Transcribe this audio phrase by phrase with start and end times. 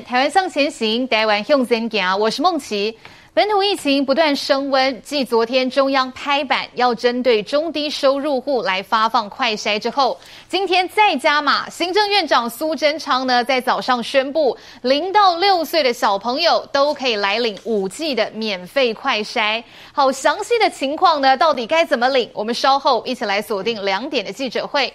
[0.04, 2.96] 《台湾向前行》，台湾向前行，我是孟琪。
[3.32, 10.18] 本土疫情不断升温，继昨天中央拍板要针对中低收入户来发放快筛之后，
[10.48, 11.68] 今天再加码。
[11.70, 19.62] 行政院长苏贞昌呢，在早上宣布，零到六岁的小朋友都可以来领五 G 的免费快筛。
[19.92, 22.28] 好，详细的情况呢，到底该怎么领？
[22.32, 24.92] 我们稍后一起来锁定两点的记者会。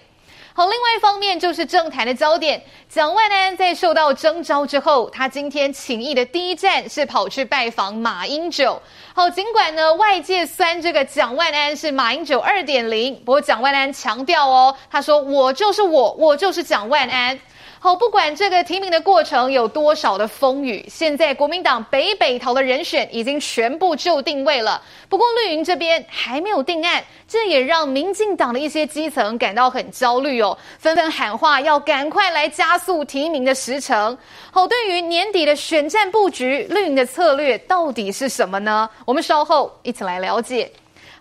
[0.58, 8.82] 好，另外一方面就是政坛的焦点，蒋万安在受到征召之后，他今天请意的第一站是跑去拜访马英九。
[9.14, 17.38] 好，尽管呢外界酸这个蒋万安是马英九二点零，不过蒋万安强调哦，他说我就是我，我就是蒋万安。
[17.86, 24.82] 好，不管这个提名的过程有多少的风雨，现在国民党北北投的人选已经全部就定位了。
[25.08, 34.18] 不过绿营这边还没有定案，这也让民进党的一些基层感到很焦虑哦，纷纷喊话要赶快来加速提名的时程。
[34.50, 38.90] 好，对于年底的选战布局，绿营的策略到底是什么呢？
[39.06, 40.72] 我们稍后一起来了解。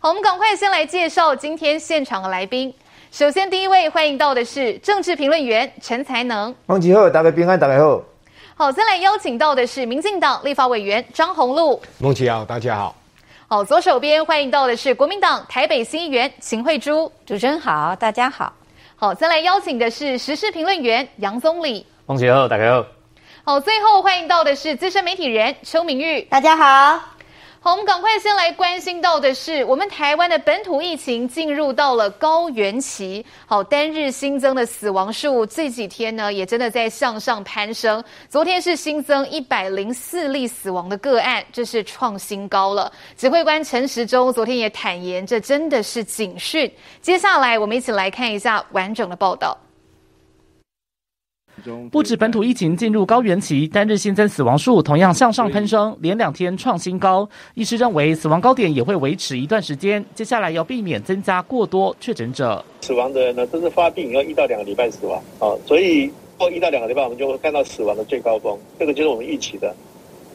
[0.00, 2.72] 好，我们赶快先来介绍今天现场的来宾。
[3.16, 6.52] 首先，第一位欢迎到的是政治评论员陈才能。
[6.66, 8.02] 孟琦好，大家平安，大家好。
[8.56, 11.80] 好，再来邀请到的是民进党立法委员张宏禄。
[12.00, 12.96] 孟琪好，大家好。
[13.46, 17.12] 好，左手边欢迎到的是国民党台北新议员秦慧珠。
[17.24, 18.52] 主持人好，大家好。
[18.96, 21.86] 好，再来邀请的是时事评论员杨宗理。
[22.06, 22.86] 孟琪好，大家好。
[23.44, 26.22] 好，最后欢迎到的是资深媒体人邱明玉。
[26.22, 27.13] 大家好。
[27.64, 33.24] 好，我们赶快先来关心到的是，我们台湾的本土疫情进入到了高原期。
[33.46, 38.04] 好，单日新增的死亡数这几天呢，也真的在向上攀升。
[38.28, 42.92] 昨天是新增一百零四例死亡的个案，这是创新高了。
[43.16, 46.70] 指挥官陈时中昨天也坦言，这真的是警讯。
[47.00, 49.56] 接下来，我们一起来看一下完整的报道。
[51.90, 57.28] 不止本土疫情进入高原期，单日新增死亡数同样向上攀升，连两天创新高。
[57.54, 62.62] 医师认为，死亡高点也会维持一段时间，接下来要避免增加过多确诊者。
[62.80, 69.74] 死亡的人呢，都是发病以后一到两个礼拜死亡，啊，所以过一到两个礼拜，我们就会看到死亡的最高峰，这个就是我们预期的。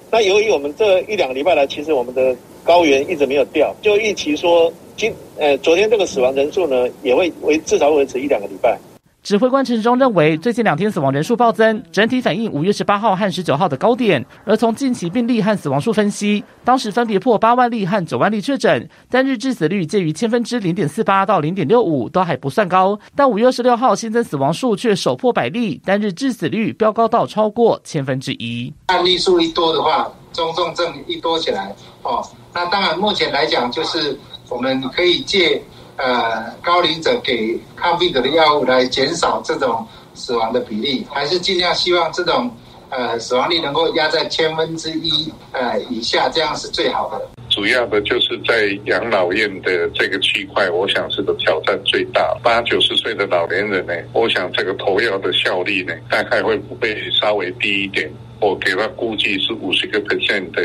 [0.10, 8.80] 那由于我们这一两个礼拜来，其实我们的高原一直没有掉，就预期说今呃昨天这个死亡人数呢，也会维至少维持一两个礼拜。
[9.22, 14.26] 指挥官陈时中认为，最近两天死亡人数暴增，整体反映五月十八号和十九号的高点。
[14.46, 22.98] 而从近期病例和死亡数分析，当时分别破八万例和九万例确诊，单日致死率介于千分之零点四八到零点六五，都还不算高。
[23.14, 28.74] 但五月二十六号新增死亡数却首破百例，单日致死率飙高到超过千分之一。
[28.88, 35.62] 案例数一多的话，中重症一多起来，哦，那当然目前来讲，就是我们可以借。
[36.02, 42.50] 呃，高龄者给抗病毒的药物来减少这种死亡的比例，还是尽量希望这种
[42.90, 47.22] 呃死亡率能够压在千分之一呃以下，这样是最好的。
[47.50, 52.34] 主要的就是在养老院的这个区块，我想是个挑战最大。
[52.42, 58.10] 八九十岁的老年人呢，我想这个投药的效率呢，大概会不会稍微低一点？
[58.40, 60.62] 我给他估计是五十个 percent 的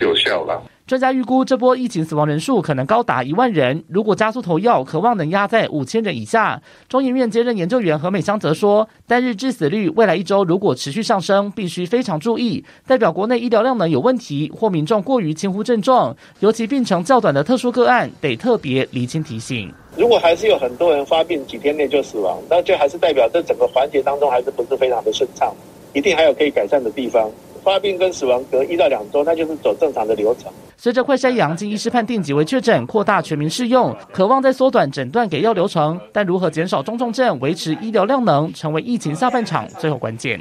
[0.00, 0.62] 有效了。
[0.86, 3.82] 专家预估，这波疫情死亡人数可能高达一万人。
[3.88, 6.62] 如果加速投药，可望能压在五千人以下。
[6.88, 19.68] 中研院兼任研究员何美香则说，单日致死率未来一周如果持续上升，必须非常注意，代表国内医疗量能有问题，或民众过于轻忽症状，尤其病程较短的特殊个案，得特别厘清提醒。
[19.96, 25.52] 如果还是有很多人发病几天内就死亡，那就还是代表这整个环节当中还是不是非常的顺畅，
[25.94, 27.28] 一定还有可以改善的地方。
[27.66, 30.44] 发病跟死亡隔一到两周，那就是走正常的流程。
[30.76, 35.98] 随着快筛阳经医师判定即为确诊，扩大全民适用，渴望在缩短诊断给药流程。
[36.12, 40.40] 但如何减少中重症、维持医疗量能，成为疫情下半场最后关键。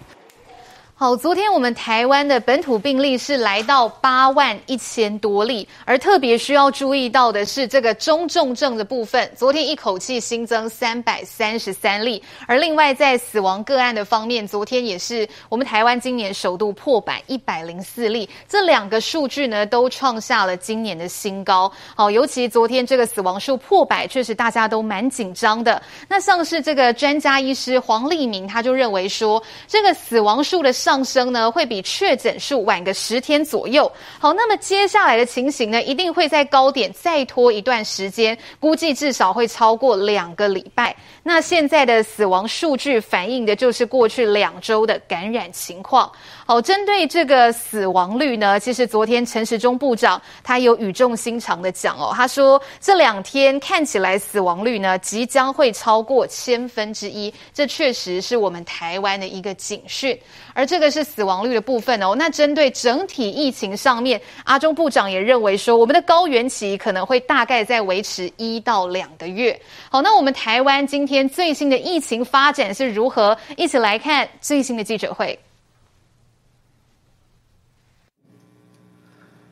[0.98, 21.70] 好，昨天我们台湾的本土病例是来到八万一千多例，而特别需要注意到的是这个中重症的部分，昨天一口气新增三百三十三例，而另外在死亡个案的方面，昨天也是我们台湾今年首度破百一百零四例，这两个数据呢都创下了今年的新高。
[21.94, 25.82] 好，尤其昨天这个死亡数破百，确实大家都蛮紧张的。
[26.08, 30.74] 那像是这个专家医师黄立明，他就认为说，这个死亡数的。
[30.86, 33.92] 上升呢，会比确诊数晚个十天左右。
[34.20, 40.96] 好，那么接下来的情形呢，一定会在高点再拖一段时间，估计至少会超过两个礼拜。
[41.24, 46.12] 那现在的死亡数据反映的就是过去两周的感染情况。
[46.48, 60.16] 好，针对这个死亡率呢，其实昨天陈时中部长他有语重心长的讲哦，他说这两天看起来死亡率呢即将会超过千分之一，这确实是我们台湾的一个警讯。
[60.54, 62.14] 而这个是死亡率的部分哦。
[62.16, 69.60] 那针对整体疫情上面，阿中部长也认为说，我们的高原期可能会大概在维持一到两个月。
[69.90, 73.36] 好，那我们台湾今天最新的疫情发展是如何？
[73.58, 75.38] 一起来看最新的记者会。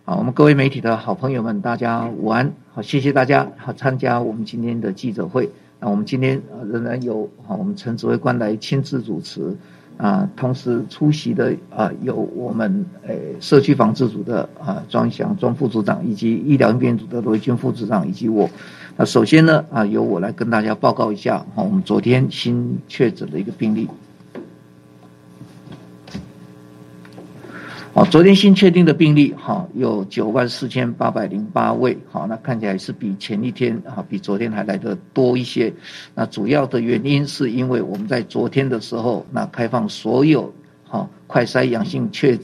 [0.05, 2.51] 好，我们各位媒体的好朋友们，大家午安。
[2.73, 5.49] 好，谢谢大家好参加我们今天的记者会。
[5.79, 9.55] 那我们今天仍然有好我们陈指挥官来亲自主持
[9.95, 18.49] 啊，同时出席的啊有我们诶社区防治组的啊庄祥庄副组长，以及医疗应变组的罗军副组长，以及我。
[18.97, 23.87] 那首先呢啊由我来跟大家报告一下好我们昨天新确诊的一个病例。
[27.95, 35.71] 好，昨天新确定的病例，哈，有九万四千八百零八位，好，那看起来是比前一天，哈，比昨天还来得多一些。
[36.15, 40.51] 那主要的原因是因为我们在昨天的时候，那开放所有，
[40.85, 42.35] 哈，快筛阳性确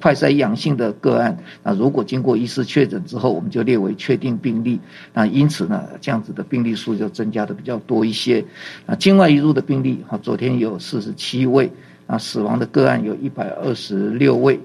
[0.00, 4.80] 快筛阳性的个案，那如果经过医师确诊之后，我们就列为确定病例。
[5.12, 8.42] 那因此呢，这样子的病例数就增加的比较多一些。
[8.86, 11.70] 那境外移入的病例，哈，昨天有四十七位，
[12.06, 14.58] 那死亡的个案有一百二十六位。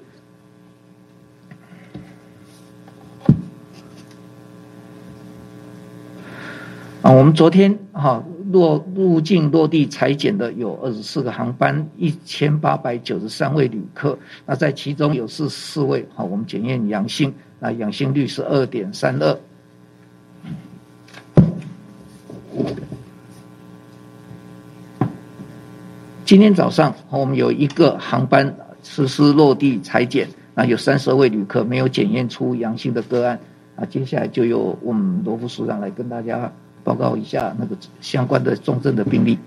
[7.12, 14.16] 我们昨天哈落入境落地采检的有二十四个航班，一千八百九十三位旅客。
[14.46, 19.36] 那在其中有四十四位哈，我们检验阳性，那阳性率是二点三二。
[26.24, 33.40] 今天早上我们有一个航班实施落地采检，那有三十位旅客没有检验出阳性的个案。
[33.76, 36.52] 啊，接下来就由我们罗副署长来跟大家。
[36.90, 39.38] 报告一下那个相关的重症的病例。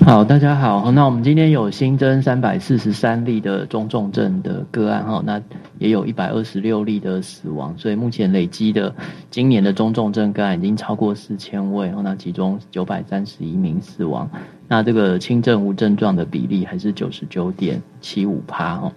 [0.00, 5.38] 好，大家好，那我们今天有新增三百四十三例的中重症的个案哈，那
[5.78, 8.92] 也有一百二十六例的死亡，所以目前累积的
[9.30, 14.30] 今年的中重症个案已经超过四千位，那其中九百三十一名死亡，
[14.66, 18.90] 那这个轻症无症状的比例还是九十九点七五趴哦。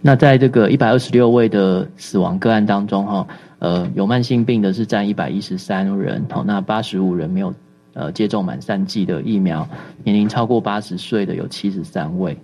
[0.00, 3.26] 那在这个一百二十六位的死亡个案当中，哈，
[3.58, 7.52] 呃，有慢性病的是占一百一十三人，好，那八十五人没有
[7.94, 9.68] 呃接种满三剂的疫苗，
[10.04, 12.36] 年龄超过八十岁的有七十三位。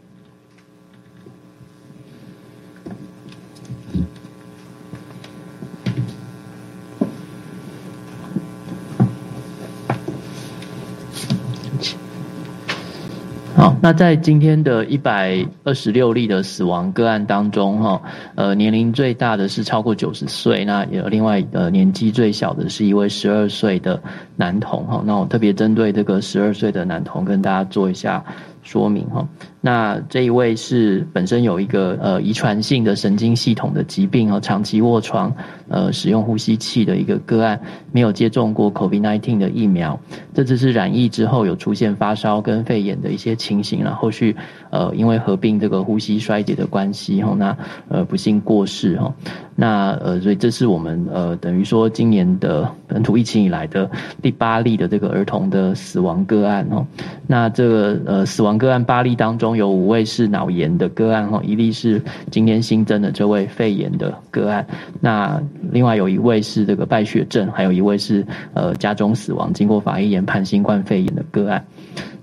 [13.65, 18.03] 好，那在今天的一百二十六例的死亡个案当中，哈，
[18.35, 23.99] 呃，年龄最大的是超过九十岁，那有另外呃年纪最小的是一位十二岁的
[24.37, 28.23] 男童，哈，那我特别针对这个十二岁的男童跟大家做一下
[28.63, 29.27] 说明，哈。
[29.65, 35.35] 那这一位是本身有一个呃遗传性的神经系统的疾病和长期卧床，
[35.71, 37.59] 呃使用呼吸器的一个个案，
[37.91, 39.99] 没有接种过 COVID-19 的疫苗，
[40.35, 44.37] 这次是染疫之后有出现发烧跟肺炎的一些情形，然后续
[44.69, 47.57] 呃因为合并这个呼吸衰竭的关系哈，那
[47.89, 49.15] 呃不幸过世哈，
[49.57, 56.87] 那呃所以这是我们呃等于说今年的本土疫情以来的第八例的这个儿童的死亡个案哦，
[57.27, 59.54] 那这个呃死亡个案八例当中。
[59.57, 64.67] 有五位是脑炎的个案哈，一例是今天新增的这位肺炎的个案，
[65.01, 71.65] 那另外有一位是这个败血症，还有一位是呃家中死亡，经过法医研判新冠肺炎的个案。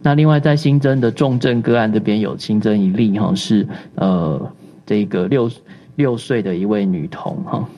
[0.02, 4.52] 那另外在新增的重症个案这边有新增一例哈，是呃
[4.86, 5.50] 这个六
[5.96, 7.70] 六岁的一位女童哈，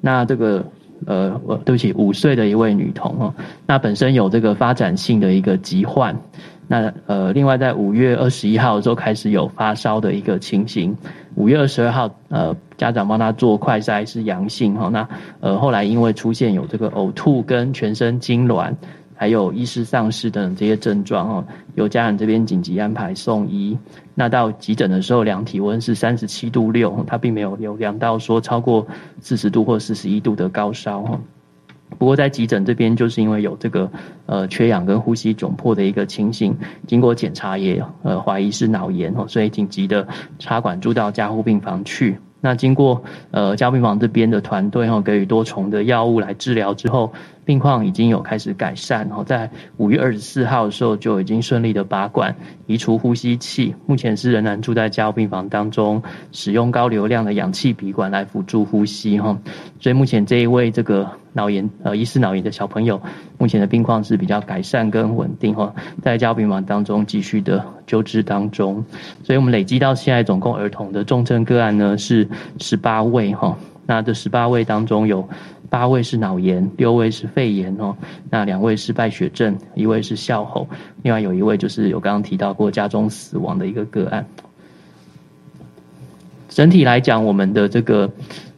[0.00, 0.64] 那这个
[1.06, 3.34] 呃对不起五岁的一位女童哈，
[3.66, 6.16] 那本身有这个发展性的一个疾患。
[6.72, 10.96] 那呃，另外在五月二十一号的时候开始有发烧的一个情形，
[11.34, 15.08] 五月二十二号呃，家长帮他做快筛是阳性哈，那
[15.40, 18.72] 呃后来因为出现有这个呕吐跟全身痉挛，
[19.16, 23.76] 还有意识丧失等这些症状哈，由家长这边紧急安排送医，
[24.14, 28.86] 那到急诊的时候量体温是三十七度六，他并没有有量到说超过
[29.20, 31.18] 四十度或四十一度的高烧哈。
[31.98, 33.90] 不过在急诊这边，就是因为有这个
[34.26, 36.56] 呃缺氧跟呼吸窘迫的一个情形，
[36.86, 40.06] 经过检查也呃怀疑是脑炎哦，所以紧急的
[40.38, 42.16] 插管住到加护病房去。
[42.42, 47.12] 那经过呃加护病房这边的团队哦给予多重的药物来治疗之后，
[47.50, 52.32] 病况已经有开始改善，然后在五月二十四号的时候就已经顺利的拔管
[52.68, 59.36] 移除呼吸器，目前是仍然住在加护病房当中，使用高流量的氧气鼻管来辅助呼吸哈。
[59.80, 63.02] 所以目前这一位这个脑炎呃疑似脑炎的小朋友，
[63.36, 68.84] 目前的病况是比较改善跟稳定哈，在加护病房当中继续的救治当中。
[69.24, 72.28] 所以我们累积到现在总共儿童的重症个案呢是
[72.60, 73.58] 十八位哈。
[73.86, 75.28] 那这十八位当中有
[75.70, 77.96] 八位是脑炎，六位是肺炎哦，
[78.28, 80.68] 那两位是败血症，一位是哮吼，
[81.02, 84.26] 另外有一位就是有刚刚提到过家中死亡的一个个案。
[86.48, 88.10] 整体来讲，我们的这个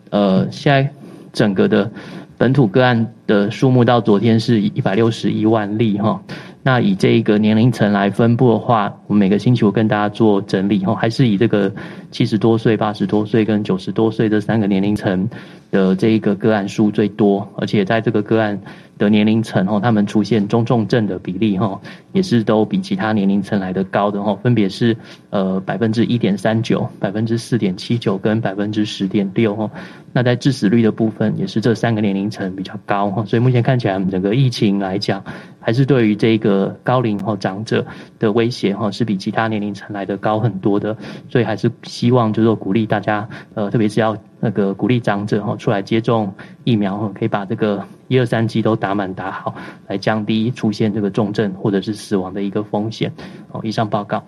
[0.09, 0.91] 呃，现在
[1.35, 1.93] 整个的
[2.39, 6.21] 本土个案的数目到昨天是一百六十一万例哈。
[6.63, 11.71] 那以这一个年龄层来分布的话，我们每个星期我跟大家做整理哈，还是以这个
[12.13, 15.29] 七十多岁、八十多岁跟九十多岁这三个年龄层
[15.73, 18.61] 的这一个个案数最多，而且在这个个案
[18.99, 21.81] 的年龄层哈，他们出现中重症的比例哈，
[22.13, 24.97] 也是都比其他年龄层来得高的哈，分别是
[25.31, 29.69] 呃百分之一点三九、百分之四点七九跟百分之十点六哈。
[30.15, 35.25] 那在致死率的部分，也是这三个年龄层比较高哈，所以目前看起来整个疫情来讲，
[35.59, 37.85] 还是对于这个高龄或长者
[38.19, 40.95] 的威胁哈，是比其他年龄层来得高很多的，
[41.31, 41.71] 所以还是
[42.03, 49.55] 希望就是说鼓励大家，呃，特别是要那个鼓励长者哈出来接种疫苗，可以把这个一二三剂都打满打好，
[49.87, 53.13] 来降低出现这个重症或者是死亡的一个风险。
[53.53, 54.25] 好，以上报告。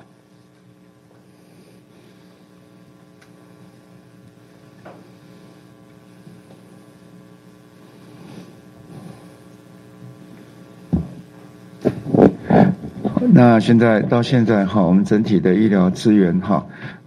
[13.37, 16.65] 那现在到现在哈，我们整体的医疗资源哈，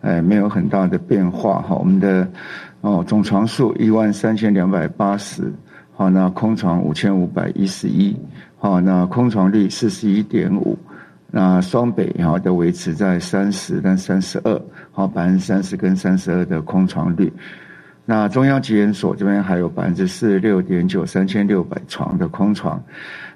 [0.07, 1.75] 哎，没有很大的变化哈。
[1.75, 2.25] 我们的
[2.79, 5.51] 哦总床数一万三千两百八十，
[5.93, 8.15] 好，那空床五千五百一十一，
[8.57, 10.77] 好，那空床率四十一点五，
[11.29, 14.61] 那双北哈都维持在三十跟三十二，
[14.93, 17.29] 好，百分之三十跟三十二的空床率。
[18.05, 22.81] 那中央疾研所这边还有百分之四十六点九，三千六百床的空床。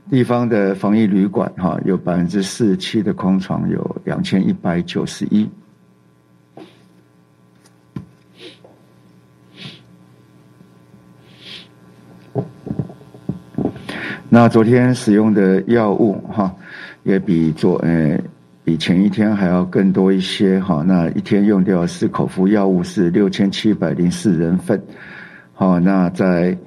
[0.09, 5.49] 地方的防疫旅馆，哈，有百分之四十七的空床，有两千一百九十一。
[14.33, 16.55] 那昨天使用的药物，哈，
[17.03, 18.17] 也比昨呃
[18.63, 20.81] 比前一天还要更多一些，哈。
[20.87, 24.81] 那一天用掉是口服药物是六千七百零四人份，
[25.53, 26.57] 好，那在。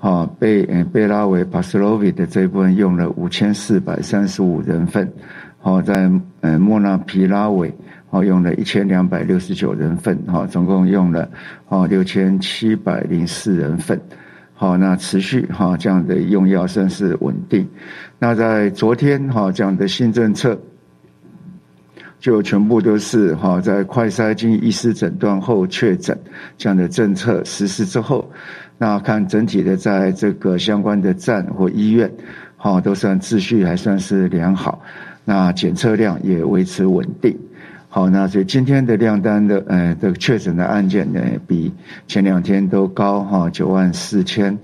[0.00, 5.10] 啊，贝嗯贝拉维帕斯洛维的这一部分用了五千四百三十五人份，
[5.58, 6.10] 好，在
[6.42, 7.72] 嗯莫纳皮拉韦
[8.10, 11.26] 好用了一千两百六十九人份，好，总共用了
[11.64, 13.98] 好六千七百零四人份，
[14.64, 17.68] 好，那持续哈这样的用药算是稳定。
[18.18, 20.58] 那在昨天哈这样的新政策，
[22.18, 26.18] 就全部都是哈在快筛经医师诊断后确诊
[26.56, 28.26] 这样的政策实施之后。
[28.78, 32.10] 那看整体的，在这个相关的站或医院，
[32.56, 34.80] 哈，都算秩序还算是良好。
[35.26, 37.38] 那检测量也维持稳定。
[37.94, 41.72] 好，那所以今天的量单的，呃，这个确诊的案件呢，比
[42.08, 44.58] 前两天都高哈，九万四千。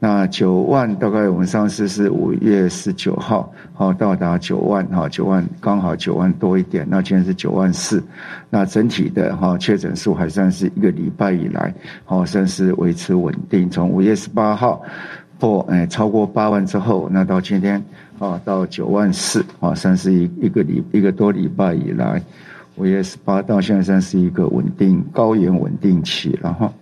[0.00, 6.84] 那九万大概我们上次是五月十九号，好到达九万哈，九万刚好九万多一点。
[6.90, 8.02] 那今天是九万四，
[8.50, 11.72] 那整体的哈确诊数还算是一个礼拜以来，
[12.04, 13.70] 好算是维持稳定。
[13.70, 14.82] 从五月十八号
[15.38, 17.80] 破诶超过八万之后，那到今天
[18.18, 22.20] 啊到九万四啊，算是一一个礼一个多礼拜以来，
[22.76, 26.72] 五月十八到现在算是一个稳定高原稳定期了哈。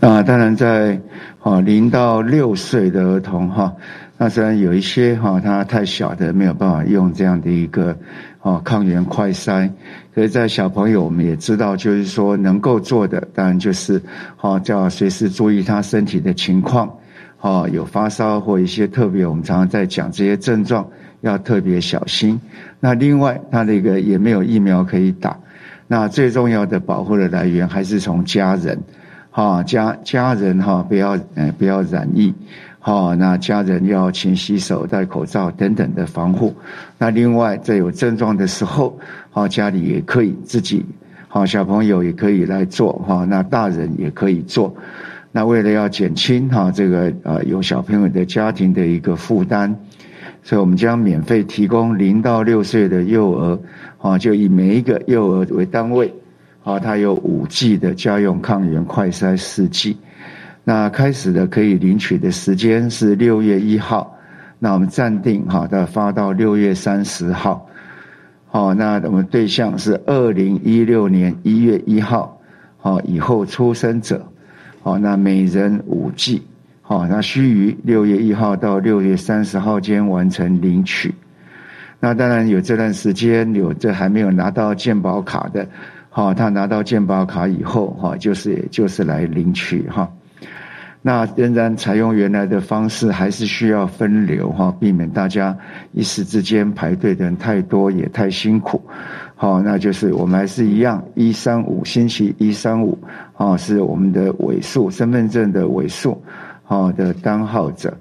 [0.00, 1.00] 啊，当然在
[1.40, 3.72] 啊零到六岁的儿童哈，
[4.18, 7.96] 那虽然有一些哈他太小的没有办法用这样的一个
[8.40, 9.70] 啊抗原快筛，
[10.14, 14.00] 可是，在小朋友我们也知道，就是说能够做的，当然就是
[14.36, 16.98] 啊叫随时注意他身体的情况，
[17.40, 20.86] 啊有发烧或一些特别，我们常常在讲这些症状
[21.22, 22.40] 要特别小心。
[22.78, 25.38] 那另外，他那个也没有疫苗可以打，
[25.88, 28.78] 那最重要的保护的来源还是从家人。
[29.34, 32.34] 哈，家家人哈，不要嗯，不要染疫，
[32.78, 36.54] 哈，那家人要勤洗手、戴口罩等等的防护。
[37.02, 38.96] 那另外，在有症状的时候，
[39.28, 40.86] 哈，家里也可以自己，
[41.26, 44.72] 哈，小朋友也可以来做，哈，那大人也可以做。
[45.32, 49.74] 那为了要减轻哈这个呃有小朋友的家庭的一个负担，
[50.44, 53.58] 所以我们将免费提供零到六岁的幼儿，
[53.98, 56.14] 啊，就以每一个幼儿为单位，
[56.62, 59.96] 啊，它有五 G 的家用抗原快筛试剂。
[60.62, 64.16] 那开始的可以领取的时间是六月一号，
[64.64, 67.66] 那我们暂定哈，的发到六月三十号。
[68.46, 72.40] 好，那我们对象是二零一六年一月一号，
[72.76, 74.24] 好以后出生者，
[74.80, 76.40] 好，那每人五剂。
[76.80, 81.12] 好，那须于六月一号到六月三十号间完成领取。
[81.98, 85.66] 那当然有这段时间有这还没有拿到健保卡的，
[86.08, 90.08] 好，他拿到健保卡以后，哈，就是就是来领取哈。
[91.04, 95.56] 那仍然采用原来的方式，还是需要分流哈，避免大家
[95.92, 98.80] 一时之间排队的人太多也太辛苦。
[99.34, 102.96] 好，那就是我们还是一样，一三五星期一三五，
[103.34, 106.22] 啊，是我们的尾数，身份证的尾数。
[106.64, 107.92] 好的单号者，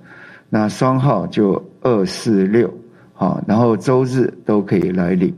[0.48, 2.72] 那双号就二四六，
[3.13, 5.34] 好，然后周日都可以来领。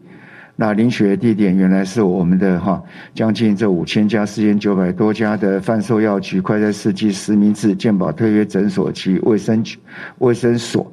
[0.55, 2.81] 那领取的地点原来是我们的哈，
[3.13, 9.79] 将近这五千家、四千九百多家的贩售药局、快筛试剂、实名制、健保特约诊所及卫生局、
[10.19, 10.91] 卫生所，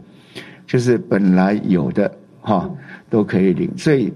[0.66, 2.70] 就是本来有的哈，
[3.08, 4.12] 都可以领，所以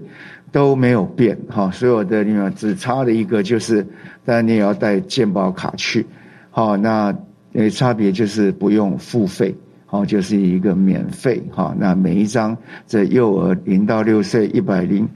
[0.51, 1.69] 都没有变哈。
[1.71, 3.85] 所有的你们只差的一个就是，
[4.23, 6.05] 当然你也要带健保卡去，
[6.49, 7.15] 好那。
[7.57, 9.55] 诶，差别就是不用付费，
[9.95, 11.73] 哦，就是一个免费，哈。
[11.79, 15.07] 那每一张这幼儿零到六岁一百零，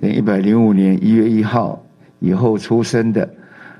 [0.00, 1.80] 一百零五年一月一号
[2.18, 3.28] 以后出生的，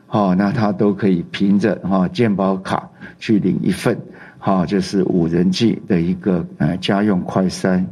[0.08, 2.88] 哦，那他都可以凭着哈健保卡
[3.18, 3.98] 去领一份，
[4.40, 7.84] 哦，就是五人制的一个呃家用快筛。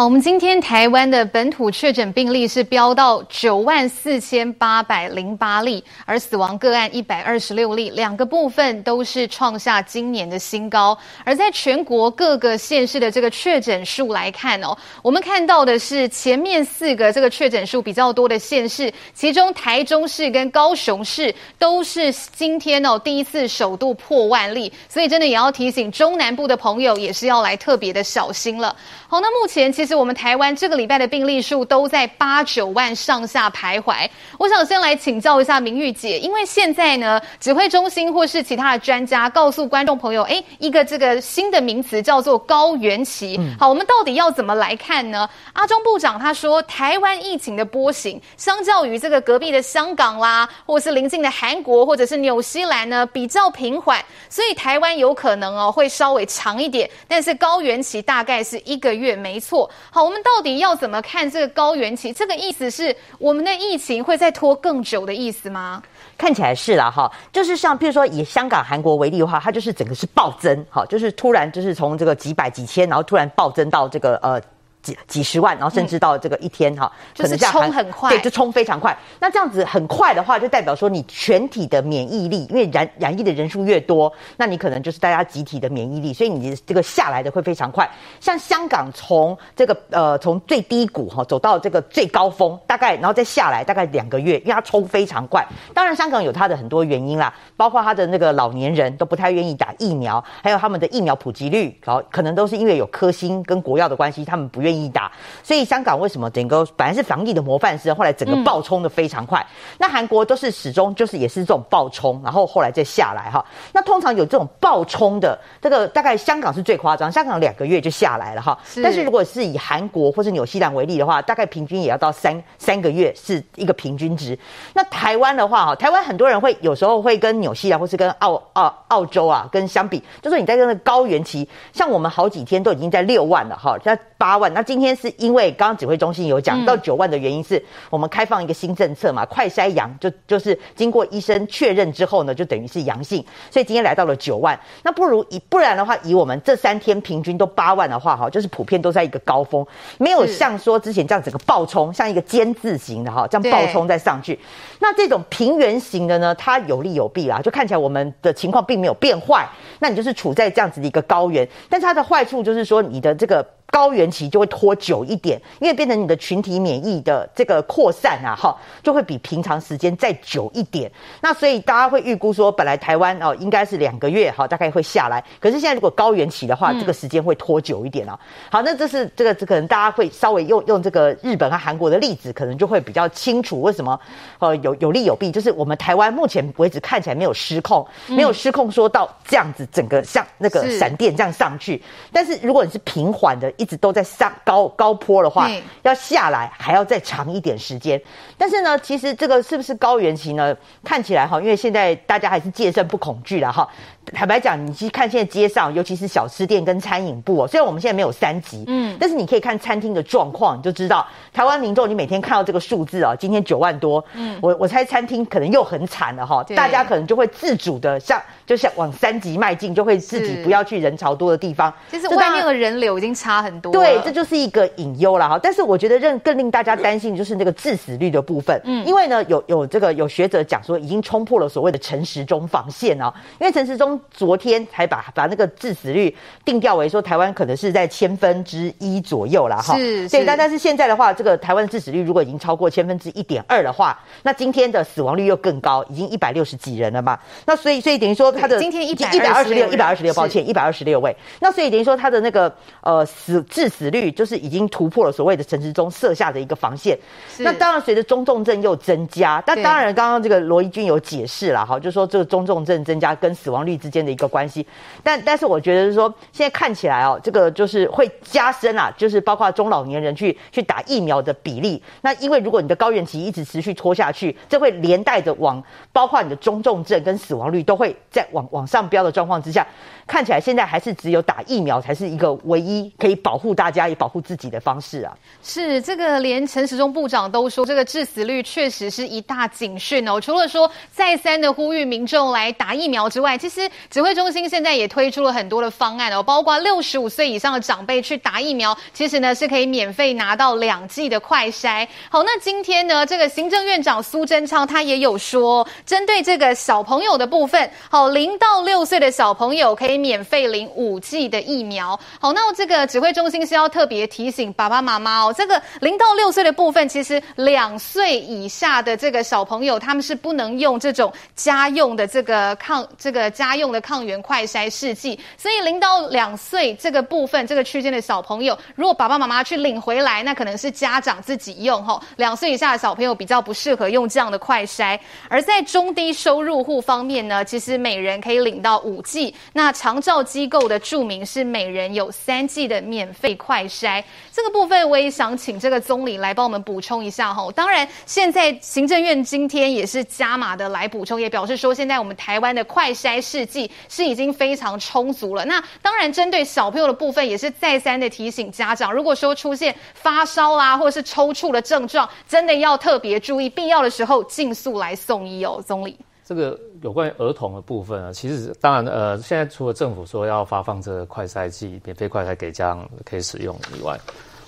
[0.00, 10.96] 好，我们今天台湾的本土确诊病例是飙到九万四千八百零八例，而死亡个案一百二十六例，两个部分都是创下今年的新高。
[11.22, 28.74] 而在全国各个县市的这个确诊数来看哦，我们看到的是前面四个这个确诊数比较多的县市，其中台中市跟高雄市都是今天哦第一次首度破万例，所以真的也要提醒中南部的朋友也是要来特别的小心了。
[29.06, 29.89] 好，那目前其实。
[29.90, 34.08] 是我们台湾这个礼拜的病例数都在八九万上下徘徊。
[34.38, 43.36] 我想先来请教一下明玉姐，因为现在呢，指挥中心或是其他的专家告诉观众朋友，哎，一个这个新的名词叫做高原期。
[43.58, 45.28] 好，我们到底要怎么来看呢？
[45.54, 59.68] 阿中部长他说，台湾疫情的波形，相较于这个隔壁的香港啦，或是邻近的韩国或者是纽西兰呢，比较平缓，所以台湾有可能哦会稍微长一点，但是高原期大概是一个月，没错。
[59.90, 62.12] 好，我们到底要怎么看这个高原期？
[62.12, 65.82] 这个意思是我们的疫情会再拖更久的意思吗？
[66.18, 74.40] 看起来是啦，哈，就是像譬如说以香港、韩国为例的话，它就是整个是暴增，哈，就是突然就是从这个几百几千，然后突然暴增到这个呃。
[74.82, 78.96] 几几十万，然后甚至到这个一天哈，可能冲很快，对，就冲非常快。
[79.18, 87.88] 那这样子很快的话，就代表说你全体的免疫力，因为染染疫的人数越多，那你可能就是大家集体的免疫力，所以你这个下来的会非常快。
[88.20, 95.46] 像香港从这个呃从最低谷哈走到这个最高峰，大概然后再下来大概两个月，因为它冲非常快。
[95.74, 104.69] 当然，香港有它的很多原因啦，包括它的那个老年人都不太愿意打疫苗，还有他们的疫苗普及率，好，可能都是因为有科兴跟国药的关系，他们不愿意。
[104.70, 105.10] 愿意打，
[105.42, 109.40] 所以香港为什么整个本来是防疫的模范生，后来整个爆冲的非常快。
[109.40, 113.44] 嗯、那韩国都是始终就是也是这种爆冲，然后后来再下来哈。
[113.72, 118.56] 那通常有这种爆冲的，这个大概香港是最夸张，香港两个月就下来了哈。
[118.64, 124.38] 是但是如果是以韩国或是纽西兰为例的话，大概平均也要到三三个月是一个平均值。
[124.72, 134.52] 那台湾的话哈，台湾很多人会有时候会跟纽西兰或是跟澳澳澳洲啊跟相比，就说你在这个高原期，像我们好几天都已经在六万了哈，在八万。
[134.52, 144.58] 那今天是因为刚刚指挥中心有讲到九万的原因，是我们开放一个新政策嘛，快筛阳就就是经过医生确认之后呢，就等于是阳性，所以今天来到了九万。
[144.82, 149.66] 那不如以不然的话，以我们这三天平均都八万的话，哈，就是普遍都在一个高峰，
[149.98, 154.38] 没有像说之前这样整个暴冲，像一个尖字形的哈，这样暴冲再上去。
[154.78, 163.46] 那这种平原型的呢，它有利有弊啦，就看起来我们的情况并没有变坏，那你就是处在这样子的一个高原，但是它的坏处就是说你的这个。
[163.70, 170.90] 高原期就会拖久一点，因为变成你的群体免疫的这个扩散啊，哈，就会比平常时间再久一点。
[171.20, 175.22] 那所以大家会预估说，本来台湾哦应该是两个月哈，大概会下来。
[175.38, 178.18] 可是现在如果高原期的话，这个时间会拖久一点啊。
[178.50, 183.98] 好，那这是这个这可能大家会稍微用用这个日本和韩国的例子，可能就会比较清楚为什么
[184.40, 185.30] 呃有有利有弊。
[185.30, 191.80] 就是我们台湾目前为止看起来没有失控，没有失控说到这样子整个像那个闪电这样上去。
[192.12, 193.48] 但是如果你是平缓的。
[193.60, 195.46] 一直都在上高高坡的话，
[195.82, 198.00] 要下来还要再长一点时间。
[198.38, 200.56] 但是呢，其实这个是不是高原期呢？
[200.82, 203.68] 看起来哈，因为现在大家还是戒慎不恐惧了哈。
[204.12, 221.72] 坦白讲，你去看现在街上，尤其是小吃店跟餐饮部哦，虽然我们现在没有三级，嗯，但是你可以看餐厅的状况，你就知道台湾民众，你每天看到这个数字啊，今天九万多，嗯，我我猜餐厅可能又很惨了哈，大家可能就会自主的向就像往三级迈进，就会自己不要去人潮多的地方。
[221.90, 225.38] 其实外面的人流已经差很多，对，这就是一个隐忧了哈。
[225.42, 234.66] 但是我觉得更更令大家担心的就是那个致死率的部分，嗯，因为呢有有这个有学者讲说已经冲破了所谓的陈时中防线啊，因为陈时中昨天。
[234.70, 256.98] 才把把那个致死率定调为说台湾可能是在千分之一左右了哈，是，对，但但是现在的话，这个台湾的致死率如果已经超过千分之一点二的话，那今天的死亡率又更高，已经一百六十几人了嘛，那所以所以等于说它的今天一百一百二十六一百二十六，抱歉一百二十六位，那所以等于说它的那个呃死致死率就是已经突破了所谓的陈时中设下的一个防线，
[257.38, 264.64] 那当然随着中重症又增加，那当然刚刚这个罗怡君有解释了哈，就说这个中重症增加跟死亡率之间的一个关系。
[265.02, 271.82] 但但是我觉得是说，现在看起来哦，这个就是会加深啊，就是包括中老年人去去打疫苗的比例。
[272.02, 279.66] 那因为如果你的高原期一直持续拖下去，这会连带着往包括你的中重症跟死亡率都会在往往上飙的状况之下。
[280.06, 285.16] 看起来现在还是只有打疫苗才是一个唯一可以保护大家也保护自己的方式啊！
[285.40, 290.20] 是这个，连陈时中部长都说，这个致死率确实是一大警讯哦。
[290.20, 301.86] 除了说再三的呼吁民众来打疫苗之外，其实指挥中心现在也推出了很多的方案哦，包括六十五岁以上的长辈去打疫苗，其实呢是可以免费拿到两剂的快筛。
[302.08, 310.00] 好，那今天呢，这个行政院长苏贞昌他也有说，针对这个小朋友的部分，好，零到六岁的小朋友可以。
[310.00, 339.90] 免费领五剂的疫苗，好，那这个指挥中心是要特别提醒爸爸妈妈哦，这个零到六岁的部分，其实两岁以下的这个小朋友，他们是不能用这种家用的这个抗这个家用的抗原快筛试剂，所以零到两岁这个部分这个区间的小朋友，如果爸爸妈妈去领回来，那可能是家长自己用吼，两岁以下的小朋友比较不适合用这样的快筛，而在中低收入户方面呢，其实每人可以领到五剂，那长。
[339.90, 344.00] 长照机构的注明是每人有三剂的免费快筛，
[344.32, 347.50] 这个部分我也想请这个总理来帮我们补充一下哈。
[347.56, 355.44] 当然，现在行政院今天也是加码的来补充，也表示说现在我们台湾的快筛试剂是已经非常充足了。
[355.44, 365.98] 那当然，针对小朋友的部分，也是再三的提醒家长，如果说出现发烧啦或者是抽搐的症状，真的要特别注意，必要的时候尽速来送医哦，总理。
[366.24, 373.98] 这个有关于儿童的部分啊，其实当然呃，现在除了政府说要发放这个快筛剂，免费快筛给家长可以使用以外，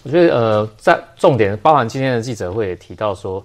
[0.04, 3.44] 我觉得呃，在重点包含今天的记者会也提到说，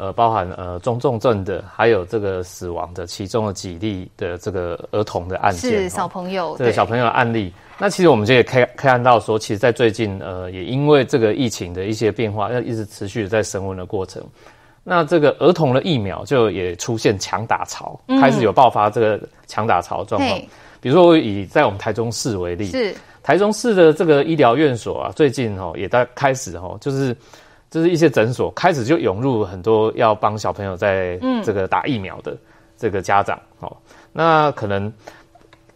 [0.00, 7.52] 呃，包含呃中重症的，还有这个死亡的其中的几例的这个儿童的案件，是小朋友，这个小朋友的案例。
[7.78, 14.22] 那其实我们就也可以看到说，其实，在最近呃，也因为这个疫情的一些变化，要一直持续的在升温的过程。
[14.84, 20.40] 那这个儿童的疫苗就也出现抢打潮，嗯、开始有爆发这个抢打潮状况。
[20.80, 27.14] 比如说以在我们台中市为例，是台中市的这个医疗院所啊，最近哦也在开始哦，就是
[27.70, 32.36] 就是一些诊所开始就涌入很多要帮小朋友在这个打疫苗的
[32.76, 33.76] 这个家长哦，
[34.12, 34.92] 那可能。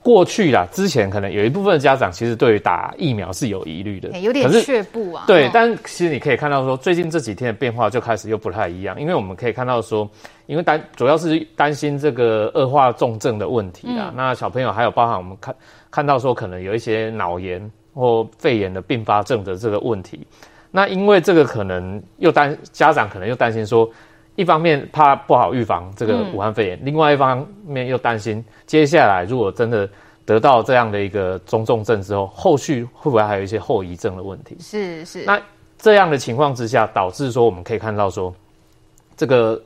[0.04, 5.22] 过去啦，之前可能有一部分的家长其实对于打疫苗是有疑虑的，有点却步啊。
[5.28, 10.10] 对，但其实你可以看到说，最近这几天的变化就开始又不太一样，因为我们可以看到说，
[10.46, 14.06] 因为担主要是担心这个恶化重症的问题啦。
[14.08, 15.54] 嗯、那小朋友还有包含我们看
[15.88, 20.26] 看到说，可能有一些脑炎或肺炎的并发症的这个问题。
[20.72, 23.88] 那因为这个可能又担家长可能又担心说。
[24.34, 29.86] 一方面怕不好预防这个武汉肺炎，嗯、另外一方面又担心接下来如果真的
[30.24, 34.56] 得到这样的一个中重症之后，后续会不会还有一些后遗症的问题？
[34.58, 35.24] 是是。
[35.26, 35.38] 那
[35.76, 38.34] 这样的情况之下，导致说我们可以看到说，
[39.18, 39.60] 这个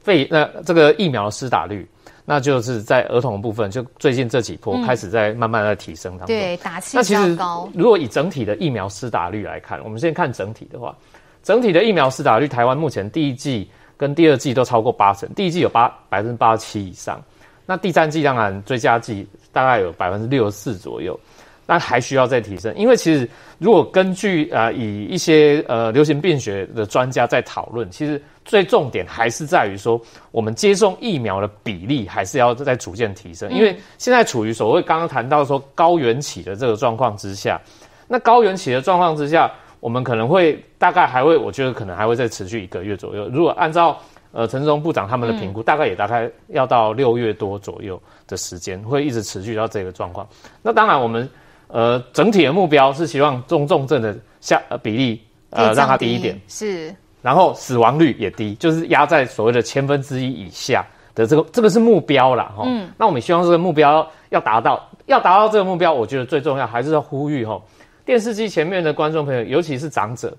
[0.00, 1.88] 肺那这个疫苗的施打率
[2.32, 6.28] 那就是在儿童的部分，就最近这几波开始在慢慢的提升当中。
[6.28, 7.68] 对，打气那其实高。
[7.74, 10.96] 如果以整体的疫苗施打率来看，我们先看整体的话，
[11.42, 17.20] 整体的疫苗施打率，台湾目前第一季跟第二季都超过八成，第一季有八百分之八十七以上，
[17.66, 21.18] 那第三季当然追加剂大概有百分之六十四左右。
[21.66, 30.00] 那还需要再提升，因为其实如果根据呃以一些呃流行病学的专家在讨论，其实最重点还是在于说，
[30.30, 37.60] 我们接种疫苗的比例还是要在逐渐提升，因为现在处于所谓刚刚谈到说高原起的这个状况之下，
[38.08, 39.50] 那高原起的状况之下，
[39.80, 43.28] 我们可能会大概还会，我觉得可能还会再持续一个月左右。
[43.28, 43.98] 如果按照
[44.32, 50.28] 呃陈时中部长他们的评估，大概也大概要到六月多左右的时间，会一直持续到这个状况。
[50.62, 51.28] 那当然我们。
[51.72, 62.52] 呃，整体的目标是希望中重症的下呃比例呃让它低一点，是，然后死亡率也低，就是压在所谓的千分之一以下的这个这个是目标啦。
[62.56, 62.64] 哈。
[62.66, 67.60] 嗯，那我们希望这个目标要达到，要达到这个目标，我觉得最重要还是要呼吁哈，
[68.04, 70.36] 电视机前面的观众朋友，尤其是长者，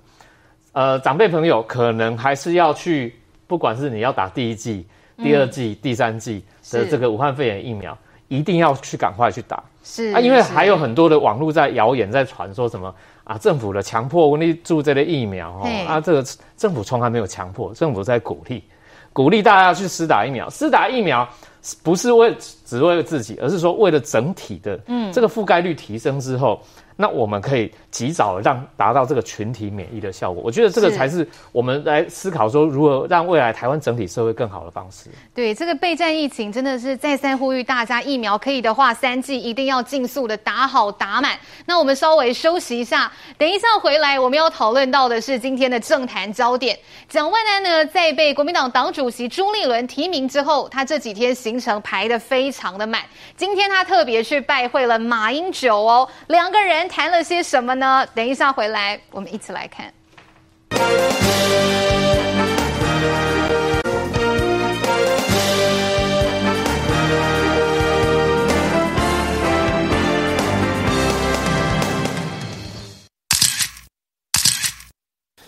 [0.73, 3.13] 呃，长辈朋友可能还是要去，
[3.47, 4.85] 不管是你要打第一剂、
[5.17, 9.61] 第二剂、嗯、第三剂的这个武汉肺炎疫苗，一定要去赶快去打。
[9.83, 12.93] 是啊，因为还有很多的网络在谣言在传说什么
[13.31, 16.21] 啊，政府的强迫你注这类疫苗哦，啊，这个
[16.57, 18.61] 政府从来没有强迫，政府在鼓励，
[19.13, 21.25] 鼓励大家去施打疫苗，施打疫苗
[21.81, 26.61] 不是为只为了自己，而是说为了整体的，嗯，这个覆盖率提升之后。
[26.97, 35.09] 那我们可以及早让达到这个群体免疫的效果，我觉得这个才是我们来思考说如何让未来台湾整体社会更好的方式。
[35.33, 41.37] 对，这个备战疫情真的是再三呼吁大家，疫苗可以的话，三剂一定要尽速的打好打满。
[41.65, 46.77] 那我们稍微休息一下，等一下回来我们要讨论到的是今天的政坛焦点。
[47.07, 53.01] 蒋万安呢，在被国民党党主席朱立伦提名之后，他这几天行程排得非常的满。
[53.35, 56.80] 今天他特别去拜会了马英九哦，两个人。
[56.87, 58.05] 谈了些什么呢？
[58.13, 59.93] 等一下回来，我们一起来看。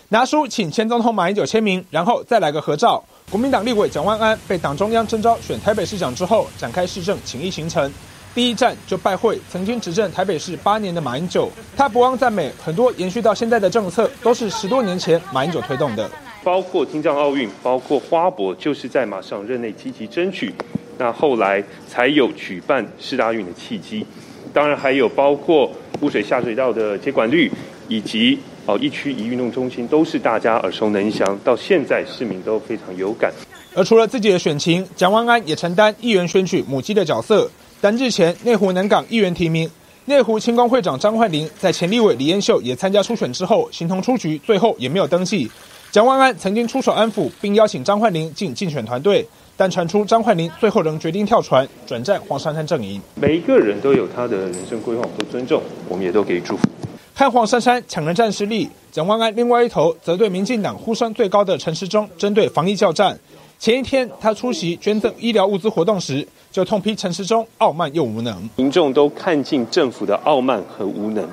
[0.08, 3.02] 拿书，请前总统马英九签名，然后再来个合照。
[3.30, 7.92] 国民党立委蒋万安被党中央征召选台北市长之后，展开市政请益行程。
[8.34, 16.10] 第一站就拜会曾经执政台北市八年的马英九，他不忘赞美，很多延续到现在的政策都是十多年前马英九推动的，
[16.42, 20.52] 包括听障奥运，包括花博，就是在马上任内积极争取，
[20.98, 24.04] 那后来才有举办世大运的契机。
[24.52, 25.70] 当然还有包括
[26.00, 27.48] 污水下水道的接管率，
[27.86, 33.32] 以及哦一区一运动中心，都是大家耳熟能详，到现在市民都非常有感。
[33.76, 37.48] 而除了自己的选情，蒋万安也承担议员选举母鸡的角色。
[37.84, 39.70] 但日前，内湖南港议员提名，
[40.06, 45.50] 内湖青工会长张焕林在前立委李彦秀也参加初选之后，形同出局，最后也没有登记。
[45.90, 52.98] 蒋万安曾经出手安抚，并邀请张焕林进竞选团队，但传出张焕林最后仍决定跳船，转战黄珊珊阵营。
[53.16, 56.66] 每一个人都有他的人生规划，我们都尊重，我们也都给予祝福。
[57.14, 63.18] 看黄珊珊抢人战失利，蒋万安另外一头则对民进党呼声最高的陈时中针对防疫叫战。
[63.58, 71.28] 前一天他出席捐赠医疗物资活动时，就痛批陈时中傲慢又无能，民众都看尽政府的傲慢和无能，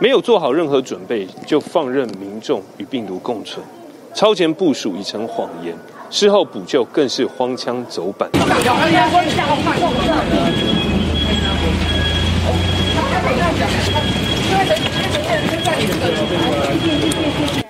[0.00, 3.64] 没有做好任何准备就放任民众与病毒共存，
[4.12, 5.72] 超前部署已成谎言，
[6.10, 8.28] 事后补救更是荒腔走板。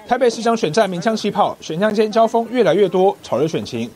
[0.07, 3.91] 台北市长选战鸣枪起跑，选项间交锋越来越多，炒热选情。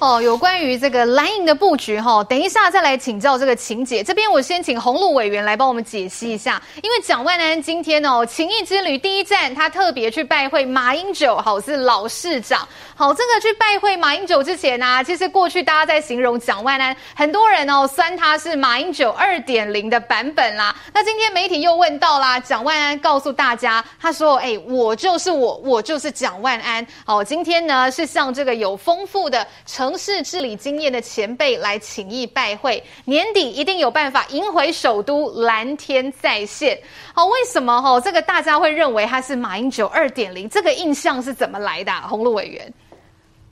[0.00, 4.00] 哦，有关于这个蓝营的布局哈，等一下再来请教这个晴姐。
[4.00, 12.66] 这边我先请洪路委员来帮我们解析一下，因为蒋万安今天哦，情谊之旅第一站，他特别去拜会马英九，好是老市长。
[12.94, 20.74] 好，这个去拜会马英九之前呢、其实过去大家在形容蒋万安，很多人哦酸他是马英九二点零的版本啦。
[20.92, 29.87] 那今天媒体又问到啦，蒋万安告诉大家，他说：“哎，我就是我，我就是蒋万安。”好，今天呢是向这个有丰富的成。
[29.88, 36.78] 城市治理经验的前辈来请益拜会，年底一定有办法赢回首都，蓝天再现。
[37.14, 37.98] 好，为什么哈？
[37.98, 40.46] 这个大家会认为他是马英九二点零？
[40.46, 41.90] 这个印象是怎么来的？
[42.02, 42.70] 洪路委员，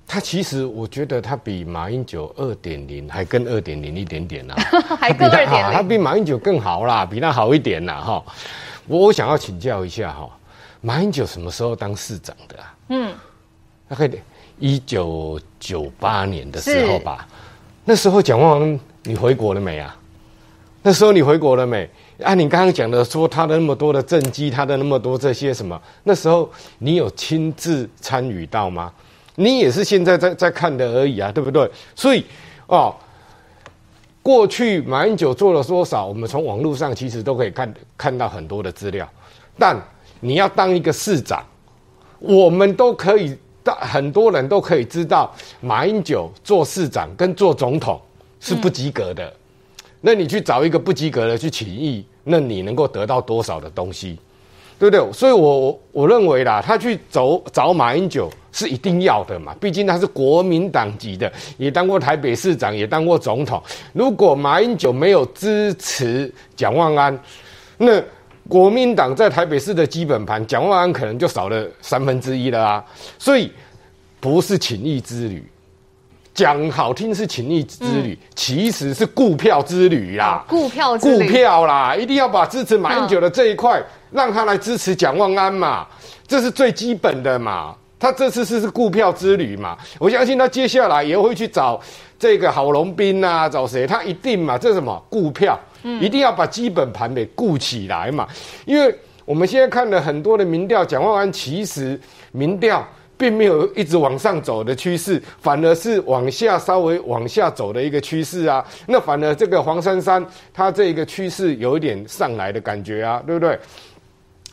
[0.07, 4.61] 他其实我觉得他比马英九二点零还更二点零一点点呢、啊，
[5.01, 8.23] 还更二点零，他比马英九更好啦，比他好一点啦哈。
[8.87, 10.29] 我我想要请教一下哈，
[10.83, 12.75] 马英九什么时候当市长的啊？
[12.91, 13.15] 嗯，
[13.89, 14.21] 他可以。
[14.59, 17.27] 一九九八年的时候吧，
[17.85, 19.95] 那时候蒋万安你回国了没啊？
[20.83, 21.89] 那时候你回国了没？
[22.23, 28.93] 啊，你刚刚讲的说他的那么多的政绩，他的那么多这些什么，那时候你有亲自参与到吗？
[29.35, 31.69] 你也是现在在在看的而已啊，对不对？
[31.95, 32.25] 所以，
[32.69, 32.95] 哦，
[34.23, 39.07] 过去马英九做了多少，我们从网络上其实都可以看看到很多的资料。
[39.59, 39.77] 但
[40.21, 41.45] 你要当一个市长，
[42.21, 43.37] 我们都可以。
[43.75, 48.01] 很多人都可以知道，马英九做市长跟做总统
[48.41, 49.25] 是不及格的。
[49.27, 49.33] 嗯、
[50.01, 54.19] 那你去找一个不及格的去请益，那你能够得到多少的东西，
[54.79, 55.13] 对不对？
[55.13, 59.55] 所以我我我认为啦，他去走找马英九是一定要的嘛。
[59.61, 63.63] 毕竟他是国民党籍的，也当过台北市长，也当过总统。
[63.93, 67.19] 如果马英九没有支持蒋万安，
[67.79, 68.03] 那。
[68.49, 72.85] 国民党在台北市的基本盘，蒋万安可能就少了三分之一了啊！
[73.19, 73.53] 所以
[74.21, 75.45] 不是情谊之旅，
[76.33, 80.45] 讲好听是情谊之旅，嗯、其实是顾票之旅啦。
[80.49, 85.87] 顾票之旅，顾票啦，一定要把支持马英九的这一块，让他来支持蒋万安嘛，
[86.27, 87.75] 这是最基本的嘛。
[87.99, 91.81] 他这次是是顾票之旅嘛，我相信他接下来也会去找
[92.19, 93.87] 这个郝龙斌啊，找谁？
[93.87, 95.59] 他一定嘛，这是什么顾票？
[96.01, 98.27] 一定要把基本盘给固起来嘛，
[98.65, 98.95] 因为
[99.25, 101.99] 我们现在看了很多的民调，蒋万安其实
[102.33, 108.65] 民调并没有一直往上走的趋势，反而是往下稍微往下走的一个趋势啊。
[108.87, 113.59] 那反而这个黄珊珊，她这一个趋势有一点上来的感觉啊，对不对？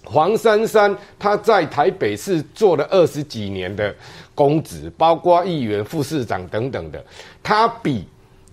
[0.06, 3.94] 黄珊珊她在台北市做了二十几年的
[4.34, 7.04] 公职，包括议员、副市长等等的，
[7.42, 8.08] 她比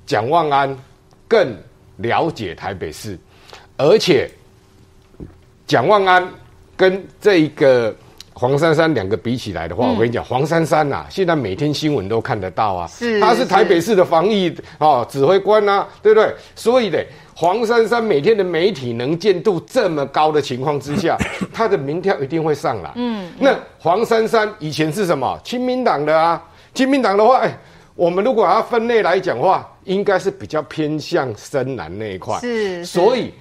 [0.05, 0.77] 蒋万安
[1.27, 1.57] 更。
[2.03, 3.19] 了解台北市，
[3.77, 4.31] 而且
[5.67, 6.29] 蒋万安
[6.77, 7.95] 跟这一个
[8.33, 16.35] 黄珊珊两个比起来的话，嗯、我跟你讲，黄珊珊呐，现在每天新闻都看得到啊，是他是台北市的防疫哦指挥官啊，对不对？
[16.57, 16.99] 所以呢，
[17.35, 21.19] 黄珊珊每天的媒体能见度这么高的情况之下，
[21.53, 22.91] 他的民调一定会上来。
[22.95, 25.39] 嗯，那黄珊珊以前是什么？
[25.45, 27.59] 亲民党的啊，亲民党的话，哎，
[27.95, 29.67] 我们如果要分类来讲话。
[29.85, 33.33] 应该是比较偏向深蓝那一块，是，所以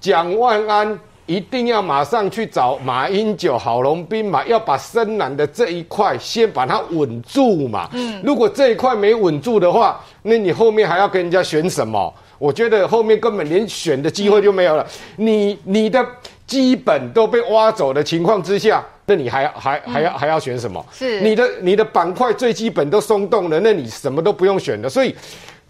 [0.00, 7.88] 蒋万安一定要马上去找马英九、郝龙斌嘛，要把深蓝的这一块先把它稳住嘛。
[7.92, 12.12] 嗯，如果这一块没稳住的话，那你后面还要跟人家选什么？
[12.38, 14.86] 我觉得后面根本连选的机会就没有了。
[15.16, 16.04] 你你的
[16.46, 18.84] 基本都被挖走的情况之下。
[19.06, 20.84] 那你还还还要还要选什么？
[20.92, 24.88] 是你的你的板块最基本都松动了，那你什么都不用选了。
[24.88, 25.12] 所以，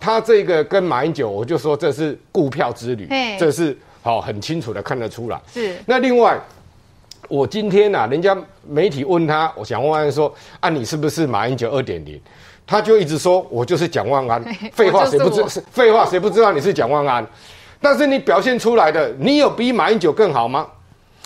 [0.01, 3.07] 他这个跟马英九，我就说这是股票之旅，
[3.39, 5.39] 这是好很清楚的看得出来。
[5.53, 6.37] 是那另外，
[7.29, 8.37] 我今天啊，人家
[8.67, 12.21] 媒体问他，我蒋万安说啊，你是不是马英九二点零？
[12.67, 14.43] 他就一直说我就是蒋万安。
[14.73, 15.63] 废话谁不知？
[15.71, 17.25] 废话谁不知道你是蒋万安？
[17.81, 20.67] 但是你表现出来的，你有比马英九更好吗？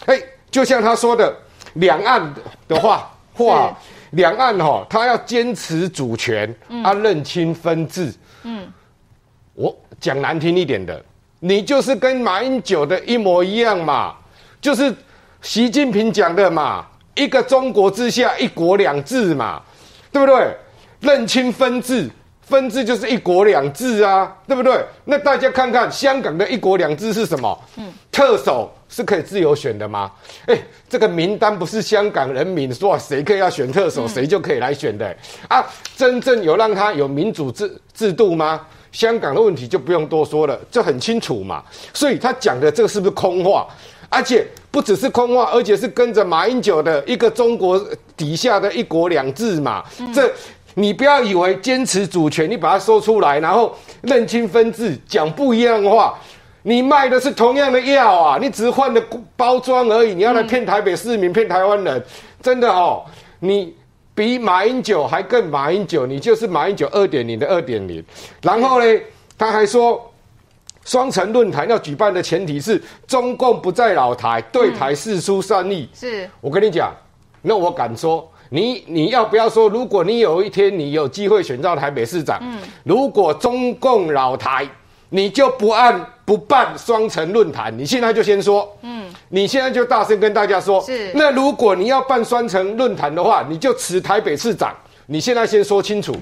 [0.07, 1.35] 哎，就像他说的。
[1.79, 2.33] 两岸
[2.69, 3.77] 的话，话
[4.11, 8.15] 两岸哈、哦，他要坚持主权，他、嗯、认清分治。
[8.45, 8.73] 嗯，
[9.55, 11.05] 我讲难听一点的，
[11.41, 14.15] 你就是跟马英九的一模一样嘛，
[14.61, 14.95] 就是
[15.43, 19.63] 习近平讲的嘛，一个中国之下，一国两制嘛，
[20.13, 20.57] 对不对？
[21.01, 22.09] 认清分治，
[22.47, 24.85] 分治就是一国两制啊，对不对？
[25.05, 27.59] 那大家看看香港的一国两制是什么？
[27.77, 28.71] 嗯，特首。
[28.87, 30.09] 是可以自由选的吗？
[30.47, 30.57] 哎，
[30.89, 35.17] 这个名单不是香港人民说谁可以要选特首，谁就可以来选的
[35.49, 35.67] 啊！
[35.97, 38.61] 真正有让他有民主制制度吗？
[38.93, 41.65] 香港的问题就不用多说了，这很清楚嘛。
[41.93, 43.67] 所以他讲的这个是不是空话？
[44.09, 47.85] 而且不只是空话，而且是跟着马英九的一个中国
[48.17, 49.83] 底下的一国两制嘛。
[50.15, 50.33] 这
[50.75, 56.19] 你不要以为坚持主权，你把它说出来，然后认清分治，讲不一样的话。
[56.67, 59.03] 你卖的是同样的药啊，你只是换了
[59.37, 60.15] 包装而已。
[60.15, 62.03] 你要来骗台北市民、骗台湾人，
[62.41, 63.05] 真的哦，
[63.41, 63.77] 你
[64.15, 68.03] 比马英九还更马英九，你就是马英九二点零的二点零。
[68.41, 69.01] 然后呢，
[69.37, 70.11] 他还说，
[70.87, 75.87] 双城论坛要举办的前提是中共不在老台，对台四出善意。
[75.93, 76.91] 是我跟你讲，
[77.43, 84.67] 那我敢说，你你要不要说，如果你有一天你有机会选到台北市长，嗯，如果中共老台。
[85.11, 91.13] 你就不按不办双城论坛，你现在就先说，嗯，你现在就大声跟大家说，是。
[91.15, 94.75] 那如果你要办双城论坛的话，你就辞台北市长。
[95.07, 96.17] 你现在先说清楚，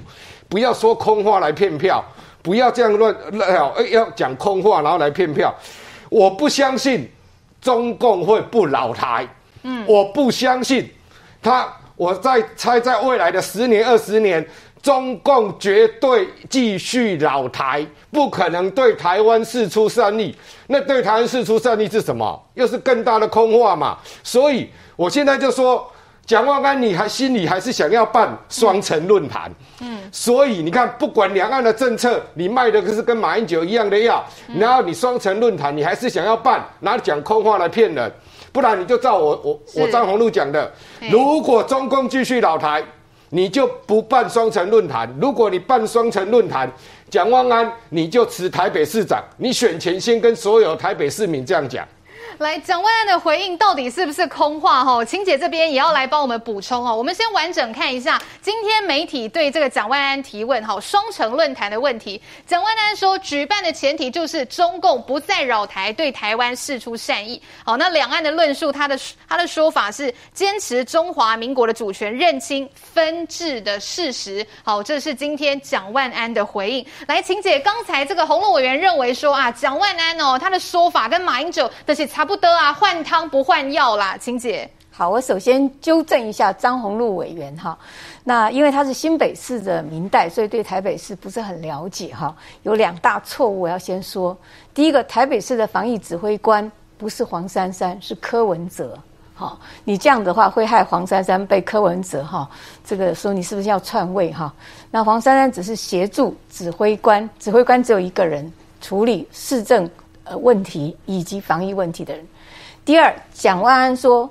[0.46, 2.04] 不要说空话来骗票，
[2.42, 5.54] 不要这样乱乱要讲空话然后来骗票。
[6.10, 7.08] 我不相信
[7.62, 9.26] 中共会不老台，
[9.62, 10.86] 嗯，我不相信
[11.40, 11.66] 他。
[11.96, 14.46] 我在猜，在未来的十年二十年。
[14.82, 20.36] 中共绝对继续老台，不可能对台湾释出善意。
[20.66, 22.44] 那对台湾释出善意是什么？
[22.54, 23.96] 又是更大的空话嘛。
[24.24, 25.88] 所以我现在就说，
[26.26, 29.48] 蒋万安，你还心里还是想要办双城论坛。
[29.82, 34.24] 嗯，所以你看，不管两岸的政策，你卖的是跟马英九一样的药，
[34.58, 38.12] 然后你双城论坛，你还是想要办，拿讲空话来骗人，
[38.52, 40.70] 不然你就照我我我张宏禄讲的，
[41.10, 42.84] 如果中共继续老台。
[43.34, 45.10] 你就不办双城论坛。
[45.18, 46.70] 如果你办双城论坛，
[47.08, 49.24] 蒋万安你就辞台北市长。
[49.38, 51.82] 你选前先跟所有台北市民这样讲。
[52.42, 54.84] 来，蒋万安的回应到底是不是空话？
[54.84, 56.94] 哈，晴姐这边也要来帮我们补充哦。
[56.94, 62.20] 我们先完整看一下今天媒体对这个蒋万安提问，哈，双城论坛的问题。
[62.44, 67.40] 蒋万安说，举办的前提就是中共不再扰台，对台湾释出善意。
[67.64, 74.44] 好，那两岸的论述，他的他的说法是坚持中华民国的主权，认清分治的事实。
[74.64, 76.84] 好，这是今天蒋万安的回应。
[77.06, 82.31] 来，晴姐，刚才这个鸿陆委员认为说啊，蒋万安哦，他的说法跟马英九的是差不。
[82.32, 84.66] 不得啊，换汤不换药啦，晴姐。
[84.90, 87.78] 好，我首先纠正一下张宏禄委员哈。
[88.24, 92.34] 那因为他是新北市的民代，所以对台北市不是很了解哈。
[92.62, 94.34] 有两大错误，我要先说。
[94.72, 98.98] 第一个，台北市的防疫指挥官不是黄珊珊，是柯文哲。
[99.34, 102.48] 好，你这样的话会害黄珊珊被柯文哲哈
[102.82, 104.50] 这个说你是不是要篡位哈？
[104.90, 109.86] 那黄珊珊只是协助指挥官，指挥官只有一个人处理市政。
[110.38, 112.26] 问题以及防疫问题的人。
[112.84, 114.28] 第二，蒋万安说，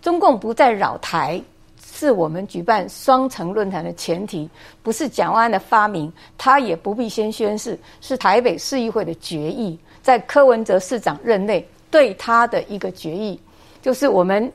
[0.00, 1.40] 中共不再扰台，
[1.80, 4.48] 是我们举办双城论坛的前提，
[4.82, 13.40] 不是蒋万安的发明，他也不必先宣誓，是台北市议会的决议，在柯文哲市长任内对他的一个决议，
[13.80, 14.52] 就是我们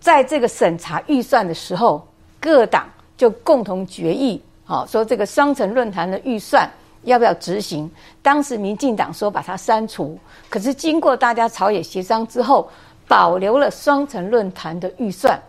[0.00, 2.04] 在这个审查预算的时候，
[2.40, 6.68] 各党就共同决议，好说这个双城论坛的预算。
[7.04, 7.90] 要不要执行？
[8.22, 12.70] 当时民进党说把它删除，可是经过大家朝野协商之后，
[13.08, 15.40] 保留了双城论坛的预算。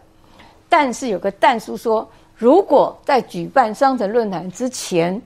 [0.67, 5.21] 但是有个但书说，如果在举办双城论坛之前，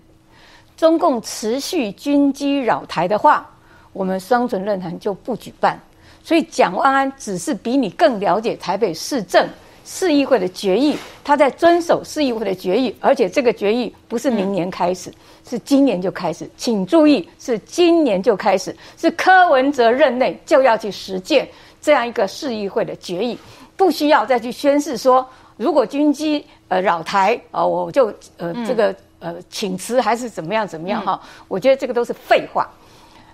[0.76, 3.50] 中共持续军机扰台的话，
[3.94, 5.80] 我们双城论坛就不举办。
[6.24, 9.48] 所以蒋万安只是比你更了解台北市政。
[9.90, 15.10] 市议会的决议，他在遵守市议会的决议，而且这个决议不是明年开始，
[15.50, 16.48] 是今年就开始。
[16.58, 21.48] 请注意，是今年就开始，是柯文哲任内就要去实践
[21.82, 23.40] 这样一个市议会的决议，
[23.78, 25.26] 不需要再去宣誓说，
[25.56, 31.18] 如果军机呃扰台啊、呃，我就呃这个呃请辞还是怎么样怎么样哈？
[31.48, 32.70] 我觉得这个都是废话。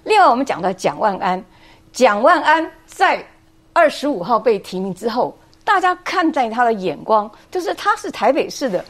[0.04, 1.44] 另外，我们讲到蒋万安，
[1.92, 3.26] 蒋万安在
[3.74, 5.36] 二十五号被提名之后。
[5.64, 8.84] 大家看在他的眼光，就是他是台北市的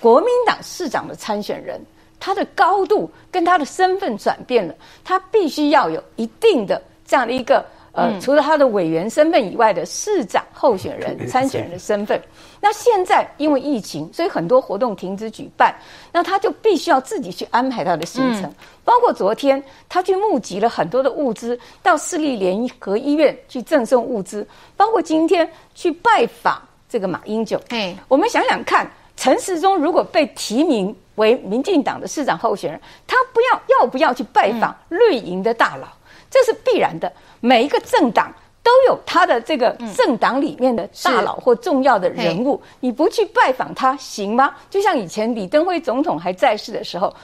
[0.00, 1.80] 国民党市长的参选人，
[2.18, 7.64] 他的高度跟他的身份转变了，他必须要有一定的这样的一个。
[7.96, 12.20] 呃，除了他的委员身份以外的市长候选人、参选人的身份，
[12.60, 15.74] 那现在因为疫情，所以很多活动停止举办，
[16.12, 18.52] 那他就必须要自己去安排他的行程，
[18.84, 27.58] 包括昨天他去募集了很多的物资，到市立联合医院去赠送物资，包括今天去拜访这个马英九。
[27.70, 28.86] 哎，我们想想看，
[29.16, 35.88] 陈时中如果被提名为民进党的市长候选人，他不要要不要去拜访绿营的大佬？
[36.28, 37.10] 这是必然的。
[37.46, 38.32] 每一个政党
[38.62, 44.52] 都有他的这个政党里面的大佬或重要的人物，你不去拜访他行吗？
[44.68, 47.14] 就像以前李登辉总统还在世的时候。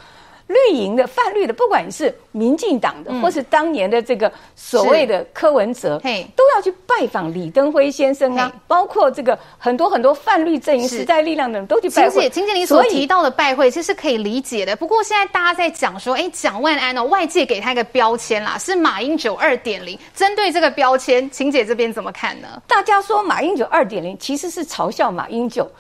[0.52, 6.00] 绿营的泛绿的，不管你是民进党的，或是当年的这个所谓的柯文哲，
[6.36, 8.52] 都要去拜访李登辉先生啊。
[8.66, 12.28] 包括这个很多很多泛绿阵营、时代力量的人都去拜会。
[12.30, 14.76] 晴姐，你所提到的拜会，其实是可以理解的。
[14.76, 19.98] 不过现在大家在讲说，哎，蒋万安哦，外界给他一个标签啦，是马英九二点零。
[20.14, 22.48] 针对这个标签，晴姐这边怎么看呢？
[22.66, 25.70] 大家说马英九二点零，其实是嘲笑马英九。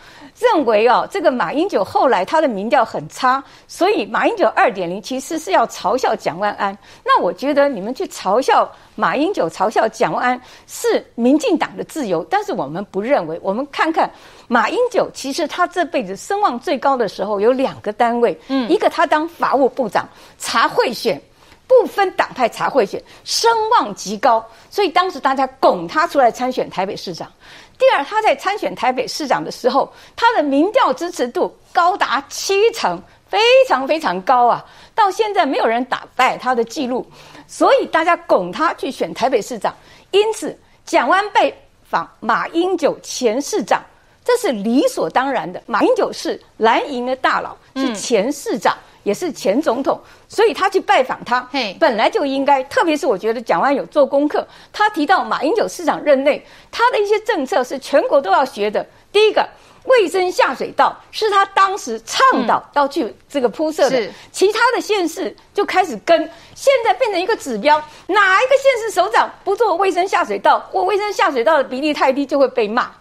[0.42, 6.76] 认为哦，这个马英九后来他的民调很差，所以马英九二点零其实是要嘲笑蒋万安。
[7.04, 13.38] 那我觉得你们去嘲笑马英九、嘲笑蒋万安是民进党的自由，但是我们不认为。
[13.42, 14.10] 我们看看
[14.48, 21.20] 马英九，其实他这辈子声望最高的时候有两个单位，嗯，一个他当法务部长查贿选，
[21.66, 27.30] 不分党派查贿选，声望极高，所以当时大家拱他出来参选台北市长。
[27.78, 34.64] 第二，他在参选台北市长的时候，他的民调支持度高达七成，非常非常高啊！
[34.94, 37.04] 到现在没有人打败他的记录，
[37.46, 39.74] 所以大家拱他去选台北市长。
[40.10, 41.52] 因此，蒋万被
[41.82, 43.82] 访马英九前市长，
[44.24, 45.60] 这是理所当然的。
[45.66, 52.62] 马英九是蓝营的大佬，是前市长，也是前总统，所以他去拜访他，嘿本来就应该。
[52.64, 58.86] 特别是我觉得蒋万有做功课，他提到马英九市长任内，他的一些政策是全国都要学的。
[59.12, 59.48] 第一个。
[59.84, 66.16] 卫生下水道是他当时倡导要去这个铺设的，嗯、其他的县市就开始跟，
[66.54, 72.92] 现在变成一个指标，哪一个县市首长不做卫生下水道或卫生下水道的比例太低就会被骂。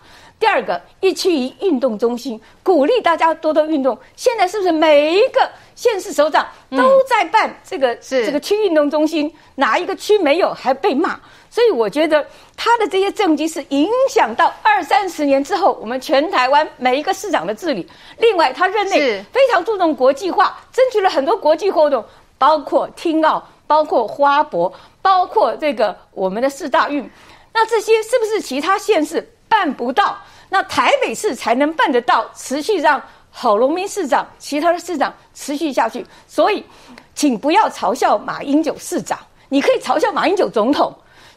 [0.41, 3.95] 第二个，一区一运动中心，鼓励大家多多运动。
[4.15, 9.31] 现在是不是每一个县市首长都在办这个、这个区运动中心？
[9.53, 11.19] 哪一个区没有还被骂？
[11.51, 12.25] 所以我觉得
[12.57, 17.87] 他的这些政绩是影响到二三十年之后我们全台湾每一个市长的治理。
[18.17, 22.03] 另外，他任内非常注重国际化，争取了很多国际活动，
[22.39, 24.73] 包括听奥，包括花博，
[25.03, 27.07] 包括这个我们的四大运。
[27.53, 30.17] 那这些是不是其他县市办不到？
[30.47, 36.05] 那台北市才能办得到，持续让郝龙斌市长、其他的市长持续下去。
[36.27, 36.65] 所以，
[37.13, 40.93] 请不要嘲笑马英九市长，你可以嘲笑马英九总统。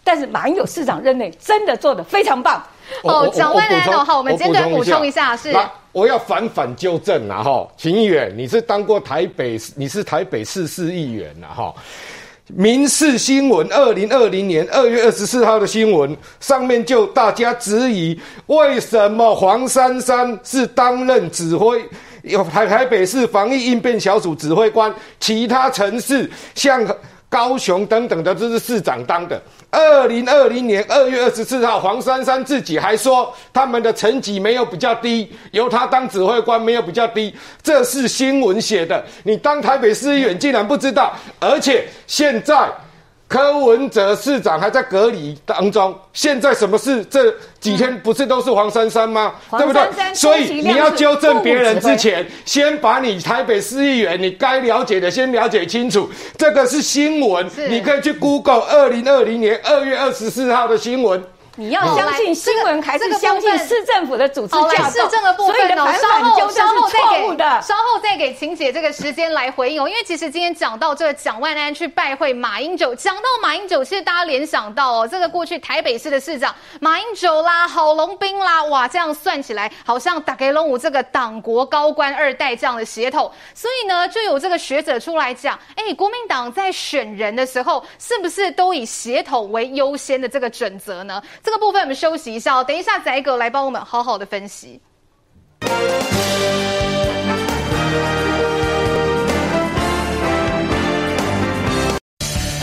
[0.07, 2.63] 但是马英九市长任内真的做得非常棒
[3.05, 5.57] 哦，蒋万安哦，好，我们简短补充一下是。
[5.93, 11.75] 我要反反纠正啊哈，秦议员，你是当过台北，你是台北市市议员呐哈。
[12.49, 21.83] 民事新闻二零二零年二月二十四号的新闻上面就大家质疑，为什么黄珊珊是担任指挥
[22.23, 26.87] 有台台北市防疫应变小组指挥官，其他城市像
[27.35, 29.43] 高雄等等的，这是市长当的。
[29.73, 39.05] 二零二零年二月二十四号，黄珊珊自己还说他们的成绩没有比较低，由他当指挥官没有比较低，这是新闻写的。
[39.25, 42.71] 你当台北市议员竟然不知道，而且现在。
[43.35, 47.05] 柯文哲市长还在隔离当中，现在什么事？
[47.07, 49.35] 这几天不是都是黄珊珊吗？
[49.51, 50.15] 嗯、对不对？
[50.15, 56.09] 所以你要纠正别人之前，先把你台北市议员你该了解的先了解清楚。
[56.39, 61.21] 这个是新闻，你可以去 Google 二零二零年二月二十四号的新闻。
[61.57, 64.91] 你要相信新闻，还是相信市政府的组织架构？
[64.91, 69.89] 市政的部分哦，稍后稍后再给稍后再给晴姐这个时间来回应哦。
[69.89, 91.23] 因为其实今天讲到这个蒋万安去拜会马英九，讲到马英九，其实大家联想到哦，这个过去台北市的市长马英九啦、郝龙斌啦，哇，这样算起来好像大概拢有这个党国高官二代这样的血统，所以呢，就有这个学者出来讲，哎，国民党在选人的时候，是不是都以血统为优先的这个准则呢？
[91.45, 94.81] 这个部分我们休息一下哦，等一下宰哥来帮我们好好的分析。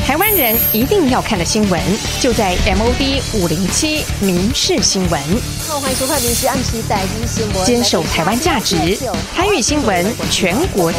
[0.04, 1.80] 台湾人一定要看的新闻，
[2.20, 5.22] 就在 MOD 五零七民事新闻。
[5.68, 8.76] 好，欢迎收看民事暗时代新闻，坚守台湾价值，
[9.36, 10.92] 台语新闻全国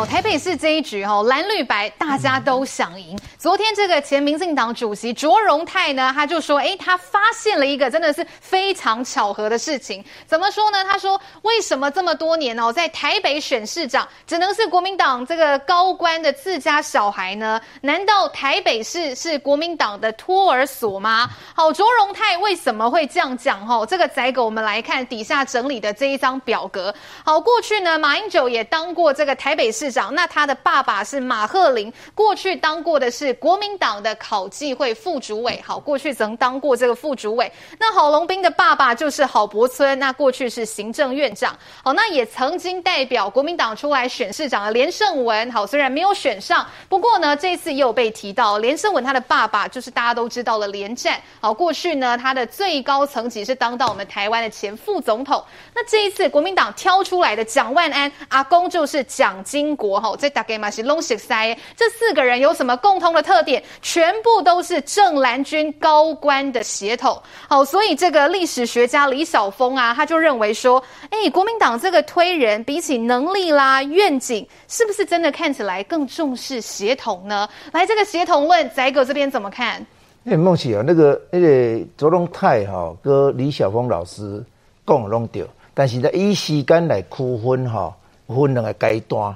[0.00, 0.06] 的。
[0.06, 3.18] 台北市这一局哦，蓝绿白大家都想赢。
[3.38, 10.04] 昨天这个前民进党主席卓荣泰呢，他就说，诶，他发现了一个真的是非常巧合的事情。
[10.26, 10.82] 怎么说呢？
[10.84, 17.60] 他说，为什么这么多年哦，在台北选市长只能是国民党这个高官的自家小孩呢？
[17.82, 21.28] 难道台北市是国民党的托儿所吗？
[21.54, 23.66] 好，卓荣泰为什么会这样讲？
[23.68, 26.94] 哦，这个仔狗我们来看底下整理的这一张表格。
[27.24, 30.14] 好，过去呢，马英九也当过这个台北市长。
[30.14, 37.50] 那他的爸爸是马鹤龄，过去当过的是国民党的考纪会副主委，好，过去曾当过这个副主委。
[37.78, 55.42] 那郝龙斌的爸爸就是郝柏村，那过去是行政院长，好，那也曾经代表国民党出来选市长的连胜文，好，虽然没有选上，不过呢，这一次又被提到连胜文他的爸爸就是大家都知道的连战，好，过去呢他的最高层级是当到我们台湾的前副总统。
[55.74, 59.88] 那这一次国民党挑出来的蒋万安阿公就是蒋经英国。
[59.88, 61.28] 国这大概嘛是拢熟悉。
[61.76, 63.62] 这四个人有什么共同的特点？
[63.80, 67.20] 全部都是正蓝军高官的血统。
[67.48, 77.48] 好，所以这个历史学家李晓峰啊，他就认为说，哎，国民党这个推人，比起能力啦、愿景，是不是真的看起来更重视血统呢？
[77.72, 79.86] 来，这个协同论，宰哥这边怎么看？
[80.24, 84.44] 哎，梦琪啊，那个那个卓龙泰哈跟李晓峰老师
[84.84, 87.96] 讲拢对，但是呢，以时间来区分哈，
[88.26, 89.34] 分两个阶段。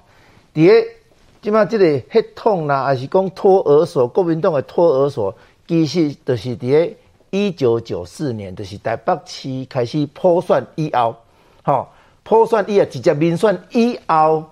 [0.54, 0.70] 第一，
[1.40, 5.34] 即马即个血统啦，还是讲托儿所，国民党的托儿所，
[5.66, 6.94] 其实就是伫
[7.30, 11.16] 一九九四年，就是台北市开始普选以后，
[11.62, 11.88] 吼，
[12.22, 14.44] 普选以后直接民选以后，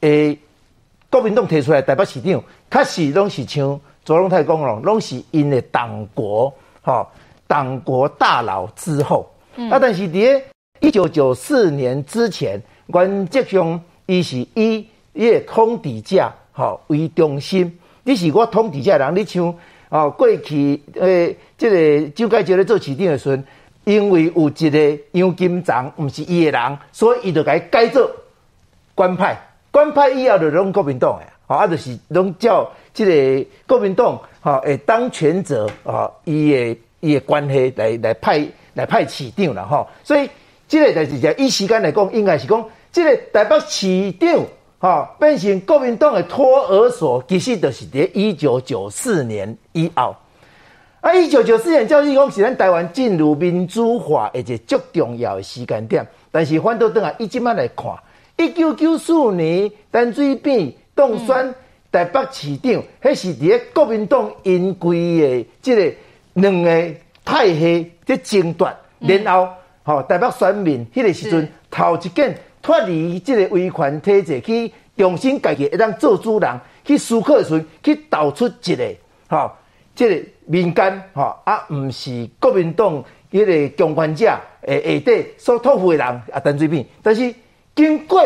[0.00, 0.38] 诶，
[1.10, 2.40] 国民党提出来台北市长，
[2.70, 7.04] 确实拢是像卓荣泰讲咯，拢是因的党国，吼，
[7.48, 9.28] 党国大佬之后。
[9.56, 10.40] 嗯、啊，但是在
[10.78, 17.78] 一九九四年之前，原则上伊是以伊个统治者吼为中心。
[18.02, 19.54] 你是我统治者人，你像
[19.90, 23.44] 哦过去诶，这个蒋介石咧做市长诶时阵，
[23.84, 28.10] 因为有一个杨金章毋是伊诶人，所以伊就甲伊改做
[28.94, 29.38] 官派。
[29.70, 38.44] 官派以后就拢国民党诶，吼啊，就是拢叫即个国民党吼诶当权者吼，伊诶伊诶关系来来派
[38.74, 39.86] 来派市长啦吼。
[40.02, 40.28] 所以
[40.66, 44.44] 即个就是讲，以时间来讲，应该是讲即个台北市长。
[44.80, 50.16] 哈，变成国民党的托儿所，其实就是在一九九四年以后。
[51.02, 56.06] 啊，一九九四年就是讲是咱台湾进入民主化一个足重要的时间点。
[56.30, 57.92] 但是反倒转来，伊即摆来看，
[58.38, 61.54] 一九九四年陈水扁当选
[61.92, 65.92] 台北市长，迄、嗯、是伫个国民党因规的即个
[66.32, 69.46] 两个派系在争夺，然后
[69.82, 72.34] 吼台北选民迄个时阵头一件。
[72.62, 78.94] 脱离即个威权体制，去重新家己会当做主人，去思考的时阵，去导出一个
[79.28, 79.50] 吼，
[79.94, 83.02] 即个民间吼啊，毋是国民党
[83.32, 86.84] 迄个强权者诶下底所托付的人啊，陈水扁。
[87.02, 87.34] 但是
[87.74, 88.22] 经过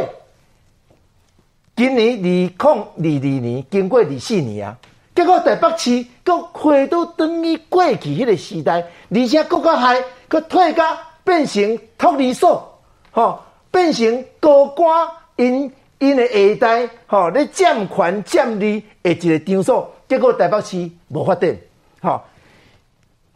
[1.77, 4.77] 今年二零二二年，经过二四年啊，
[5.15, 12.81] 结果台北市搁回到等于过去迄个时代，而且搁较害，搁退甲变成托儿所，
[13.13, 13.41] 吼。
[13.75, 21.57] 变成高官因因的下代，吼，咧占权占利的一个场所，结果台北市无发展，
[22.01, 22.23] 吼，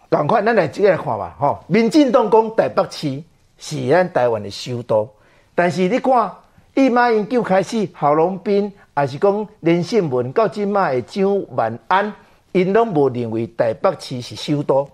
[0.08, 3.20] 赶快咱来即个来看吧，吼，民进党讲台北市
[3.58, 5.10] 是咱台湾的首都，
[5.56, 6.30] 但是你看，
[6.74, 12.14] 伊马英九开始，郝龙斌也是讲连胜文到今麦的蒋万安，
[12.52, 14.88] 因拢无认为台北市是首都，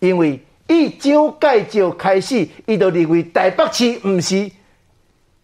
[0.00, 0.38] 因为
[0.68, 4.50] 以蒋介石开始，伊就认为台北市毋是。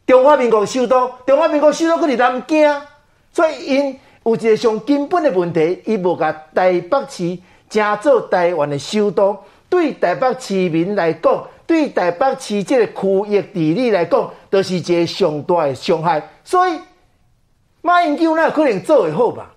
[0.06, 2.80] 中华民国首都，中华民国首都佫伫南京，
[3.32, 7.36] 所以因有一个上根本的问题，伊无甲台北市
[7.68, 9.36] 正做台湾的首都，
[9.68, 16.22] 对台北市民来讲，对台北市这个区域地理来讲，都、就是一个上大的伤害。
[16.44, 16.78] 所以
[17.82, 19.54] 马英九那可能做会好吧？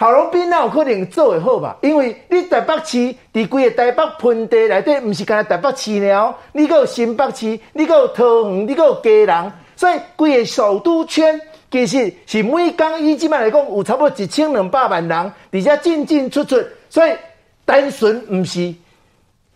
[0.00, 1.76] 郝龙斌哪有可能做会好吧？
[1.82, 17.16] 因为你台北市伫规个台北盆地内底，毋是干台北市了，你搁有新北市，你搁有桃园，你搁有嘉南，所以规个首都圈其实是每工以即卖来讲，有差不多一千两百万人，而且进进出出，所以
[17.64, 18.72] 单纯毋是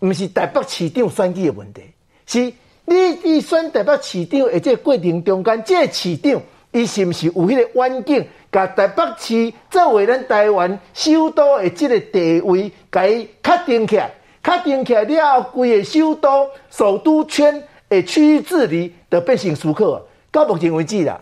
[0.01, 1.83] 毋是台北市长选举的问题，
[2.27, 2.53] 是
[2.87, 8.27] 你你选台北市长的这个过程中间，这个市长伊是毋是有迄个环境？
[8.53, 14.11] 甲台北市作为咱台湾首都的这个地位，甲伊确定起来，
[14.45, 20.07] 确定起来了后，规个首都首都圈的区域治理就变成输克。
[20.31, 21.19] 到目前为止啦，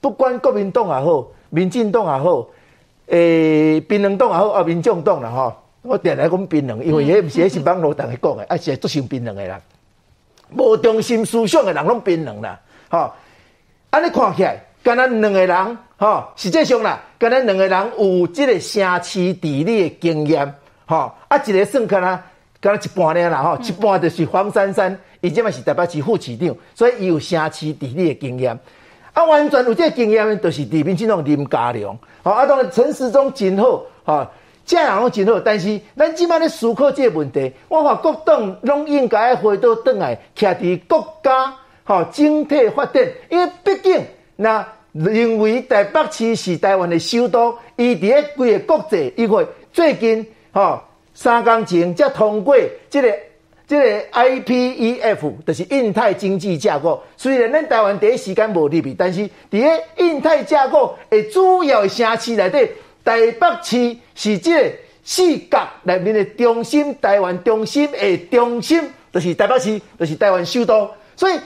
[0.00, 2.44] 不管国民党也好，民进党也好，
[3.06, 9.60] 诶、欸，槟榔党也好，啊，民众党啦吼，我定来讲槟榔，因为迄毋是迄是网络同伊讲的，啊，是足像槟榔的啦，
[10.50, 12.60] 无中心思想的人拢槟榔啦，
[12.90, 13.12] 吼，
[13.90, 14.65] 安尼看起来。
[14.86, 20.54] 跟咱两个人，哈，实际上啦，跟咱两个人有这个城市地理的经验，
[20.86, 22.22] 哈，啊，一个算看啦，
[22.60, 28.56] 跟他一半咧啦，哈，一半就是黄珊珊，伊即嘛是台北市副市长，所以伊有城市地理的经验，
[29.12, 34.30] 啊，完全有这个经验，就是里面这种林家良，好，啊，当然陈时中真好，哈，
[34.64, 44.00] 这样拢真好，但是咱即摆咧思考这个问题，我话各党拢应该回到倒来，徛伫国家，哈，整体发展，因为毕竟
[44.36, 44.66] 那。
[44.98, 50.80] 认为台北市是台湾的首都，伊伫咧规个国际，因为最近吼、
[51.12, 52.56] 三工前才通过
[52.88, 53.14] 这个
[53.68, 57.02] 这个 IPEF，就是印太经济架构。
[57.18, 62.66] 虽然咱台湾第一时间无入去，但是伫咧印太架构诶主要城市内底，
[63.04, 68.82] 台北市是这个四角内面的中心，台湾中心诶中心，
[69.12, 70.88] 就是台北市，就是台湾首都。
[71.14, 71.38] 所以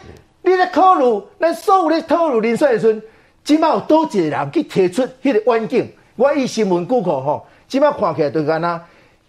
[0.42, 3.02] 你咧考虑，咱所有咧讨论人选的时阵。
[3.42, 5.90] 即摆有多一个人去提出迄个远景？
[6.14, 8.80] 我以新闻顾客吼，即摆看起来就干那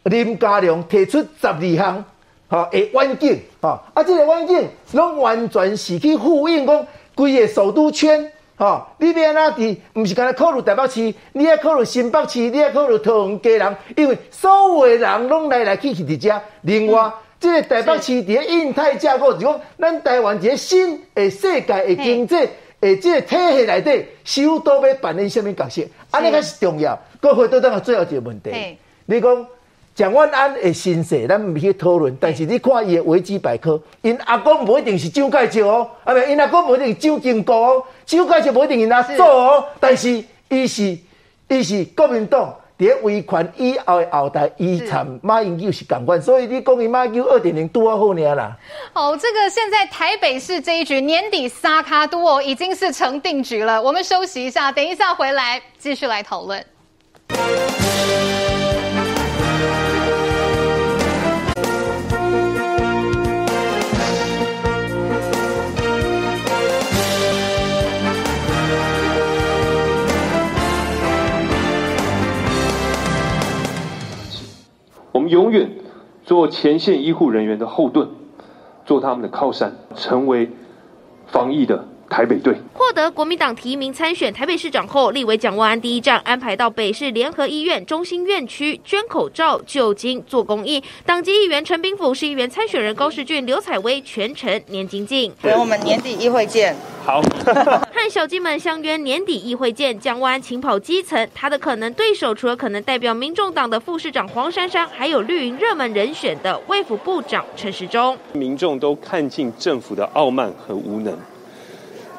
[0.03, 2.03] 林佳龙提出十二项
[2.49, 6.85] 吼诶远景吼，啊，这个远景拢完全是去呼应讲
[7.15, 9.77] 规个首都圈吼，你要安怎伫？
[9.93, 16.41] 毋是干那考虑台北市，你要考虑新北市，你要考虑桃园家人，因为所有的人拢来来去去伫遮。
[16.63, 17.09] 另外，
[17.41, 22.35] 这个台北市伫个印太架构，是讲咱台湾一个新诶世界诶经济。
[22.81, 25.83] 诶，即个体系内底，首都要扮演什么角色？
[26.09, 26.99] 安尼才是重要。
[27.19, 28.49] 搁回到咱个最后一个问题，
[29.05, 29.47] 你讲
[29.93, 32.17] 蒋万安诶身世，咱毋去讨论。
[32.19, 39.63] 但是你看伊的维基百科，因阿公无一定是蒋介石哦，啊咪，因阿公无一定是蒋经国哦，蒋介石无一定因阿祖哦。
[39.79, 40.97] 但是伊是
[41.49, 42.51] 伊是国民党
[42.81, 48.57] 伫维权以后的后代，遗产马英九是共款，所以你讲伊马英九二点零拄啊好尔啦。
[48.91, 53.79] 好，这个现在台北市这一局年底沙卡都哦，已经是成定局了。
[53.79, 56.65] 我们休息一下，等一下回来继续来讨论。
[75.31, 75.71] 永远
[76.23, 78.09] 做前线医护人员的后盾，
[78.85, 80.51] 做他们的靠山，成为
[81.27, 82.53] 防疫的台北队。
[82.73, 90.83] 获得国民党提名参选台北市长后，立委蒋万安第一站安排到北市联合医院中心院区捐口罩、酒精、做公益。
[91.05, 95.31] 党籍议员陈炳甫、市议员参选人高世俊、刘采薇全程年精进。
[95.41, 96.75] 等我们年底议会见。
[97.03, 97.19] 好，
[97.91, 99.97] 和小鸡们相约年底议会见。
[99.97, 108.15] 蒋万安勤跑基层，他的可能对手除了可能代表民众党的副市长黄珊珊，还有绿营热门人选的卫福部长陈时中。
[108.33, 111.17] 民众都看尽政府的傲慢和无能，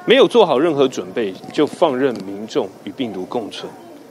[0.05, 3.71] 没有做好任何准备，就放任民众与病毒共存，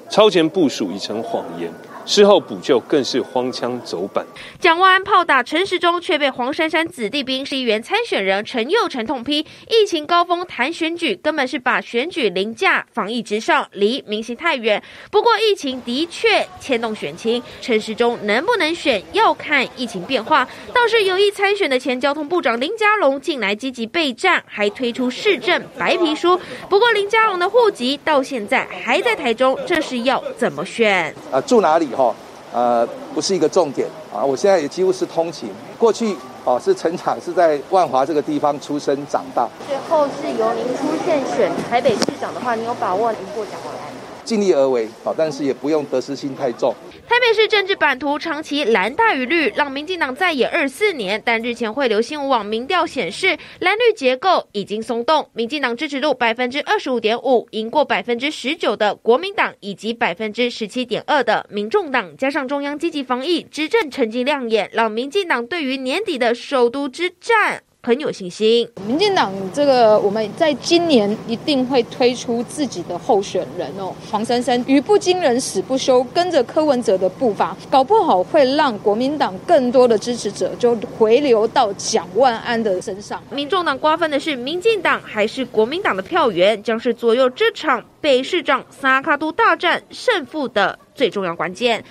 [0.10, 1.70] 超前部署已成谎言。
[2.06, 4.26] 事后补救更是荒腔走板。
[4.60, 14.82] 蒋万安炮打陈时中，却被黄珊珊子弟兵市议员参选人陈佑成痛批：疫情高峰谈选举，根本是把选举凌驾防疫之上，离民心太远。
[15.12, 20.48] 不过疫情的确牵动选情，陈时中能不能选要看疫情变化。
[20.74, 26.40] 倒是有意参选的前交通部长林佳龙近来积极备战，还推出市政白皮书。
[26.70, 31.14] 不过林佳龙的户籍到现在还在台中，这是要怎么选？
[31.32, 31.91] 啊，住哪里？
[31.92, 32.14] 哈，
[32.54, 34.24] 呃，不是一个重点啊。
[34.24, 39.48] 我现在也几乎是通勤，过去哦是成长是在万华这个地方出生长大。
[39.68, 43.92] 最后是由您出现选台北市长的话，你有把握赢过蒋万安？
[44.24, 46.74] 尽力而为，好，但是也不用得失心太重。
[47.08, 51.22] 台北市政治版图长期蓝大于绿，让民进党在野二四年。
[51.26, 62.16] 但日前汇流新闻网民调显示，蓝绿结构已经松动，民进党支持度百分之二十五点五，赢过百分之十九的国民党以及百分之十七点二的民众党。
[62.16, 67.64] 加上中央积极防疫，执政成绩亮眼，让民进党对于年底的首都之战。
[67.84, 73.92] 很有信心，民进党这个我们在今年一定会推出自己的候选人哦。
[74.12, 83.20] 黄珊珊语不惊人死不休，跟着柯文哲的步伐，搞不好会让国民党更多的支持者就回流到蒋万安的身上。
[83.32, 91.84] 民众党瓜分的是民进党还是国民党的票源，将是左右这场北市长萨卡都大战胜负的最重要关键。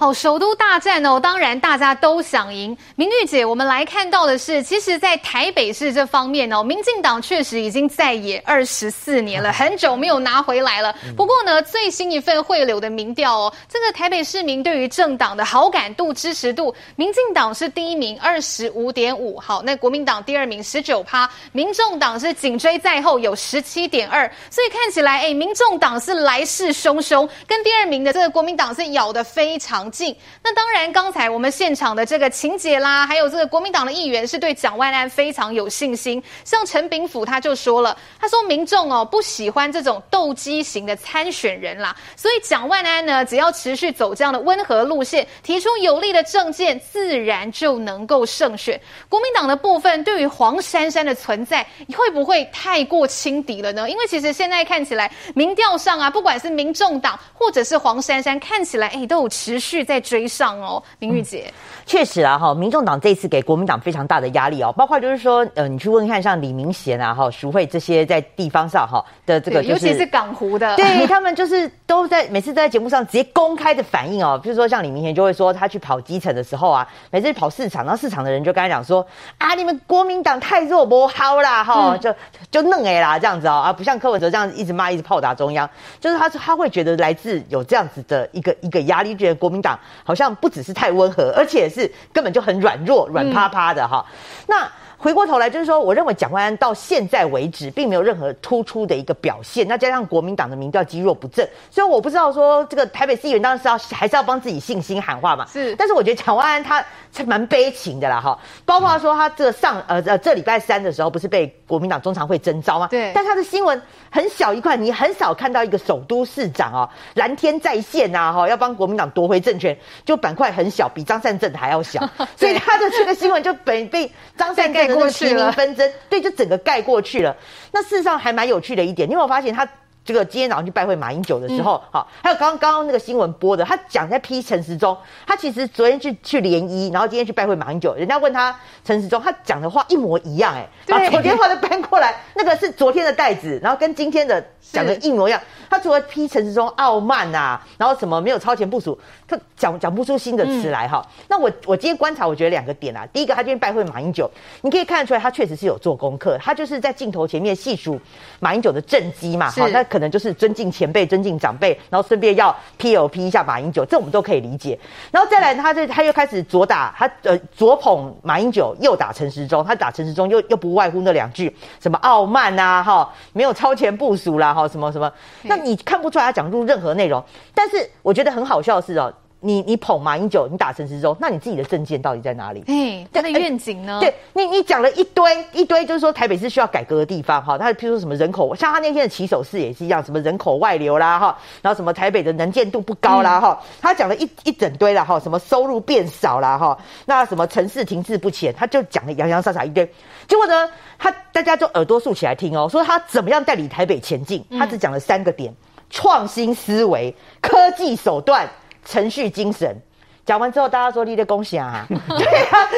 [0.00, 2.76] 好，首都大战哦，当然大家都想赢。
[2.94, 10.94] 明玉姐，我们来看到的是，其实，在台北市这方面哦，民进党确实已经在野二十四年了， 很久没有拿回来了。
[11.16, 19.36] 不过呢，最新一份汇流的民调哦，这个台北市民对于政党的好感度、支持度，民进党是第一名，二十五点五。
[19.40, 24.30] 好，那国民党第二名，十九趴，民众党是紧追在后，有十七点二。
[24.48, 30.16] 所以看起来，哎，民众党是来势汹汹，跟第二名的这个国民党是咬得非常近。
[30.42, 36.22] 那当然，刚才我们现场的这个情节啦，还有这个国民党的议员是对蒋万安非常有信心。
[36.44, 48.80] 像陈炳甫他就说了，他说民众哦不喜欢这种斗鸡型的参选人啦，所以蒋万安呢只要持续走这样的温和路线，提出有力的政见，自然就能够胜选。
[49.08, 51.66] 国民党的部分对于黄珊珊的存在，
[51.96, 53.88] 会不会太过轻敌了呢？
[53.88, 59.77] 因为其实现在看起来，民调上啊，不管是民众党或者是黄珊珊，看起来哎都有持续。
[59.84, 61.52] 在追上哦，明玉姐，
[61.86, 79.06] 确、嗯、实啊哈，民众党这次给国民党非常大的压力哦，包括就是说，呃，你去问看像李明贤啊哈、淑慧这些在地方上哈的这个、就是，尤其是港湖的，对他们就是都在每次都在节目上直接公开的反应哦，比如说像李明贤就会说他去跑基层的时候啊，每次跑市场，然后市场的人就跟他讲说
[79.38, 82.14] 啊，你们国民党太弱不好啦哈、嗯，就
[82.50, 85.68] 就弄哎啦这样子哦，啊不像柯文哲这样子一直骂一直炮打中央，
[86.00, 89.67] 就是他他会觉得来自有这样子的一个一个压力，觉得国民党。
[90.04, 94.14] 好像不只是太温和，而且是根本就很软弱、软趴趴的哈、嗯。
[94.46, 99.66] 那回过头来就是说，我认为蒋万安到现在为止并没有任何突出的一个表现。
[99.68, 105.46] 那加上国民党的民调积弱不振，所以我不知道说这个台北市议员当然是要还是要帮自己信心喊话嘛。
[105.46, 106.84] 是，但是我觉得蒋万安他
[107.16, 108.36] 是蛮悲情的啦哈。
[108.64, 112.88] 包括说他这个上呃呃这礼拜三的时候不是被国民党中常会征召吗？
[112.90, 113.12] 对。
[113.14, 122.00] 但他的新闻很小一块，你很少看到一个首都市长哦，蓝天在线呐，哈，要帮国民党夺回政权，就板块很小，比张善政还要小，
[122.34, 127.36] 所以他的这个新闻就被被张善政的提名纷争，对，就整个盖过去了。
[127.70, 129.68] 那事实上还蛮有趣的一点，你有没有发现他？
[130.08, 134.96] 这个今天早上去拜会马英九的时候，好、嗯，还有刚刚刚刚那个新闻播的，他讲在批陈时中，
[135.26, 145.38] 他其实昨天去去联谊，然后今天去拜会马英九，人家问他陈时中，他讲的话一模一样，哎，把昨天话都搬过来，那个是昨天的袋子，然后跟今天的讲的一模一样。
[145.68, 148.98] 他除了批陈时中傲慢啊，然后什么没有超前部署，
[149.28, 151.24] 他讲讲不出新的词来哈、嗯。
[151.28, 154.30] 那我我今天观察，我觉得两个点啊，第一个，他今天拜会马英九，
[154.62, 158.00] 你可以看得出来，他确实是有做功课，他就是在镜头前面细数
[158.40, 159.98] 马英九的政绩嘛，好，那可。
[159.98, 164.78] 能就是尊敬前辈、尊敬长辈，然后顺便要 P L P 一下马英九，这我们都可以理解。
[165.10, 169.64] 然后再来，他就他又开始左打他呃左捧马英九，右打陈时中。
[169.64, 175.12] 他打陈时中又又不外乎那两句，什么傲慢呐，哈，没有超前部署啦，哈，什么什么。
[175.42, 177.20] 那你看不出来他讲入任何内容。
[177.52, 179.12] 但是我觉得很好笑的是哦。
[179.40, 182.64] 你你捧马英九，你打陈时中，那你自己的政见到底在哪里？
[182.66, 184.00] 哎，他的愿景呢？
[184.00, 187.56] 对你，你讲了一堆一堆，就是说台北是需要改革的地方哈。
[187.56, 196.76] 他譬如说什么人口，像他那天的起手式也是一样，什么人口外流啦哈，然后什么台北的能见度不高啦哈、嗯，他讲了一一整堆啦哈，什么收入变少啦哈，
[197.06, 199.88] 那什么城市停滞不前，他就讲了洋洋洒洒一堆。
[200.26, 200.68] 结果呢，
[200.98, 205.54] 他大家就耳朵竖起来听哦，说他怎么样带领台北前进，他只讲了三个点：
[205.90, 208.48] 创新思维、科技手段。
[208.90, 209.82] 程序精神，
[210.28, 211.86] 讲完之后，大家说你的恭喜啊！
[211.88, 212.68] 对啊，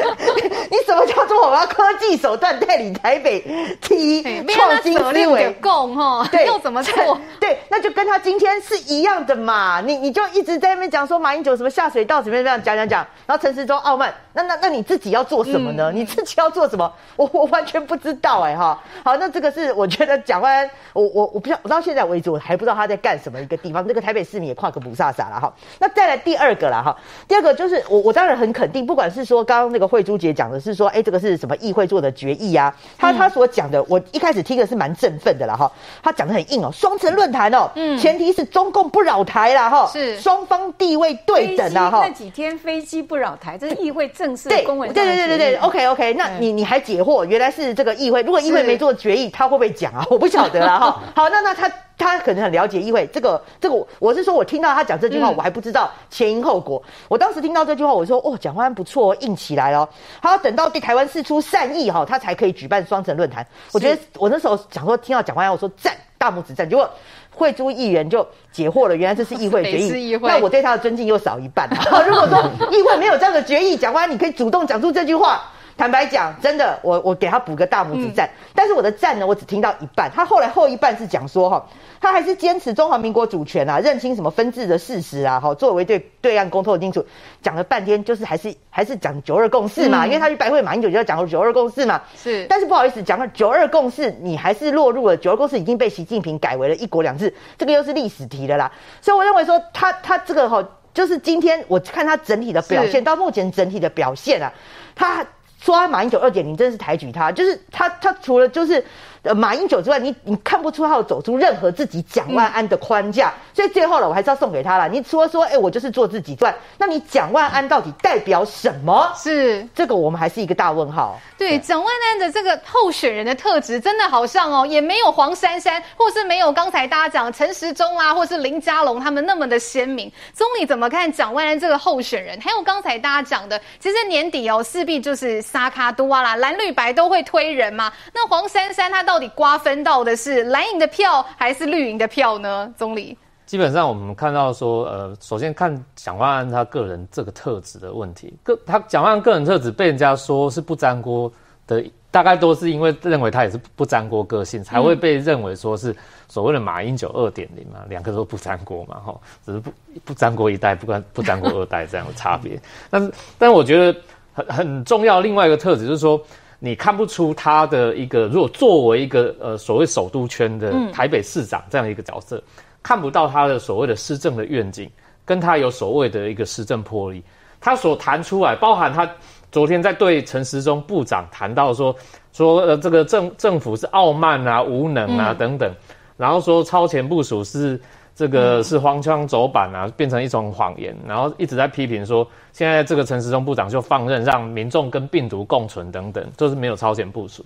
[0.69, 3.41] 你什么叫做我要科技手段带领台北
[3.81, 5.51] 第一创新思维？
[5.61, 7.19] 共哈，对， 又怎么做？
[7.41, 9.81] 对，那就跟他今天是一样的嘛。
[9.81, 14.13] 你你就一直在那边讲说马英九什么下水道怎么样讲讲讲，然后陈时中傲慢。
[14.31, 15.91] 那那那你自己要做什么呢？
[15.91, 16.89] 嗯、你自己要做什么？
[17.17, 18.81] 我我完全不知道哎、欸、哈。
[19.03, 23.85] 好，那这个是我觉得蒋万安，我我我不知道，我到现在为止我还不知道他在干什么一个地方。
[23.85, 25.53] 这个台北市民也跨个不飒飒了哈。
[25.79, 26.95] 那再来第二个了哈，
[27.27, 32.73] 第二个就是我我当然很肯定，不管是说刚刚那个慧珠姐讲的是说，哎、欸，这个是什么议会做的决议啊？
[32.97, 35.71] 他他所讲的，我一开始听的是蛮振奋的啦哈。
[36.03, 42.05] 他讲的很硬哦，双城论坛哦，嗯，前提是中共不扰台啦哈，是双方地位对等啊哈。
[42.05, 44.91] 那几天飞机不扰台，这是议会正式的公文。
[44.93, 48.21] 对对对对对，OK OK，那你你还解惑，原来是这个议会。
[48.21, 50.05] 如果议会没做决议，他会不会讲啊？
[50.09, 51.01] 我不晓得啦哈。
[51.15, 51.69] 好，那那他
[52.01, 56.81] 他可能很了解议会，这个这个，我是说我听到他讲这句话，我还不知道前因后果。
[57.07, 59.87] 我当时听到这句话，我说哦，蒋万安不错，硬起来了。
[60.21, 63.45] 他要等到对台湾释出善意哈，他才可以举办双城论坛。
[63.71, 66.67] 我觉得我那时候想说听到蒋万安，我说赞，大拇指赞。
[66.67, 66.89] 结果
[67.29, 71.69] 慧珠议员就解惑了，原来这是议会决议， 那我对他的尊敬又少一半。
[72.07, 72.39] 如果说
[72.71, 75.43] 议会没有这样的决议，蒋万安你可以主动讲出这句话。
[75.81, 78.29] 坦白讲，真的，我我给他补个大拇指赞。
[78.53, 80.11] 但是我的赞呢，我只听到一半。
[80.13, 81.67] 他后来后一半是讲说哈，
[81.99, 87.03] 他还是坚持中华民国主权啊，认清什么分治的事实啊，哈，作为对对岸公投的清楚。
[87.41, 91.99] 讲了半天，就是还是还是讲九二共识嘛，因为他去拜会马英九就要讲九二共识嘛。
[92.15, 98.71] 是，但是不好意思，讲到九二共识，你还是落入了九二共识已经被习近平改为了一国两制，这个又是历史题了啦。
[99.01, 100.63] 所以我认为说他他这个哈，
[100.93, 104.53] 就是今天我看他整体的表现，到目前整体的表现啊，
[104.93, 105.25] 他。
[105.61, 108.83] 说他马英九二点零真的是抬举他，就是他他除了就是。
[109.23, 114.89] 呃，马英九之外，你你看不出他有走出任何自己蒋万安的框架，嗯，所以最后了，我还是要送给他了。
[114.89, 119.11] 你除了说，哎，我就是做自己之外，那你蒋万安到底代表什么？
[119.15, 121.19] 是这个，我们还是一个大问号。
[121.37, 130.11] 对，蒋万安的这个候选人的特质，真的好像哦，也没有黄珊珊，或是没有刚才大家讲陈时中啊，或是林佳龙他们那么的鲜明。
[130.33, 132.39] 总理怎么看蒋万安这个候选人？
[132.41, 137.91] 还有刚才大家讲的，其实年底哦，势必就是沙卡多啊啦，蓝绿白都会推人嘛。
[138.13, 142.73] 那黄珊珊她到底瓜分到的是蓝营的票还是绿营的票呢？
[142.77, 151.31] 总理，基本上我们看到说，呃，首先看蒋万安他个人这个特质的问题，个他蒋万安个人特质被人家说是不粘锅
[151.67, 155.95] 的，大概都是因为认为他也是不粘锅个性，才会被认为说是
[156.27, 159.71] 所谓的马英九二点零嘛，两个都不粘锅嘛，哈，只是不
[160.05, 162.59] 不粘锅一代，不沾不粘锅二代这样的差别。
[162.89, 163.99] 但是，但我觉得
[164.33, 166.21] 很很重要，另外一个特质就是说。
[166.63, 174.87] 你看不出他的一个，如果作为一个呃所谓首都圈的台北市长这样一个角色，嗯、看不到他的所谓的施政的愿景，
[175.25, 177.23] 跟他有所谓的一个施政魄力。
[177.59, 179.09] 他所谈出来，包含他
[179.51, 181.95] 昨天在对陈时中部长谈到说
[182.31, 185.73] 说呃这个政政府是傲慢啊、无能啊等等，
[186.15, 187.81] 然后说超前部署是。
[188.21, 197.43] 这个是荒腔走板啊，变成一种谎言，然后一直在批评说，现在这个陈时中部长就放任让民众跟病毒共存等等，就是没有超前部署。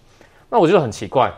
[0.50, 1.32] 那我觉得很奇怪，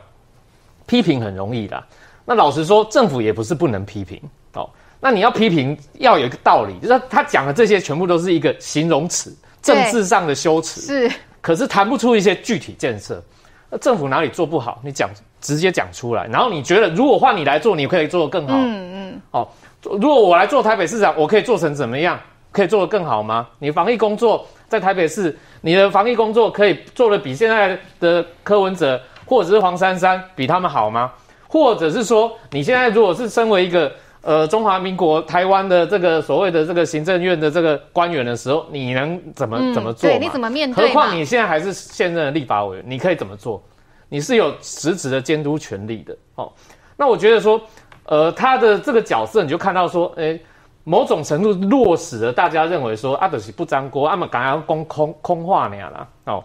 [0.88, 1.86] 批评很容易啦。
[2.26, 4.20] 那老实说，政府也不是不能批评
[4.54, 4.68] 哦。
[5.00, 13.24] 那你要批评，要有一个道理，就是他讲的这些全部都是一个形容词，政治上的修辞是，可是谈不出一些具体建设。
[13.70, 14.82] 那政府哪里做不好？
[14.84, 18.54] 你讲直接讲出来，然后你觉得如果换你来做，你可以做得更好。
[18.58, 19.22] 嗯嗯。
[19.32, 19.48] 哦，
[19.84, 22.20] 如果我来做台北市长，我可以做成怎么样？
[22.52, 23.48] 可以做得更好吗？
[23.60, 31.12] 你防疫工作在台北市，你的防疫工作可以做得比现在的柯文哲或者是黄珊珊比他们好吗？
[31.48, 40.10] 或者是说，你现在如果是身为一个呃中华民国台湾的这个所谓的这个行政院的这个官员的时候，你能怎么、嗯、怎么做？
[40.10, 40.88] 对，你怎么面对？
[40.88, 43.62] 何况你现在还是现任的立法委员，你可以怎么做？
[44.10, 46.52] 你是有实质的监督权力的哦。
[46.96, 47.62] 那我觉得说，
[48.06, 50.42] 呃，他的这个角色，你就看到说，诶，
[50.84, 56.44] 某种程度落实了大家认为说，阿德西不粘锅，阿们刚刚讲空空话那样啦，哦，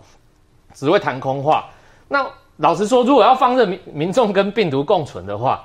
[0.74, 1.68] 只会谈空话。
[2.08, 5.64] 那老实说，如果要放任民民众跟病毒共存的话，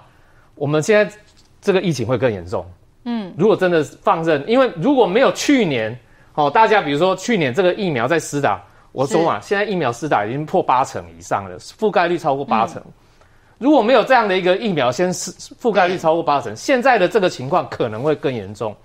[0.56, 1.16] 我们现在
[1.60, 2.66] 这个疫情会更严重。
[3.04, 5.98] 嗯，如果真的放任，因为如果没有去年，
[6.36, 12.82] 哦，大家比如说去年这个疫苗在施打，我说嘛，现在疫苗施打已经破八成以上了，覆盖率超过八成。
[12.86, 12.92] 嗯、
[13.58, 15.32] 如果没有这样的一个疫苗先施
[15.62, 18.76] 覆盖率超过八成，现在的这个情况可能会更严重。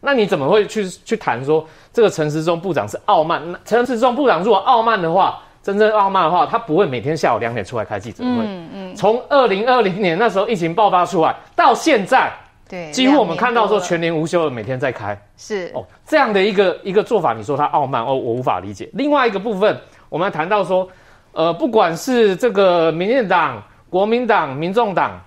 [0.00, 3.42] 那你怎么会去去谈说这个陈时中部长是傲慢？
[3.64, 8.30] 陈时中部长如果傲慢的话，真正傲慢的话，他不会每天下午两点出来开记者会。
[8.30, 8.96] 嗯嗯。
[8.96, 12.32] 从二零二零年那时候疫情爆发出来到现在，
[12.68, 15.18] 对，几乎我们看到说全年无休的每天在开。
[15.36, 18.88] 是哦，这样的一个一个做法，你说它傲慢哦，我无法理解。
[18.92, 19.76] 另外一个部分，
[20.08, 20.88] 我们谈到说，
[21.32, 25.18] 呃，不管是这个民进党、国民党、民众党，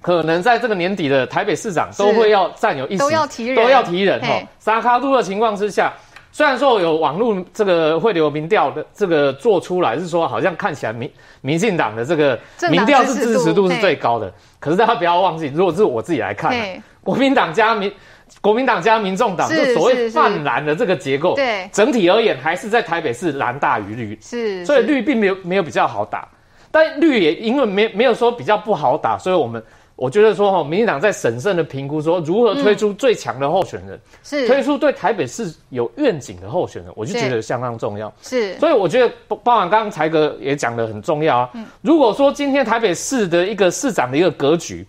[0.00, 4.40] 可能在这个年底的台北市长都会要占有一席，都要提人，都要提人哈。
[4.60, 5.92] 沙卡都的情况之下。
[6.38, 11.10] 虽然说有网络这个会流民调的这个做出来，是说好像看起来民
[11.40, 12.38] 民进党的这个
[12.70, 16.54] 民调是支持度是最高的，可是大家不要忘记，如果是我自己来看，
[17.02, 17.92] 国民党加民
[18.40, 21.68] 国民党加民众党，就所谓泛蓝的这个结构，对。
[21.72, 26.28] 整体而言还是在台北市蓝大于绿，是，所以绿并没有没有比较好打，
[26.70, 29.60] 但绿也因为没没有说比较不好打，所以我们。
[29.98, 38.12] 我觉得说哈，民进党在审慎的评估说如何推出最强的候选人，是推出对台北市有愿景的候选人，我就觉得相当重要。
[38.22, 41.50] 是，所以我觉得包包含刚刚财哥也讲的很重要啊。
[41.82, 44.86] 如果说今天台北市的一个市长的一个格局，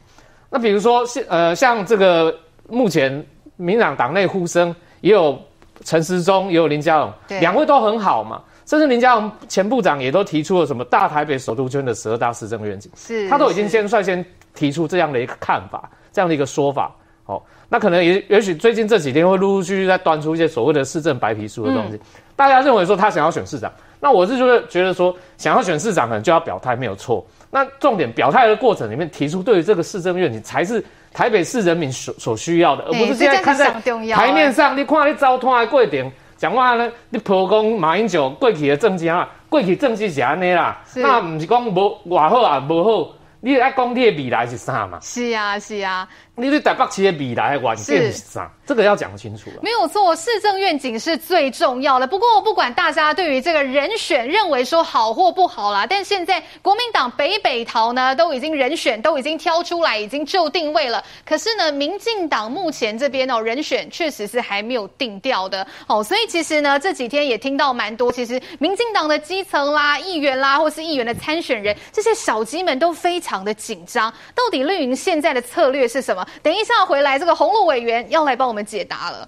[0.47, 2.31] 那比如说像呃像这个
[2.67, 3.11] 目前
[3.55, 5.35] 民进党党内呼声也有
[5.83, 8.43] 陈时中也有林佳龙，两位都很好嘛。
[8.67, 14.23] 甚至林佳龙前部长也都提出了什么大台北首都圈的十二大市政愿景，是他都已经先率先。
[14.59, 16.91] 提出这样的一个看法，这样的一个说法，
[17.25, 21.99] 哦，那可能也也许最近这几天会陆陆续续在端出一些所谓的市政白皮书的东西，嗯、
[22.35, 30.83] 大家认为说他想要选市长，那我是觉得觉得说想要选市长可能就要表态没有错，那重点表态的过程里面提出对于这个市政愿景才是
[31.13, 33.71] 台北市人民所所需要的，而不是现在看在
[34.13, 43.11] 台面上，你看你糟蹋的贵点，讲话呢，你破功马英九过去的政绩啊，过去政绩是安尼啦，那不是讲无外好啊，无好。
[43.41, 44.99] 你爱讲你的未来是啥嘛？
[45.01, 46.07] 是啊，是啊。
[46.39, 48.51] 你对台北市的未来的愿景是啥？
[48.65, 49.57] 这个要讲清楚了。
[49.61, 52.07] 没有错，市政愿景是最重要的。
[52.07, 61.03] 不过，不管大家对于这个人选认为说好或不好啦，但现在国民党北北桃呢都已经人选都已经挑出来，已经就定位了。
[61.25, 66.03] 可是呢，民进党目前这边哦人选确实是还没有定调的哦。
[66.03, 74.13] 所以其实呢，这几天也听到蛮多，其实民进党的基层啦、议员啦，或是议员的参选人，这些小鸡们都非常的紧张。
[74.35, 76.25] 到底绿营现在的策略是什么？
[76.41, 79.27] 等一下回来，这个洪路委员要来帮我们解答了。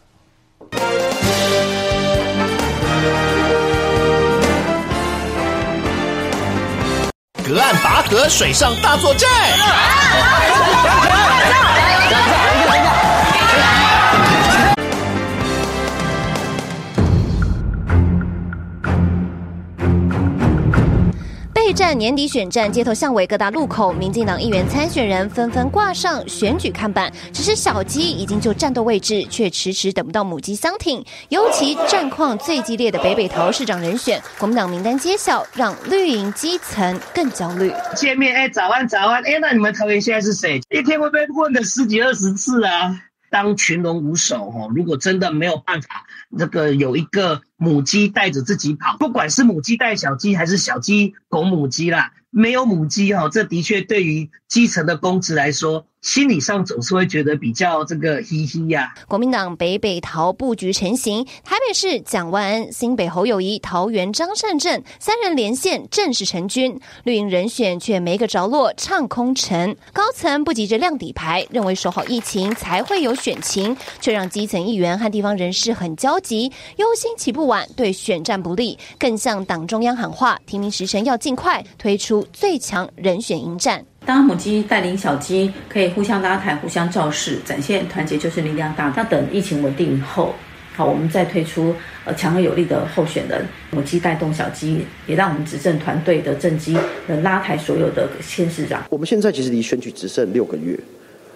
[7.43, 9.29] 隔岸拔河，水上大作战。
[21.73, 27.11] 战年底选战，街头巷尾各大路口，民进党议员参选人纷纷挂上选举看板。
[27.33, 31.03] 只是小鸡已经就战斗位置，却迟迟等不到母鸡相挺。
[31.29, 37.73] 尤其战况最激烈的北北桃市长人选，国民党名单揭晓，让绿营基层更焦虑。
[37.95, 40.61] 见面哎，早安早安哎，那你们桃园现在是谁？
[40.69, 42.95] 一天会被问的十几二十次啊。
[43.29, 46.03] 当群龙无首哦，如果真的没有办法，
[46.37, 58.93] 这个有一个母鸡带着自己跑，不管是母鸡带小鸡还是小鸡拱母鸡啦，没有母鸡哈，这的确对于基层的公职来说，心理上总是会觉得比较这个嘻嘻呀。
[59.07, 69.73] 国民党北北桃布局成型，台北市蒋万安、新北侯友谊、桃园张善政三人连线正式成军，绿营人选却没个着落，唱空城。
[69.93, 83.85] 高层不急着亮底牌，认为守好疫情才会有选情，却让基层议员和地方人士很焦急，忧心起步晚，对选战不利，更向党中央喊话，提名时程要尽快推出最强人选迎战。
[84.11, 88.91] 当母鸡带领小鸡，可以互相拉抬、互相造势，展现团结就是力量大。
[88.93, 90.35] 那等疫情稳定以后，
[90.75, 93.45] 好，我们再推出呃强而有力的候选人。
[93.71, 98.83] 母鸡带动小鸡，也让我们执政团队的政绩能拉抬所有的县市长。
[98.89, 100.77] 我们现在其实离选举只剩六个月，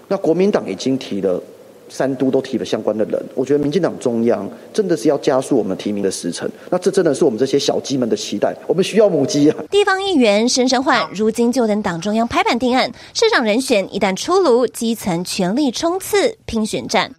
[0.09, 1.41] 那国民党已经提了。
[1.89, 9.57] 三都都提了相关的人，我觉得民进党中央真的是要加速我们提名的时程，那这真的是我们这些小鸡们的期待，我们需要母鸡啊！
[9.69, 17.11] 地方议员声声唤，如今就等党中央拍板定案，市长人选一旦出炉，基层全力冲刺拼选战。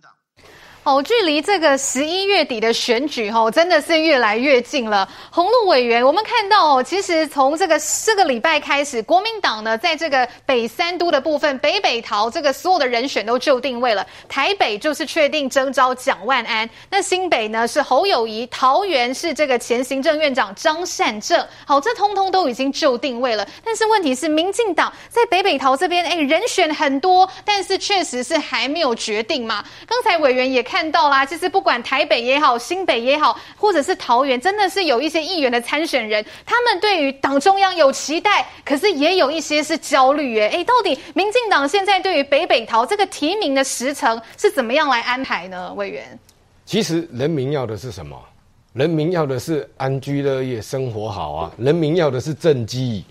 [0.87, 5.09] 哦，距离这个十一月底的选举哦，真的是越来越近了。
[5.33, 14.07] 洪路委员，我们看到哦，其实从这个这个礼拜开始，国民党呢，在这个北三都的部分，北北桃这个所有的人选都就定位了。
[14.29, 21.45] 台北就是确定征召蒋万安，那新北呢是侯友谊，桃园是这个前行政院长张善政。
[21.67, 23.45] 好，这通通都已经就定位了。
[23.65, 29.65] 但是问题是，民进党在北北桃这边，哎，人选很多，但是确实是还没有决定嘛。
[29.89, 30.76] 刚才委员也看。
[30.77, 40.51] 看到啦，其实不管台北也好，新北也好，或者是桃园，真的是有一些议员的参选人，他们对于党中央有期待，可是也有一些是焦虑耶。
[40.53, 45.73] 哎，到底民进党现在对于北北桃这个提名的时程是怎么样来安排呢？
[45.77, 46.19] 委员，
[46.67, 48.23] 其实人民要的是什么？
[48.75, 53.03] 人民要的是安居乐业、生活好啊，人民要的是政绩。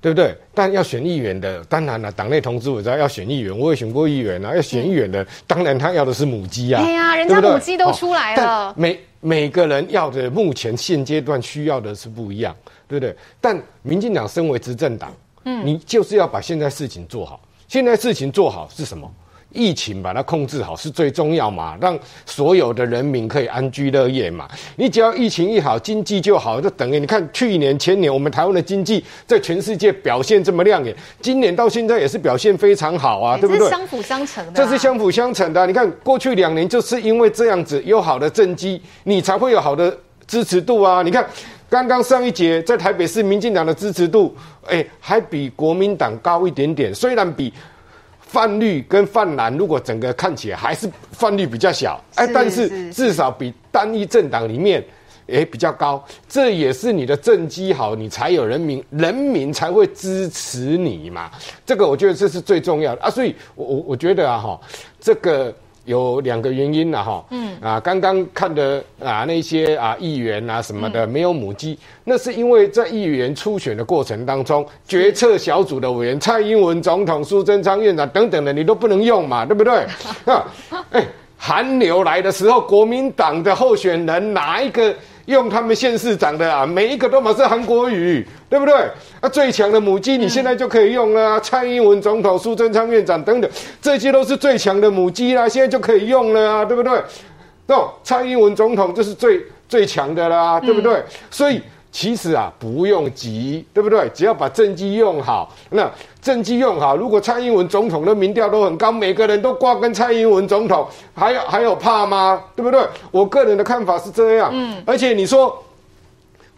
[0.00, 0.36] 对不对？
[0.54, 4.54] 但要选议员的，当然了，党内同志我知道要选议员，我也选过议员啊。
[4.54, 6.82] 要选议员的，当然他要的是母鸡啊。
[6.82, 8.72] 对呀、啊，人家母鸡都出来了。
[8.76, 12.54] 每每个人要的，目前现阶段需要的是不一样，
[12.86, 13.14] 对不对？
[13.40, 15.12] 但民进党身为执政党，
[15.44, 17.40] 嗯，你就是要把现在事情做好。
[17.66, 19.10] 现在事情做好是什么？
[19.50, 24.46] 疫情把它控制好是最重要嘛，让所有的人民可以安居乐业嘛。
[24.76, 33.70] 你只要疫情一好，经济就好，就等于你看去年前年我们台湾的经济在全世界表现这么亮眼，今年到现在也是表现非常好啊，对不对？
[33.70, 34.66] 相辅相成的啊。
[34.66, 35.64] 这是相辅相成的啊。
[35.66, 39.96] 你看过去两年就是因为这样子有好的政绩，你才会有好的
[40.26, 41.02] 支持度啊。
[41.02, 41.26] 你看
[41.70, 44.36] 刚刚上一节在台北市民进党的支持度，
[44.66, 47.50] 哎，还比国民党高一点点，虽然比。
[48.28, 54.84] 泛绿跟泛蓝，如果整个看起来还是泛绿比较小，哎，但是至少比单一政党里面
[55.26, 61.30] 也比较高，这也是你的政绩好，你才有人民，人民才会支持你嘛。
[61.66, 64.60] 这个我觉得这是最重要的啊，所以我我我觉得啊哈，
[65.00, 65.52] 这个。
[65.88, 79.86] 有两个原因了哈，嗯啊，刚刚看的啊那些啊议员啊什么的没有母鸡，那是因为在议员初选的过程当中，决策小组的委员蔡英文总统、苏贞昌院长等等的你都不能用嘛，对不对？
[80.32, 80.44] 啊，
[80.92, 81.04] 哎，
[81.36, 84.94] 寒流来的时候，国民党的候选人哪一个？
[85.28, 88.74] 用他们县市长的啊，每一个都嘛是韩国语，对不对？
[89.20, 93.50] 啊，最强的母鸡你现在就可以用了啊，蔡英文总统、苏贞昌院长等等，
[93.80, 96.92] 这些都是最强的母鸡啦，现在就可以用了啊，对不对？
[97.66, 101.02] 哦，蔡英文总统就是最最强的啦，对不对？
[101.30, 101.62] 所以。
[101.90, 104.08] 其实啊，不用急，对不对？
[104.14, 112.42] 只要把政绩用好，那政绩用好，如果蔡英文总统的民调都很高，每个人都挂跟蔡英文总统，还有还有怕吗？
[112.54, 112.86] 对不对？
[113.10, 114.50] 我个人的看法是这样。
[114.52, 115.64] 嗯，而且你说，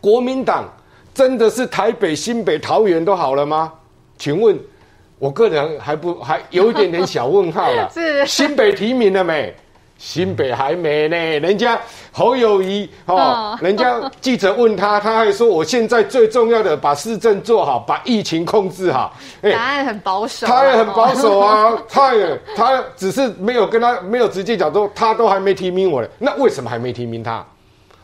[0.00, 0.68] 国民党
[1.14, 3.72] 真的是台北、新北、桃园都好了吗？
[4.18, 4.58] 请问，
[5.18, 7.88] 我个人还不还有一点点小问号了。
[7.94, 9.54] 是新北提名了没？
[10.02, 11.78] 新北还没呢，人家
[12.10, 19.14] 侯友谊哦，人家记者问他，他还说我现在最重要的把市政做好，把疫情控制好。
[19.42, 27.44] 欸、 答案很保守，他也很保守啊， 他也他只是没有跟他没有直接讲说他都还没提名我嘞，那为什么还没提名他？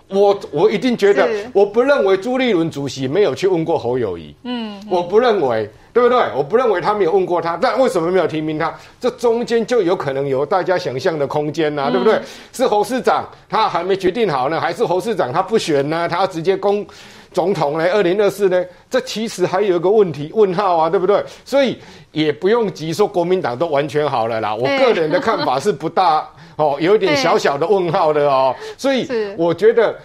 [0.08, 5.68] 我我一定觉得，我不认为朱立伦主席没有去问过侯友谊，嗯，我不认为。
[5.96, 6.22] 对不对？
[6.36, 8.70] 我不认为他没有问过他，但为什么没有提名他？
[9.00, 12.20] 这中间就有可能有大家想象的空间呐、啊，嗯、对不对？
[12.52, 16.06] 是侯市长他还没决定好呢，还是侯市长他不选呢？
[16.06, 16.86] 他要直接攻
[17.32, 17.88] 总统呢？
[17.94, 18.62] 二零二四呢？
[18.90, 21.24] 这其实还有一个问题问号啊，对不对？
[21.46, 21.78] 所以
[22.12, 24.54] 也不用急说国民党都完全好了啦。
[24.54, 28.54] 我个人的看法是不大 哦，有点小小的问号的哦。
[28.76, 29.08] 所以
[29.38, 29.96] 我觉得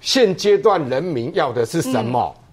[0.00, 2.34] 现阶段人民要的是什么？
[2.38, 2.43] 嗯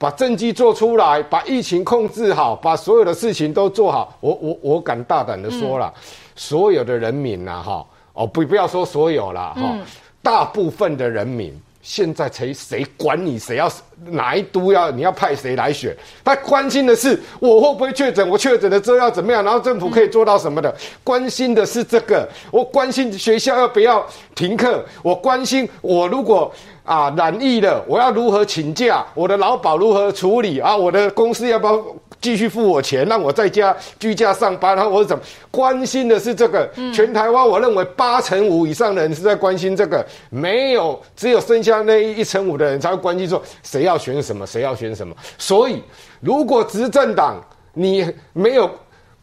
[0.00, 4.16] 把政绩做出来，把疫情控制好，把所有的事情都做好。
[4.20, 6.00] 我我我敢大胆的说了，嗯、
[6.34, 9.82] 所有的人民呐，哈，哦不不要说所有了，哈、嗯，
[10.22, 11.52] 大部分的人民。
[11.82, 13.70] 现在谁谁管你谁要
[14.06, 15.96] 哪一都要你要派谁来选？
[16.22, 20.74] 他关心的是我会不会确诊，我确诊了之后要怎么样，然后政府可以做到什么的？
[21.02, 26.52] 关心的是这个，我关心学校要不要停课，我关心我如果
[26.84, 30.76] 啊染疫了，我要如何请假，我的劳保如何处理啊？
[30.76, 31.84] 我的公司要不要？
[32.20, 36.70] 继续付我钱，让我在家居家上班，然后我怎么关心的是这个？
[36.76, 45.14] 嗯、全台湾，我认为八成五以上的人是在关心这个，没有，只有剩下那一成五的人才会关心说谁要选什么，谁要选什么。
[45.38, 45.82] 所以，
[46.20, 47.42] 如果执政党
[47.72, 48.70] 你没有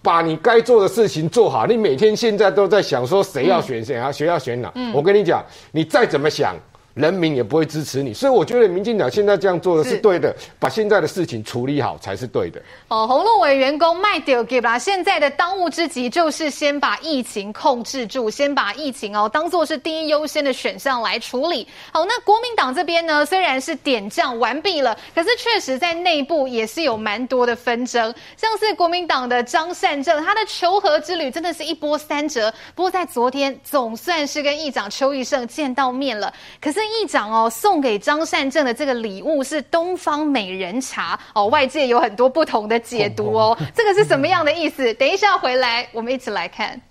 [0.02, 4.72] 把你该做的事情做好，你每天现在都在想说谁要选谁啊，谁要选哪？
[4.76, 6.56] 嗯、我跟你讲，你再怎么想。
[6.98, 12.60] 人民也不会支持你，所以我觉得民进党现在这样做的是对的，把现在的事情处理好才是对的。
[12.88, 21.68] 哦，洪洛伟员工卖掉给啦，现在的当务之急就是先把疫情控制住，先把疫情哦当做是第一优先的选项来处理。
[21.92, 32.52] 好，那国民党这边呢，虽然是点将完毕了，可是确实在内部也是有蛮多的纷争，像是国民党的张善政，他的求和之旅真的是一波三折。
[32.74, 36.87] 不过在昨天总算是跟议长邱义胜见到面了，可是。
[36.92, 44.94] 议长哦，送给张善政的这个礼物是东方美人茶哦，外界有很多不同的解读哦， 这个是什么样的意思？
[44.96, 46.82] 等一下回来，我们一起来看。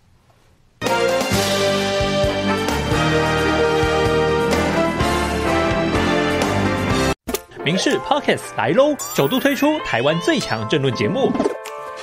[7.64, 11.32] 民视 Podcast 来喽，首度推出台湾最强政论节目，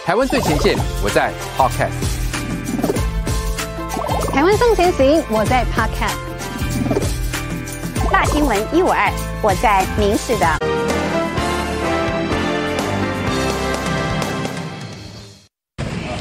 [0.03, 1.89] 台湾最前线，我在 Podcast；
[4.33, 6.22] 台湾向前行，我在 Podcast。
[8.23, 10.45] 大新闻一五二，我在明视的。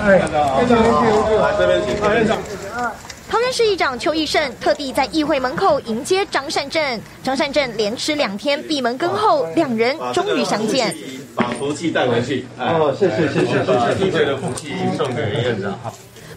[0.02, 0.82] 哎，院长，院长，
[1.40, 1.94] 来这边请。
[2.12, 2.42] 院长，
[3.30, 10.92] 桃园市议长邱义胜特地在议会门口迎接张善政，张善政连吃两天闭门羹后，两人终于相见。
[11.36, 12.44] 把福气带回去。
[12.58, 15.78] 哦，谢谢，谢谢，谢谢，议会的福气送给院长。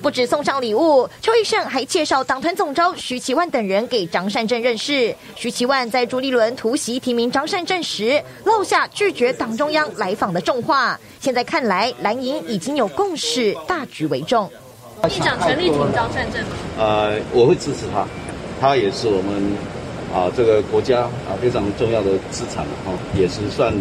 [0.05, 5.15] 不止送上礼物，邱奕胜还介绍党团总召徐奇万等人给张善政认识。
[5.35, 10.99] 徐奇万在朱立伦突袭提名张善政时，落下拒绝党中央来访的重话。
[11.19, 14.47] 现在看来，蓝营已经有共识，大局为重。
[15.09, 16.39] 议长全力挺张善政。
[16.77, 18.05] 呃，我会支持他，
[18.61, 19.57] 他也是我们
[20.13, 23.73] 啊这个国家啊非常重要的资产啊，也是算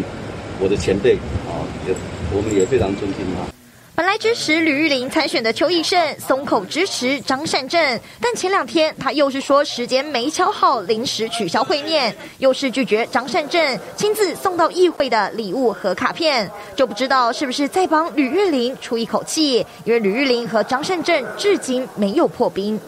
[0.58, 1.94] 我的前辈啊，也
[2.34, 3.53] 我们也非常尊敬他。
[3.96, 22.80] 本来支持吕玉玲参选的邱奕胜松口支持张善政，但前两天他又是说时间没敲好，临时取消会面，又是拒绝张善政亲自送到议会的礼物和卡片，就不知道是不是在帮吕玉玲出一口气，因为吕玉玲和张善政至今没有破冰。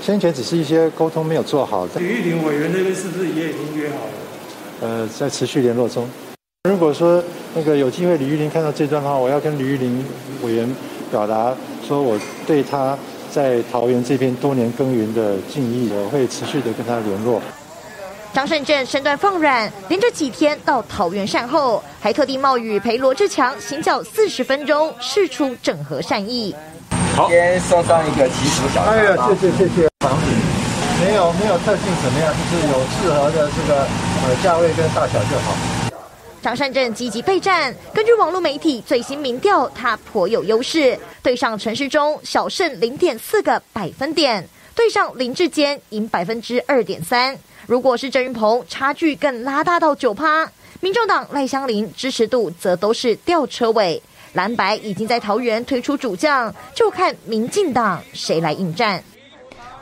[0.00, 1.86] 先前只是一些沟通没有做好。
[1.98, 4.12] 吕玉玲委员那边是不是也已经约好了？
[4.80, 6.08] 呃，在持续联络中。
[6.68, 7.24] 如果说
[7.54, 10.04] 那个有机会，李玉玲看到这段的话，我要跟李玉玲
[10.42, 10.76] 委员
[11.10, 11.50] 表达，
[11.86, 12.14] 说我
[12.46, 12.94] 对他
[13.32, 17.40] 在桃园这边多年耕耘的敬意，我会持续的跟他联络。
[18.34, 26.54] 张善政身段放软，连着几天到桃园善后，还特地冒雨陪罗志强行脚四十分钟，试出整合善意。
[27.16, 28.82] 好，先送上一个祈福小。
[28.82, 29.88] 哎呀，谢谢谢谢。
[30.04, 30.28] 产品
[31.00, 35.77] 没有没有特性怎么样，就是有适合的这个呃价位跟大小就好。
[36.48, 47.38] 张善政积极备战，根据网络媒体最新民调，他颇有优势，对上陈时中小胜零点四个百分点，对上林志坚赢百分之二点三。
[47.66, 50.50] 如果是郑运鹏，差距更拉大到九趴。
[50.80, 54.02] 民众党赖香伶支持度则都是吊车尾，
[54.32, 59.04] 蓝白已经在桃园推出主将，就看民进党谁来应战。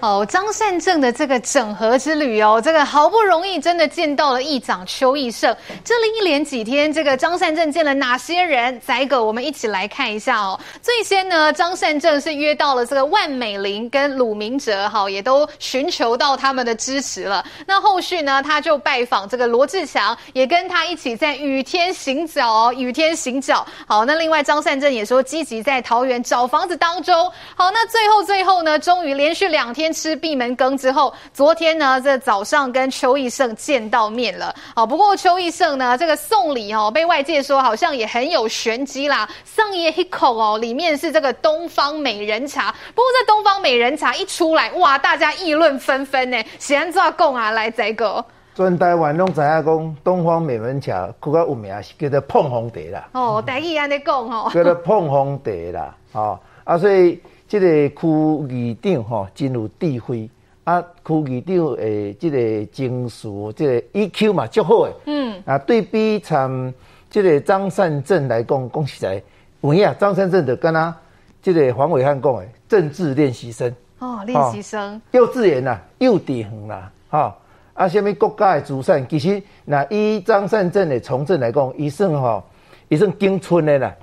[0.00, 5.56] 哦，张善政的这个整合之旅哦，这个好不容易真的见到了议长邱义胜。
[5.82, 8.78] 这里一连几天，这个张善政见了哪些人？
[8.80, 10.60] 宰狗，我们一起来看一下哦。
[10.82, 17.42] 最先呢，张善政是约到了这个万美玲跟鲁明哲，哈，也都寻求到他们的支持了。
[17.66, 23.66] 那后续呢，他就拜访这个罗志强，也跟他一起在雨天行脚哦，雨天行脚。
[23.88, 27.32] 好，那另外张善政也说积极在桃园找房子当中。
[27.54, 29.85] 好，那最后最后呢，终于连续两天。
[29.92, 34.54] 吃闭门羹之后，昨天呢，这早上跟邱义胜见到面了。
[34.74, 39.28] 好，不过邱义胜呢，这个送礼哦，被外界说好像也很有玄机啦。
[39.44, 42.74] 上一口哦，里面是这个东方美人茶。
[42.94, 46.42] 不过这东方美人茶一出来，哇，大家议论纷纷呢。
[46.58, 48.24] 喜安抓贡啊，来这个。
[48.54, 53.08] 全台湾拢知影讲，东方美人茶更较有名是叫做碰红茶啦。
[53.12, 55.94] 哦，台语安尼讲吼，叫做碰红茶啦。
[56.12, 58.06] 哦，啊，所以这个区
[58.48, 60.28] 议长吼真有智慧。
[60.64, 64.92] 啊，区议长诶，即个情绪，即个 EQ 嘛，足好诶。
[65.06, 65.42] 嗯。
[65.44, 66.74] 啊，对比参
[67.08, 69.22] 即个张善政来讲，讲实在，
[69.60, 70.92] 有影张善政就跟他
[71.40, 73.72] 这个黄伟汉讲诶，政治练习生。
[74.00, 74.96] 哦，练习生。
[74.96, 77.34] 哦、幼稚园啦，幼稚园啦，哈、哦。
[77.74, 82.42] 啊，什么国家的资产，其实那以张善政的从政来讲，伊算吼，
[82.88, 83.94] 伊算经村的啦，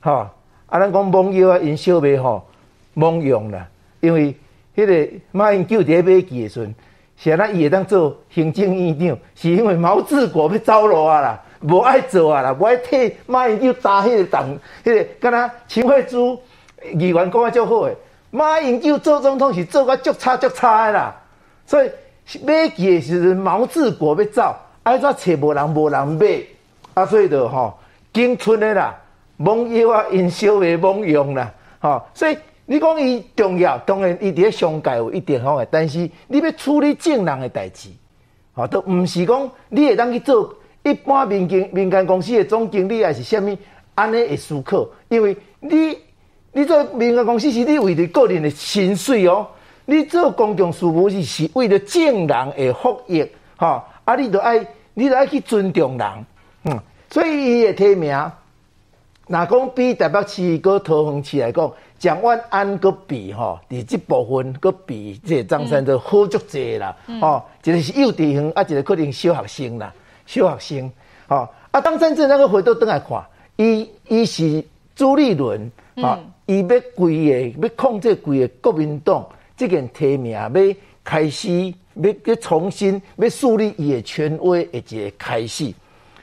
[0.00, 0.30] 吼、哦。
[0.66, 2.44] 啊，咱讲网友啊，因小妹吼，
[2.96, 3.68] 蒙用啦，
[4.00, 4.34] 因为。
[4.76, 6.74] 迄个马英九伫咧买记的时阵，
[7.16, 14.54] 是咱伊会当做行政院长，是因为毛治国要走路啊啦，无爱做啊啦，无爱替马英九打迄个党，
[14.84, 16.38] 迄个敢若秦惠珠
[16.92, 17.96] 议员讲啊，足好诶。
[18.30, 21.16] 马英九做总统是做甲足差足差诶啦，
[21.64, 21.90] 所以
[22.44, 26.26] 买记的时阵，毛治国要走，爱怎找无人无人买，
[26.92, 27.78] 啊，所以就吼，
[28.12, 28.94] 经村诶啦，
[29.38, 31.50] 网友啊，因小妹蒙用啦，
[31.80, 32.36] 吼，所以。
[32.68, 37.88] 你讲伊重要，当然伊伫咧商界有一定好诶，但是你要处理正人诶代志，
[38.54, 40.52] 吼，都毋是讲你会当去做
[40.82, 43.56] 一般民间民间公司诶总经理，还是虾米
[43.94, 45.96] 安尼会思考，因为你
[46.52, 49.46] 你做民间公司是你为着个人诶薪水哦，
[49.84, 53.24] 你做公共事务是是为了正人诶福益，
[53.56, 56.08] 吼，啊，你着爱你着爱去尊重人，
[56.64, 56.76] 嗯，
[57.10, 58.10] 所以伊诶提名，
[59.28, 61.72] 若讲比台北市个桃园市来讲。
[61.98, 69.92] 蒋万安个比吼，伫即部分个比这张三都好足济啦，哦、嗯，一个是幼稚园，啊，一个可能小学生啦，
[70.26, 70.92] 小学生，
[71.28, 73.24] 哦，啊，张善政那个回头转来看，
[73.56, 74.64] 伊伊是
[74.94, 80.50] 朱立伦，啊，伊要规个要控制规个国民党，即件提名要
[81.02, 85.72] 开始，要要重新要树立伊的权威的一个开始，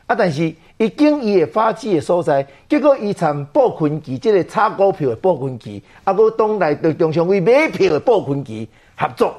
[0.05, 0.53] 啊，但是。
[0.83, 9.33] 伊经伊诶发迹诶所在，结果伊参部分期，即个炒股票诶部分期，啊，佮当来对中常委买票诶部分期合作，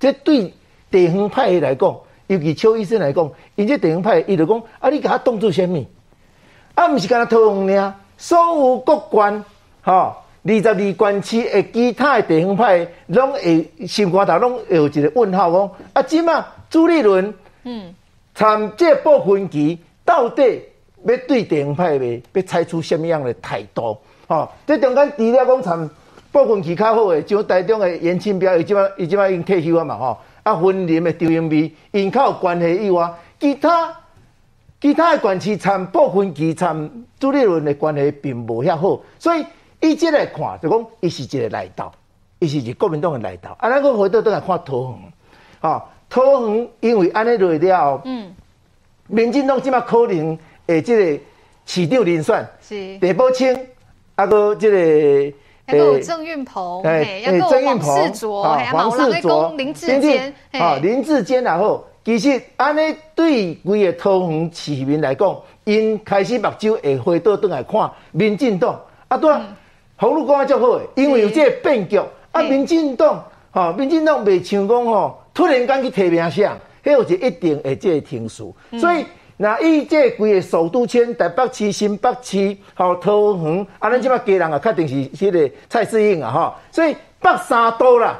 [0.00, 0.52] 即对
[0.90, 1.96] 地方派来讲，
[2.26, 5.86] 尤其邱医生来讲，因即地方派伊就讲，啊，你甲他当做虾米？
[6.74, 9.44] 啊，毋是干那桃园尔，所有各县，
[9.82, 17.32] 吼、哦，二十二县市诶，其他的地方派，拢会心肝头拢会有一个问号讲，啊，即嘛朱立伦，
[17.62, 17.94] 嗯，
[18.34, 20.60] 参这部分期到底？
[21.04, 23.96] 要对地方派的要采取什么样的态度？
[24.28, 25.90] 哦，这中间除了讲参
[26.30, 33.94] 部分期较好诶，像台中诶严清标，伊即摆伊即摆已经退休啊嘛，吼啊，分林诶张英美，因较有关系以外，其他
[34.80, 39.44] 其他诶县市参部分期参朱立伦诶关系并无遐好，所以
[39.80, 41.92] 伊即来看就讲，伊是一个内斗，
[42.38, 43.50] 伊是一个国民党诶内斗。
[43.58, 45.12] 啊，咱个回头倒来看桃园，
[45.60, 48.34] 哦，桃园因为安尼落了，嗯，
[49.08, 50.38] 民进党即摆可能。
[50.72, 51.22] 诶，即个
[51.66, 52.98] 市长人选是。
[52.98, 53.54] 陈宝清，
[54.14, 69.30] 啊个即个诶，郑运鹏，诶，郑运鹏，黄世卓，黄世卓，林志坚，啊，林志坚然后，其实安尼对规个桃园市民来讲，因开始目睭会回倒转来看民进党，啊，对，
[69.96, 72.00] 红路讲啊，足好诶，因为有这个变局，
[72.32, 79.04] 啊，民进党，吼，民进党未像讲吼，突然间去提名上，迄有一一定会即个停数，所以。
[79.42, 86.54] 那伊这规个首都圈，台北市、新北市、吼桃园，啊，咱即马家人啊，确定是迄个蔡适应啊，吼。
[86.70, 88.16] 所以北三都啦，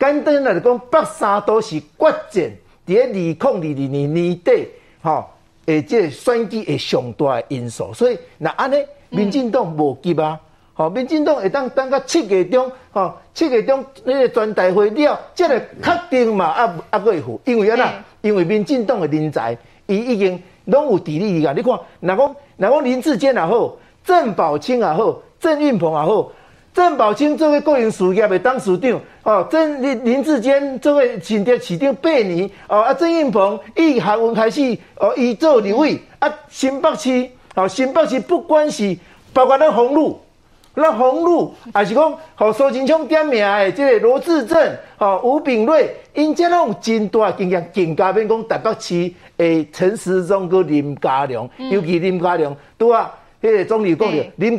[0.00, 2.50] 简单来讲，北三都是关键，
[2.84, 4.68] 伫咧二零二二年年底，
[5.00, 5.24] 吼，
[5.66, 7.94] 诶，这选举诶上大诶因素。
[7.94, 10.40] 所以那安尼，民进党无急啊，
[10.74, 17.86] 吼，民进党会当等到七月中，吼，七月中迄个全大会了，即个确定嘛，啊啊，会赴，因为安怎，
[18.22, 19.56] 因为民进党诶人才，
[19.86, 20.42] 伊已经。
[20.66, 21.52] 拢有地利啊！
[21.54, 26.30] 你看，哪讲哪讲林志坚也好，郑宝清也好，郑运鹏也好。
[26.72, 38.96] 郑宝清作为个人事业的董事长，哦，郑林林志坚作为新竹市长八年，哦啊，郑运鹏伊学文开始，哦，伊做立委，啊，新北市，哦，新北市不管是
[39.32, 40.20] 包括咱红路。
[40.76, 54.58] 那红路还是讲，好苏金昌点名的这个罗致政，好吴炳瑞，因这种真大经验，更加免讲台北市诶陈时中跟林家良，嗯、尤其林佳龙，对啊，迄个总理讲的，林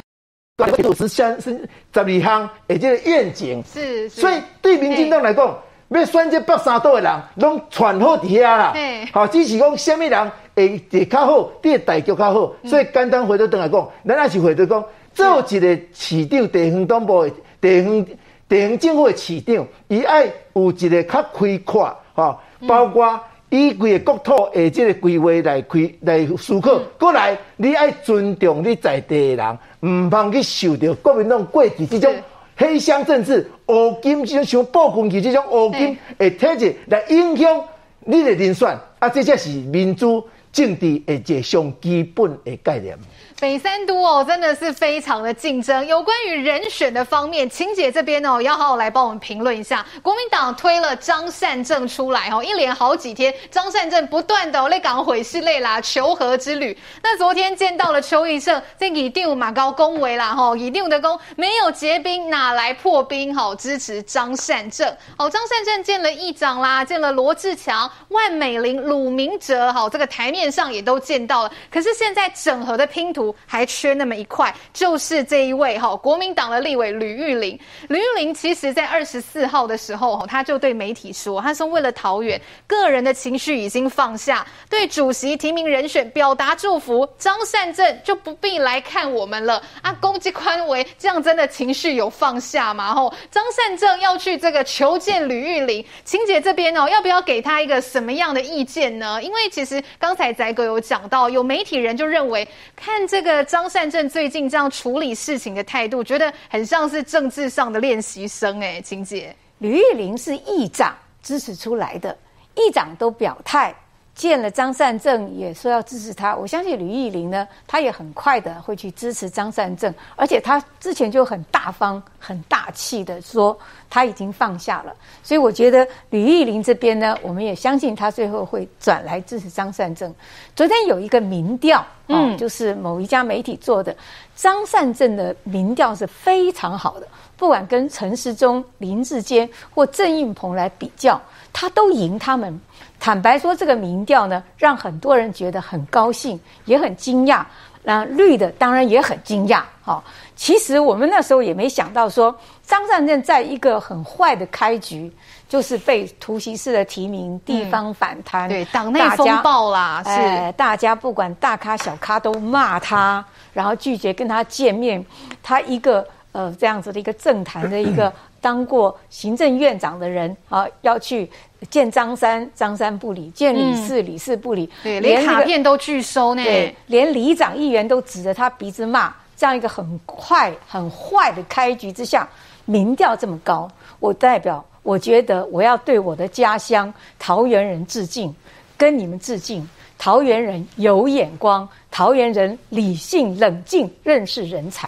[0.58, 1.52] 佳龙是三是
[1.94, 5.54] 十二项，诶，这个愿景，是，是，所以对民进党来讲，
[5.90, 8.74] 要选这北三岛的人，拢传好底下啦，
[9.12, 14.82] 好，只是讲什么人会会较好，第个大局较好，所以简单回头转来讲，咱也是回头讲。
[15.16, 17.32] 做一个市长，地方党部的
[17.62, 18.06] 地方
[18.48, 22.38] 地方政府的市长，伊爱有一个较开阔，吼，
[22.68, 23.20] 包括
[23.50, 29.44] 伊以规个国土诶，即个规划来开来思考，过、嗯、来你爱尊重你在地的
[29.82, 32.14] 人，毋通去受着国民党过去即种
[32.58, 37.64] 黑箱政治、乌金即种像暴君子这种乌金诶体制来影响
[38.02, 42.98] 你的人选，啊，这才是民主政治诶一个上基本的概念。
[43.38, 45.86] 北三都哦，真的是非常的竞争。
[45.86, 49.86] 有关于人选的方面，晴姐这边哦，要好好来帮我们评论一下。
[50.02, 56.78] 国民党推了张善政出来哦，一连好几天，张善政不断的在讲毁尸类啦，求和之旅。
[57.03, 63.36] 那昨天见到了邱义胜，这一定马高恭维啦哈，一定的恭，没有结冰哪来破冰？
[63.36, 64.88] 好，支持张善政。
[65.18, 71.52] 哦，张善政见了议长啦，见了罗志强、万美玲、鲁明哲，好，这个台面上也都见到了。
[71.70, 73.25] 可是现在整合的拼图。
[73.46, 77.58] 还缺那么一块，就是这一位哈，国民党的立委吕玉玲。
[77.88, 87.08] 吕玉玲其实在二十四号的时候，他就对媒体说，他说为了桃园，个人的情绪已经放下，对主席提名人选表达祝福。
[87.18, 92.94] 张善政就不必来看我们了啊，攻击宽为，这样真的情绪有放下吗？
[92.94, 99.22] 吼，张善政要去这个求见吕玉玲，晴姐这边哦，要不要给他一个什么样的意见呢？
[99.22, 110.94] 因为其实刚才翟哥有讲到，有媒体人就认为看这这个张善政最近这样处理事情的态度，觉得很像是政治上的练习生哎，晴姐，吕玉玲是议长
[111.24, 112.18] 支持出来的，
[112.56, 113.74] 议长都表态。
[114.16, 116.34] 见了张善政，也说要支持他。
[116.34, 123.56] 我相信吕玉玲呢，他也很快的会去支持张善政，而且他之前就很大方、很大气的说
[123.90, 124.96] 他已经放下了。
[125.22, 130.14] 所以我觉得吕玉玲这边呢，我们也相信他最后会转来支持张善政。
[130.56, 133.94] 昨天有一个民调，嗯，就是某一家媒体做的，
[134.34, 141.22] 张善政的民调是非常好的，不管跟陈时中、林志坚或郑运鹏来比较，
[141.52, 142.58] 他都赢他们。
[143.00, 147.44] 坦白说，这个民调呢，让很多人觉得很高兴，也很惊讶。
[147.88, 149.62] 那绿的当然也很惊讶。
[149.84, 150.04] 好，
[150.36, 155.14] 其实我们那时候也没想到说，张善政在一个很坏的开局，
[155.48, 163.24] 就是被突袭式的提名，地方反弹，对，党内风暴啦，是大家不管大咖小咖都骂他，
[163.54, 165.06] 然后拒绝跟他见面。
[165.44, 168.12] 他一个呃这样子的一个政坛的一个
[168.46, 171.28] 当过行政院长的人啊，要去。
[171.72, 174.70] 见张三，张三不理；见李四，李四不理。
[174.84, 176.44] 对，连卡片都拒收呢。
[176.44, 179.12] 对，连里长、议员都指着他鼻子骂。
[179.36, 182.30] 这样一个很快、很坏的开局之下，
[182.66, 183.68] 民调这么高，
[184.00, 188.32] 我代表，我觉得我要对我的家乡桃园人致敬，
[188.78, 189.68] 跟你们致敬。
[189.98, 194.88] 桃园人有眼光，桃园人理性冷静，认识人才。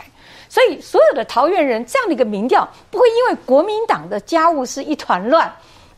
[0.57, 5.53] 所以，所有的桃园人这样的一个民调，不会因为国民党的家务事一团乱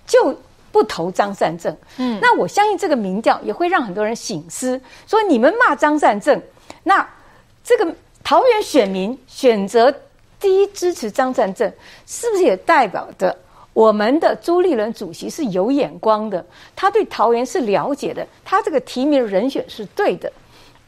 [0.06, 0.36] 就。
[0.72, 6.40] 不投张善政，嗯，那我相信这个民调也会让很多人醒思，说你们骂张善政，
[6.84, 7.04] 那
[7.64, 9.92] 这个桃园选民选择
[10.40, 11.68] 第一支持张善政，
[12.06, 13.36] 是不是也代表着
[13.74, 16.46] 我们的朱立伦主席是有眼光的？
[16.76, 20.32] 他对桃园是了解的，他这个提名人选是对的，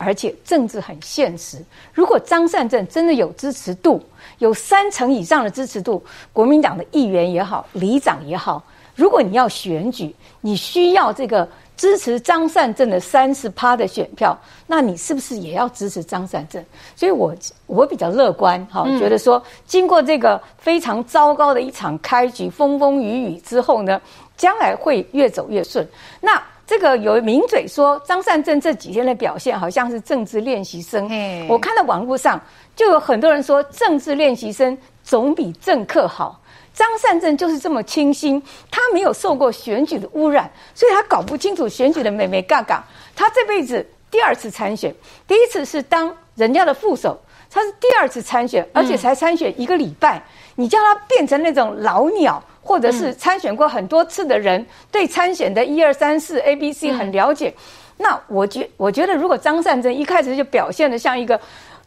[0.03, 1.63] 而且政治很现实。
[1.93, 4.01] 如果张善政真的有支持度，
[4.39, 6.03] 有三成以上的支持度，
[6.33, 8.63] 国民党的议员也好，里长也好。
[8.95, 11.47] 如果你要选举，你需要这个
[11.77, 14.37] 支持张善政的三十趴的选票，
[14.67, 16.63] 那你是不是也要支持张善政？
[16.95, 17.33] 所以我
[17.65, 23.99] 我比较乐观，哈，觉得说经过这个非常糟糕的一场开局，风风雨雨之后呢，
[24.35, 25.87] 将来会越走越顺。
[26.19, 26.39] 那
[26.71, 31.05] 这个有名嘴说张善政这几天的表现好像是政治练习生，
[31.49, 32.39] 我看到网络上
[32.77, 36.41] 就有很多人说政治练习生总比政客好。
[36.73, 38.41] 张善政就是这么清新，
[38.71, 42.81] 他没有受过选举的污染，所以他搞不清楚选举的美眉嘎嘎。
[43.17, 44.95] 他这辈子第二次参选，
[45.27, 47.19] 第一次是当人家的副手，
[47.49, 50.23] 他是第二次参选，而且才参选一个礼拜。
[50.55, 57.53] 你叫他变成那种老鸟，或者是参选过很多次的人，对参选的一二三四 A B C 很了解。
[57.97, 61.39] 那我觉我觉得，如果张善政一开始就表现得像一个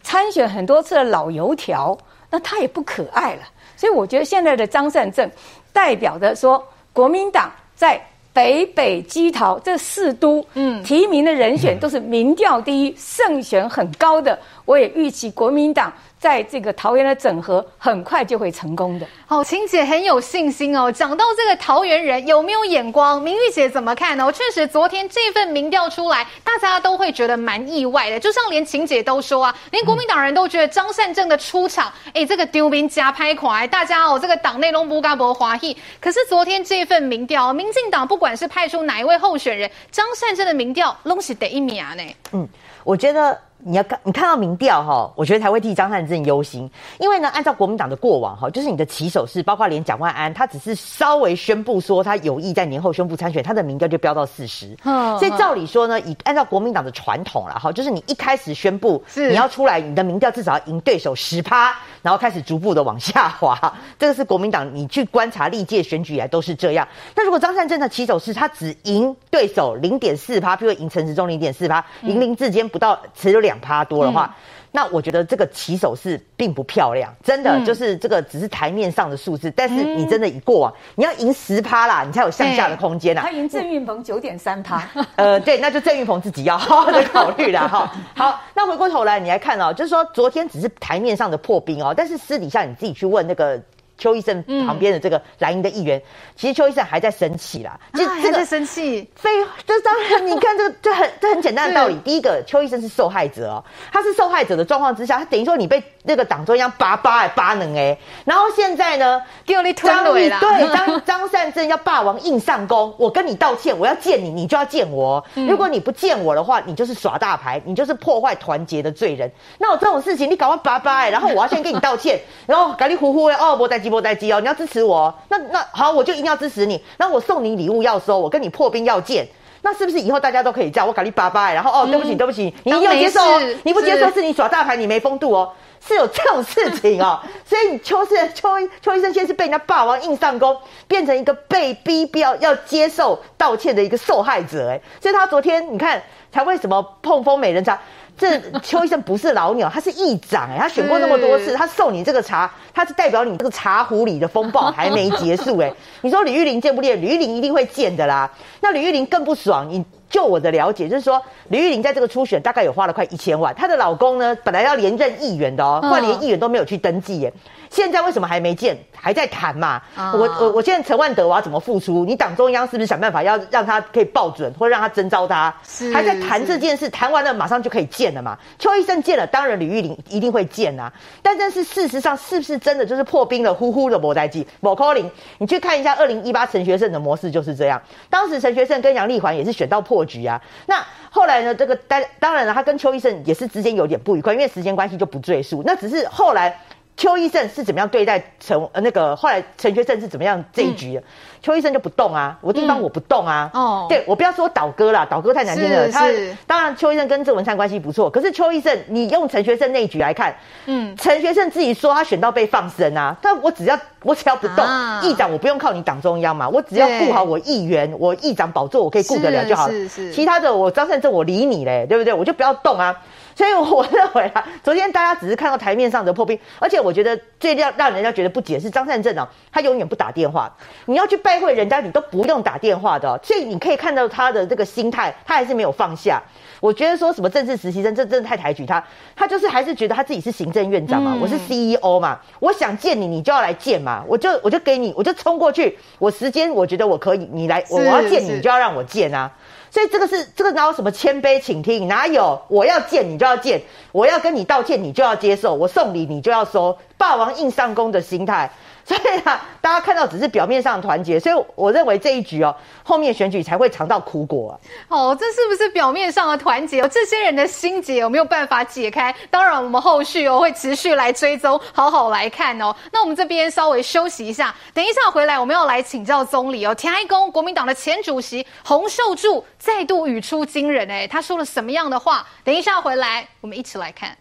[0.02, 1.96] 参选很多次的老油条，
[2.30, 3.40] 那他也不可爱了。
[3.76, 5.28] 所以我觉得现在的张善政
[5.72, 8.00] 代表的说，国民党在
[8.32, 14.38] 北北基桃这四都，嗯，提名的人选都是民调第一、胜选很高的。
[14.64, 15.92] 我也预期国民党
[16.24, 19.06] 在这个桃园的整合很快就会成功的。
[19.26, 20.90] 好，晴姐很有信心哦。
[20.90, 24.32] 讲到这个桃园人有没有眼光，明玉姐怎么看呢？
[24.32, 28.18] 确实，昨天这份民调出来，大家都会觉得蛮意外的。
[28.18, 35.76] 就像连晴姐都说啊，连国民党人都觉得张善政的出场，哎，这个丢兵加拍款，大家哦，这个党内拢不干不华裔。
[36.00, 42.02] 可是昨天这份民调，民进党不管是派出哪一位候选人，张善政的民调拢是第一名呢。
[42.32, 42.48] 嗯，
[42.82, 43.38] 我觉得。
[43.66, 54.76] 你要看，你看到民调哈，我觉得才会替张善政忧心，因为呢，按照国民党的过往哈，就是你的起手式，包括连蒋万安，他只是稍微宣布说他有意在年后宣布参选，他的民调就飙到四十。
[54.84, 63.58] 嗯，所以照理说呢，以按照国民党的传统了哈，就是你一开始宣布你要出来，你的民调至少要赢对手十趴，然后开始逐步的往下滑。
[63.98, 66.86] 这个是国民党，你去观察历届选举以来都是这样。
[67.16, 73.53] 那如果张善政的起手式他只赢对手零点四趴，譬如赢陈时中零点四趴，赢林志坚不到只有两。
[73.60, 83.22] 趴多的话，嗯，那我觉得这个起手是并不漂亮，真的，嗯，就是这个只是台面上的数字，但是你真的以过往，你要赢十趴啦，你才有向下的空间啊。
[83.22, 84.82] 他赢郑运鹏九点三趴，
[85.16, 87.92] 呃，对，那就郑运鹏自己要好好的考虑了哈。
[88.14, 93.60] 好，那回过头来你来看哦，就是说昨天只是台面上的破冰哦，但是私底下你自己去问那个。
[93.96, 96.02] 邱医生旁边的这个蓝营的议员，嗯、
[96.36, 99.08] 其实邱医生还在生气啦，就这个、还在生气。
[99.14, 99.30] 非
[99.66, 101.96] 这当然，你看这个这很这很简单的道理。
[102.04, 110.28] 第一个，邱医生是受害者哦，他是受害者的状况之下，他等于说你被那个党中央扒扒哎八能哎，然后现在呢，张对
[110.68, 115.24] 张张善政要霸王硬上弓，我跟你道歉，我要见你，你就要见我。
[115.34, 119.30] 嗯、如果你不见我的话，你就是耍大牌，你就是破坏团结的罪人。
[119.58, 123.84] 那我这种事情你搞完扒扒哎，然后我要先跟你道歉， 然后赶紧呼呼哎哦，我在。
[123.84, 126.82] 鸡波带鸡哦，你要支持我，那那好，我就一定要支持你。
[126.96, 129.28] 那我送你礼物要收，我跟你破冰要见，
[129.60, 131.52] 那是不是以后大家都可以这样我咖喱巴巴？
[131.52, 135.52] 然后哦，对不起，对不起，你一定要接受哦，你不接受是你耍大牌，你没风度哦，
[135.86, 137.20] 是有这种事情哦。
[137.44, 138.48] 所以邱是邱
[138.80, 140.56] 邱医生，先是被人家霸王硬上弓，
[140.88, 144.70] 变成一个被逼必要要接受道歉的一个受害者。
[144.70, 146.02] 哎，所以他昨天你看，
[146.32, 147.78] 才为什么碰风美人茶？
[148.16, 155.72] 这 邱医生不是老鸟，他是议长哎，他选过那么多次，他送你这个茶，他是代表你这个茶壶里的风暴 还没结束哎。
[156.00, 157.02] 你说李玉玲见不见？
[157.02, 158.30] 李玉玲一定会见的啦。
[158.60, 159.84] 那李玉玲更不爽，你
[160.14, 167.32] 就我的了解就是说，李玉玲在这个初选大概有花了快一千万，她的老公呢本来要连任议员的哦，后来连议员都没有去登记耶。
[167.68, 168.78] 现在为什么还没见？
[168.92, 169.82] 还在谈嘛？
[169.96, 172.04] 我我我现在陈万德我要怎么付出？
[172.04, 175.52] 你党中央是不是想办法要让他可以报准，或者让他征召他？
[175.66, 178.38] 是还在谈这件事，谈完了马上就可以见了嘛？
[178.56, 180.92] 邱医生见了，当然李玉玲一定会见啊。
[181.20, 183.52] 但但是事实上是不是真的就是破冰了？
[183.52, 187.82] 呼呼的莫代记，某柯林，你去看一下二零一八陈学圣的模式就是这样。
[188.08, 190.40] 当时陈学圣跟杨丽环也是选到破局啊。
[190.66, 191.54] 那后来呢？
[191.54, 195.62] 这个当当然了，他跟邱医生也是之间有点不愉快，因为时间关系就不赘述。
[195.64, 196.60] 那只是后来。
[196.96, 201.00] 邱医生是怎么样对待陈呃那个后来陈学正是怎么样这一局？
[201.42, 203.50] 邱、嗯、医生就不动啊，我地方我不动啊。
[203.52, 205.90] 哦、嗯，对我不要说倒戈啦，倒戈太难听了。
[205.90, 206.08] 他
[206.46, 210.34] 当然邱医生跟郑文灿关系不错，可是邱医生你用陈学正那一局来看，
[210.66, 219.72] 嗯，陈学正自己说他选到被放生啊，但我只要我只要不动，啊、议长我不用靠你党中央嘛，我只要顾好我议员，我议长宝座我可以顾得了就好了。
[219.72, 222.14] 是是，是，其他的我张善政我理你嘞，对不对？
[222.14, 222.94] 我就不要动啊。
[223.34, 230.52] 所以我认为啊，昨天大家只是看到台面上的破冰，而且我觉得最让让人家觉得不解是张善政啊，他永远不打电话。
[230.86, 233.18] 你要去拜会人家，你都不用打电话的哦。
[233.22, 236.22] 所以你可以看到他的这个心态，他还是没有放下。
[236.60, 238.82] 我觉得说什么政治实习生，这真的太抬举他。
[239.14, 249.30] 他就是还是觉得他自己是行政院长嘛，嗯、我是 CEO 嘛，我想见你，你就要来见嘛，我就我就给你，我就冲过去，我时间我觉得我可以，你来，我我要见你，你就要让我见啊。
[249.74, 251.88] 所以这个是这个哪有什么谦卑请听？
[251.88, 253.60] 哪有我要见你就要见，
[253.90, 258.48] 我要跟你道歉你就要接受，我送礼你就要收，霸王硬上弓的心态。
[258.84, 264.52] 所以啊，大家看到只是表面上的团结，所以我认为这一局哦，后面选举才会尝到苦果啊。
[264.88, 266.86] 哦，这是不是表面上的团结？
[266.88, 269.14] 这些人的心结有没有办法解开？
[269.30, 272.74] 当然，我们后续哦会持续来追踪，好好来看哦。
[272.92, 276.74] 那我们这边稍微休息一下，等一下回来我们要来请教总理哦。
[276.74, 282.26] 田爱公，国民党的前主席洪秀柱再度语出惊人，哎，他说了什么样的话？
[282.44, 284.14] 等一下回来，我们一起来看。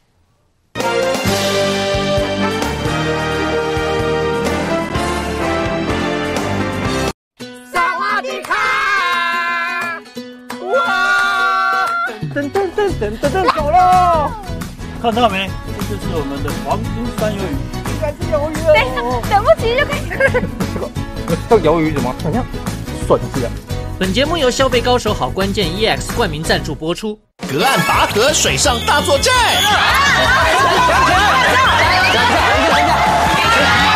[12.33, 14.31] 噔噔噔噔噔噔，走喽！
[15.01, 15.49] 看到没？
[15.89, 16.89] 这就是我们的黄金
[17.19, 17.39] 三鱿鱼，
[17.91, 18.71] 应该是鱿鱼哦。
[19.27, 19.99] 等等不及就可以。
[21.49, 22.15] 这个叫鱿鱼什么？
[22.23, 22.45] 好像
[23.05, 23.49] 笋子。
[23.99, 27.19] 本节目由消费高手好关键 EX 冠名赞助播出。
[27.51, 29.33] 隔岸拔河，水上大作战。
[32.13, 33.92] 三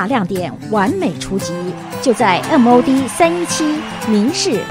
[0.00, 1.52] 大亮点完美出击，
[2.00, 3.78] 就在 MOD 三一七
[4.08, 4.64] 民视。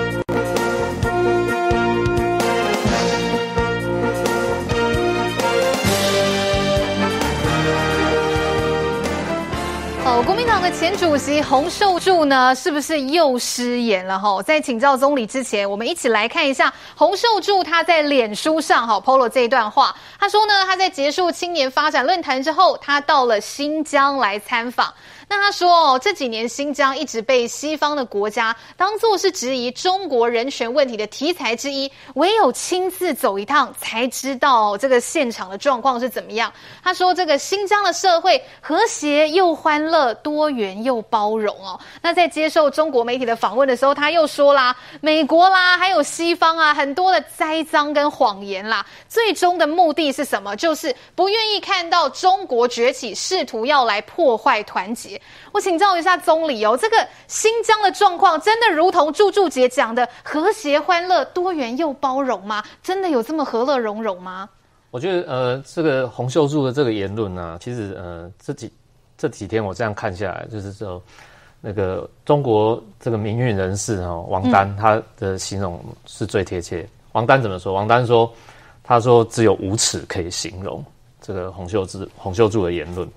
[10.25, 14.41] 国民党的前主席洪秀柱呢，是不是又失言了哈？
[14.43, 19.95] 在请教总理之前，我们一起来看一下洪秀柱他在脸书上哈 PO 了这一段话。
[20.19, 24.93] 他说呢，他在结束青年发展论坛之后，他到了新疆来参访。
[25.29, 36.51] 那他说哦，这几年新疆一直被西方的国家当作是质疑中国人权问题的题材之一，唯有亲自走一趟才知道这个现场的状况是怎么样。
[36.83, 41.79] 他说，这个新疆的社会和谐又欢乐、多元又包容哦。
[42.01, 50.55] 那在接受中国媒体的访问的时候，他又说啦，美国啦，还有西方啊，很多的栽赃跟谎言啦，最终的目的是什么？
[50.55, 55.18] 就是不愿意看到中国崛起，试图要来破坏团结。
[55.51, 62.63] 我请教一下总理哦，这个新疆的状况真的如同柱柱姐讲的和谐、欢乐、多元又包容吗？
[62.83, 64.49] 真的有这么和乐融融吗？
[64.91, 68.71] 我觉得呃，这个洪秀柱的这个言论呢、啊，其实呃，这几
[69.17, 71.01] 这几天我这样看下来，就是说
[71.61, 76.81] 那个中国这个民运人士哈、哦，王丹他的形容是最贴切。
[76.81, 77.73] 嗯、王丹怎么说？
[77.73, 78.31] 王丹说，
[78.83, 80.83] 他说只有无耻可以形容
[81.21, 83.07] 这个洪秀柱洪秀柱的言论。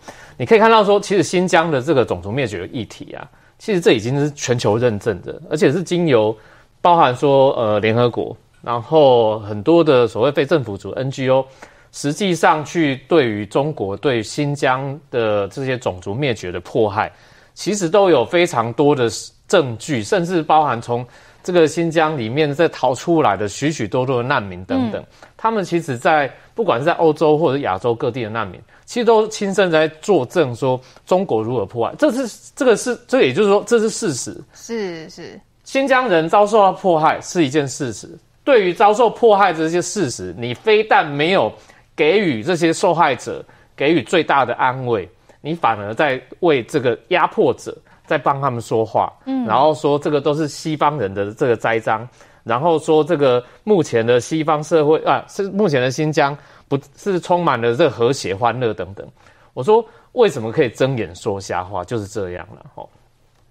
[0.43, 3.25] 你可以看到说，其实新疆的这个种族灭绝的议题啊，
[3.61, 6.37] 其实这已经是全球认证的，而且是经由
[6.81, 11.45] 包含说呃联合国，然后很多的所谓非政府组 NGO，
[11.93, 17.13] 实际上去对于中国对新疆的这些种族灭绝的迫害，
[17.55, 19.09] 其实都有非常多的
[19.47, 21.07] 证据，甚至包含从
[21.43, 25.07] 这个新疆里面在逃出来的许许多多的难民等等，嗯、
[25.37, 28.61] 他们其实在不管是在欧洲或者亚洲各地的难民。
[28.85, 34.39] 其实都亲身在作证，说中国如何破坏，这是这个是这，也就是说这是事实。
[34.53, 38.07] 是是，新疆人遭受到迫害是一件事实。
[38.45, 41.51] 对于遭受迫害的这些事实，你非但没有
[41.97, 43.43] 给予这些受害者
[43.75, 45.09] 给予最大的安慰，
[45.41, 47.75] 你反而在为这个压迫者
[48.07, 49.13] 在帮他们说话。
[49.27, 52.07] 嗯，然后说这个都是西方人的这个栽赃，
[52.45, 56.37] 然后说这个目前的西方社会啊，是目前的新疆。
[56.69, 59.07] 不是充满了这和谐、欢乐等等。
[59.53, 61.85] 我说为什么可以睁眼说瞎话？
[61.85, 62.65] 就是这样了。
[62.75, 62.89] 吼，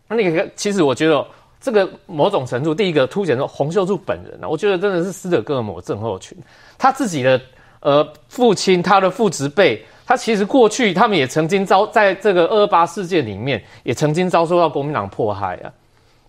[0.08, 1.24] 那你看，其实我觉得
[1.60, 6.36] 这个某种程度，第一个凸显出洪秀柱本人呢，我觉得真的是斯德哥尔摩症候群。
[6.80, 7.40] 他自己的
[7.82, 15.72] 呃父亲，他的父执辈，他其实过去他们也曾经遭在这个二二八事件里面，也曾经遭受到国民党迫害啊。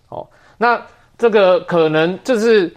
[0.09, 0.27] 哦，
[0.57, 0.81] 那
[1.17, 2.73] 这个可能就是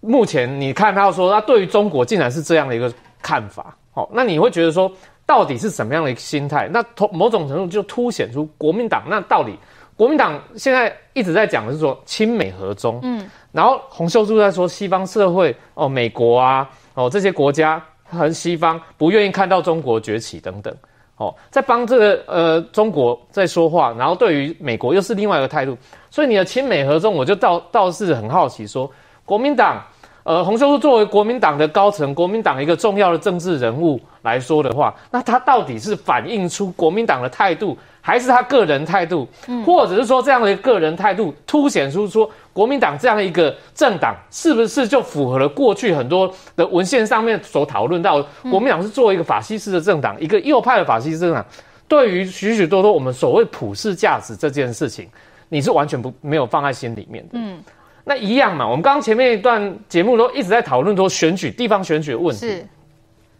[0.00, 2.92] 目前你看他说，他对于中国竟然是这样的一个。
[3.22, 4.88] 看法，哦，那你会觉得说，
[5.24, 6.68] 到底是什么样的一个心态？
[6.70, 9.58] 那从某种程度就凸显出国民党，那到底
[9.96, 20.74] 国民党现在一直在讲的是说亲美和中，嗯，然后洪秀柱在说西方社会哦，美国啊，哦这些国家和西方不愿意看到中国崛起等等，
[21.16, 25.76] 哦，在帮这个呃中国在说话，然后对于美国又是另外一个态度，
[26.10, 28.90] 所以你的亲美合众，我就倒倒是很好奇说
[29.24, 29.82] 国民党。
[30.26, 39.28] 呃，洪秀柱作为国民党的高层，国民党一个重要的政治人物来说的话，那他到底是反映出国民党的态度，还是他个人态度？
[39.46, 48.20] 嗯，或者是说这样的一个个人态度凸显出说国民党这样的一个政党是不是就符合了过去很多的文献上面所讨论到
[48.50, 51.46] 国民党是作为一个法西斯的政党，一个右派的法西斯政党，
[51.86, 55.08] 对于许许多多我们所谓普世价值这件事情，
[55.48, 57.34] 你是完全不没有放在心里面的。
[57.34, 57.62] 嗯。
[58.08, 62.66] 那一样嘛，我们刚刚前面一段节目都一直在讨论说选举地方选举的问题，是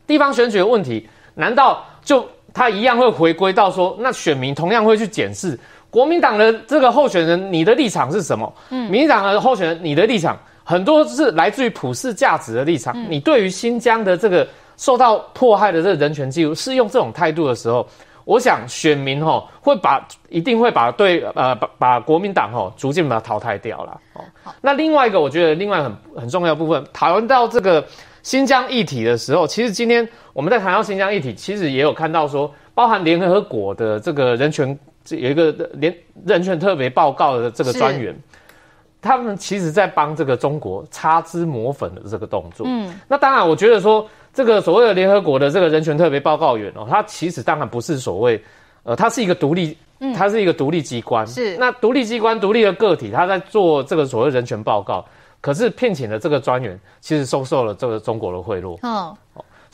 [0.08, 5.56] 地方选举的问题，难道就他一样会回归到说，那选民同样会去检视
[5.88, 8.52] 国民党的这个候选人，你的立场是什么？
[8.70, 12.92] 嗯，民进党的候选人，你的立场很多是来自于普世价值的立场。
[12.96, 14.44] 嗯，你对于新疆的这个
[14.76, 17.86] 受到迫害的这个人权记录是用这种态度的时候。
[18.26, 24.24] 我想选民哈会把一定会把对呃把把国民党哈逐渐把它淘汰掉了哦。
[24.60, 27.86] 那另外一个我觉得另外很很重要的部分，讨论到这个
[28.24, 34.76] 新疆议题的时候，其实今天我们在谈到新疆议题，其实也有看到说，包含联合国的这个人权
[35.10, 38.12] 有一个联人权特别报告的这个专员，
[39.00, 42.66] 他们其实在帮这个中国擦脂抹粉的这个动作。
[42.68, 44.04] 嗯，那当然我觉得说。
[44.36, 48.38] 这个所谓的联合国的这个人权特别报告员哦，他其实当然不是所谓，
[48.82, 49.74] 呃，他是一个独立
[50.14, 51.56] 他，是一个独立机关，是。
[51.56, 55.02] 那独立机关、独立的个体，他在做这个所谓人权报告，
[55.40, 59.16] 可是聘请的这个专员其实收受了这个中国的贿赂，哦，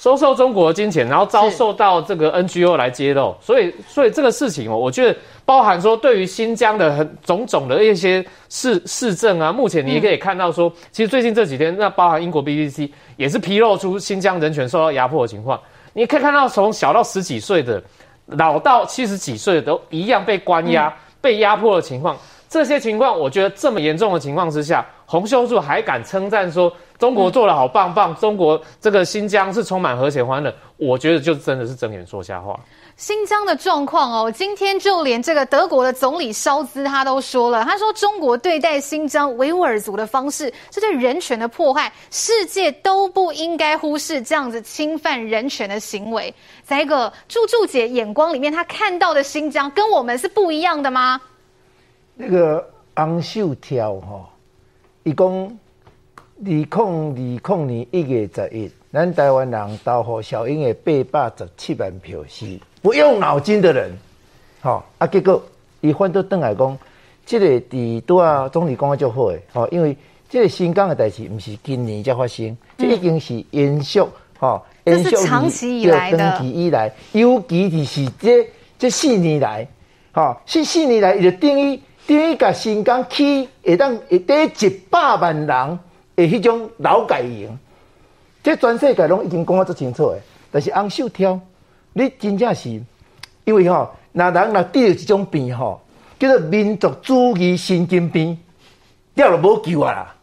[0.03, 15.61] 收受中国的金钱，然后遭受到这个 NGO 来揭露，所以，所以这个事情哦，我觉得包含说对于新疆的很种种的一些市市政啊，目前你也可以看到说，嗯、其实最近这几天，那包含英国 BBC 也是披露出新疆人权受到压迫的情况，
[15.93, 17.81] 你可以看到从小到十几岁的。
[18.27, 22.17] 老到七十几岁都一样被关押、嗯、被压迫的情况，
[22.53, 32.55] 这些情况，我觉得这么严重的情况之下，洪秀柱还敢称赞说中国做得好棒棒，中国这个新疆是充满和谐欢乐，我觉得就真的是睁眼说瞎话。
[32.95, 46.33] 新疆的状况哦，今天就连这个德国的总理萧兹他都说了，他说中国对待新疆维吾尔族的方式是对人权的迫害，世界都不应该忽视这样子侵犯人权的行为。
[46.63, 51.19] 再一个柱柱姐眼光里面，她看到的新疆跟我们是不一样的吗？
[52.15, 54.29] 那个洪秀跳哈，
[55.03, 55.51] 伊讲二
[56.41, 60.75] 零二零年一月十一，咱台湾人投给小英的
[61.11, 62.59] 八百十七万票是。
[62.83, 63.97] 不用脑筋的人，
[64.61, 65.43] 好啊，结果
[65.81, 66.79] 伊反倒转来讲，
[67.25, 69.97] 这个伫拄啊总理讲啊就好诶，吼，因为
[70.29, 74.03] 即个新疆的代志毋是今年才发生，嗯、这已经是延续，
[74.39, 78.47] 吼，延续长期以来的，长期以来，尤其是这
[78.79, 79.67] 这四年来，
[80.13, 81.81] 吼，四四年来，伊就等于
[82.13, 85.47] 等于甲新疆起会当会得一百万人
[86.15, 87.59] 的迄种劳改营，
[88.43, 90.21] 这全世界拢已经讲啊足清楚诶，
[90.51, 91.41] 但是红秀跳。
[91.95, 92.69] 你真正是，
[93.45, 95.81] 因为吼，那人若得了一种病吼，
[96.19, 98.39] 叫做民族主义神经病，
[99.15, 100.15] 了就无救啊啦！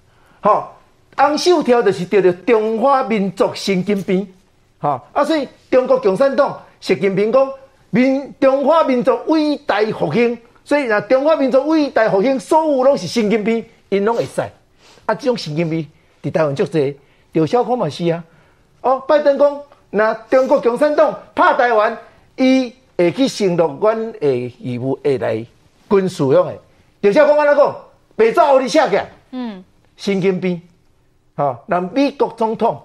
[0.41, 0.67] 吼，
[1.15, 4.27] 洪秀跳就是得了中华民族神经病，
[4.79, 5.23] 吼啊！
[5.23, 7.47] 所以中国共产党习近平讲
[7.91, 14.41] 民中华民族伟大复兴，所以若中华民族伟大复兴，所有拢是神经病，因拢会使
[15.06, 15.15] 啊！
[15.15, 15.88] 这种神经病
[16.22, 16.98] 伫台湾足济，
[17.31, 18.23] 刘小康嘛是啊，
[18.81, 19.61] 哦，拜登讲。
[19.91, 21.98] 那中国共产党拍台湾，
[22.36, 25.44] 伊会去承诺阮的义务，会来
[25.90, 26.56] 军事用的。
[27.02, 27.76] 刘少康安怎讲？
[28.15, 28.99] 白纸黑字写起。
[29.31, 29.64] 嗯，
[29.98, 30.61] 神经病。
[31.36, 32.80] 吼，那美国总统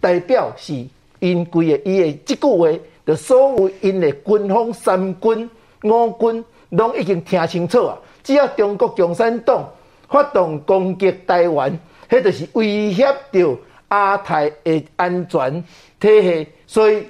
[0.00, 0.86] 代表是
[1.20, 5.50] 因规个伊的这句话，就所有因的军方三军
[5.84, 7.98] 五军拢已经听清楚啊！
[8.22, 9.68] 只要中国共产党
[10.08, 11.78] 发动攻击台湾，
[12.08, 13.56] 迄就是威胁到
[13.90, 15.62] 亚太的安全。
[16.00, 17.06] 体系，所以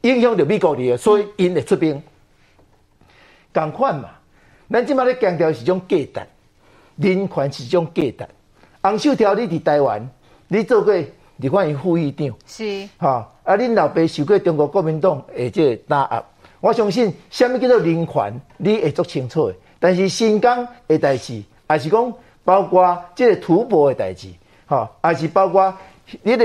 [0.00, 2.02] 影响到美国的，所以因会出兵。
[3.52, 4.08] 共款嘛，
[4.70, 6.20] 咱即马咧强调是种价值，
[6.96, 8.28] 人权是种价值。
[8.80, 10.08] 洪秀条你伫台湾，
[10.48, 10.94] 你做过
[11.36, 16.24] 你看伊副议长，是哈啊，恁老爸受过中国国民党诶即个打压，
[16.60, 19.54] 我相信什么叫做人权，你会足清楚的。
[19.78, 22.12] 但是新疆的代志，也是讲
[22.44, 24.28] 包括即个吐蕃的代志，
[24.66, 25.72] 哈，还是包括
[26.22, 26.44] 你的。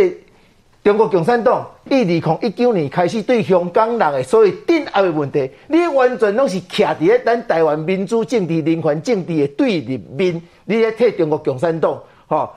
[0.83, 12.49] 中国共产党一二零一九年开始对香港人的所谓镇压的问题，你完全拢是徛伫咧咱台湾民主政治、人权政治的对立面，你咧替中国共产党吼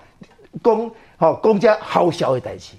[0.61, 2.73] 讲吼讲遮好笑的代志。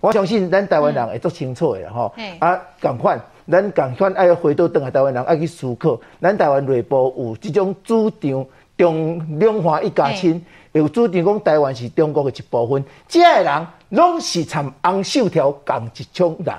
[0.00, 3.20] 我相信咱台湾人会足清楚的吼、嗯，啊，共款，
[3.50, 8.44] 咱共款爱回到当下台湾人爱去思考，咱台湾内部有这种主张
[8.76, 13.66] 中两华一家亲，有主张讲台湾是中国的一部分，这样的人。
[13.90, 16.52] 拢是参红袖条共一种人。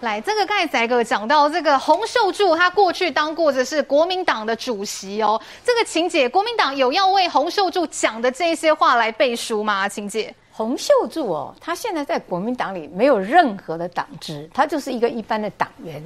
[0.00, 5.40] 来，这个盖仔哥讲到这个洪秀柱，他过去当过的是国民党的主席哦。
[5.62, 9.88] 这个情姐，国民党有要为洪秀柱讲的这些话来背书吗？
[9.88, 16.00] 情姐，洪秀柱哦，他现在在国民党里没有任何的党职，他就是一个一般的党员。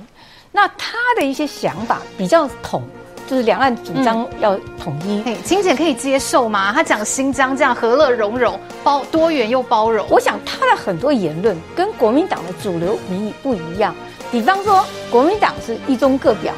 [0.50, 2.82] 那他的一些想法比较统。
[3.26, 6.72] 就是两岸主张要统一，哎、嗯，晴姐可以接受吗？
[6.72, 13.94] 他讲新疆这样和乐融融、包多元又包容，我想他的很多言论跟国民党的主流民意不一样。
[14.32, 16.54] 比方说，国民党是一中各表，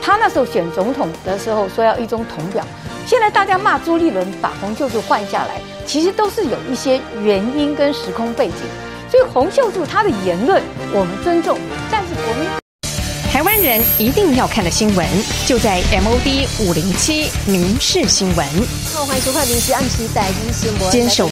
[0.00, 2.64] 他那时候选总统的时候说要一中统表。
[3.06, 8.56] 现在大家骂朱立伦把洪秀柱换下来，其实都是有一些原因跟时空背景。
[9.10, 10.60] 所以洪秀柱他的言论
[10.92, 11.56] 我们尊重，
[11.90, 12.48] 但是国民。
[13.30, 15.06] 台湾人一定要看的新闻，
[15.46, 18.46] 就在 MOD 五零七民事新闻。
[18.92, 20.90] 好，欢迎收看民事暗时代新闻。
[20.90, 21.22] 坚守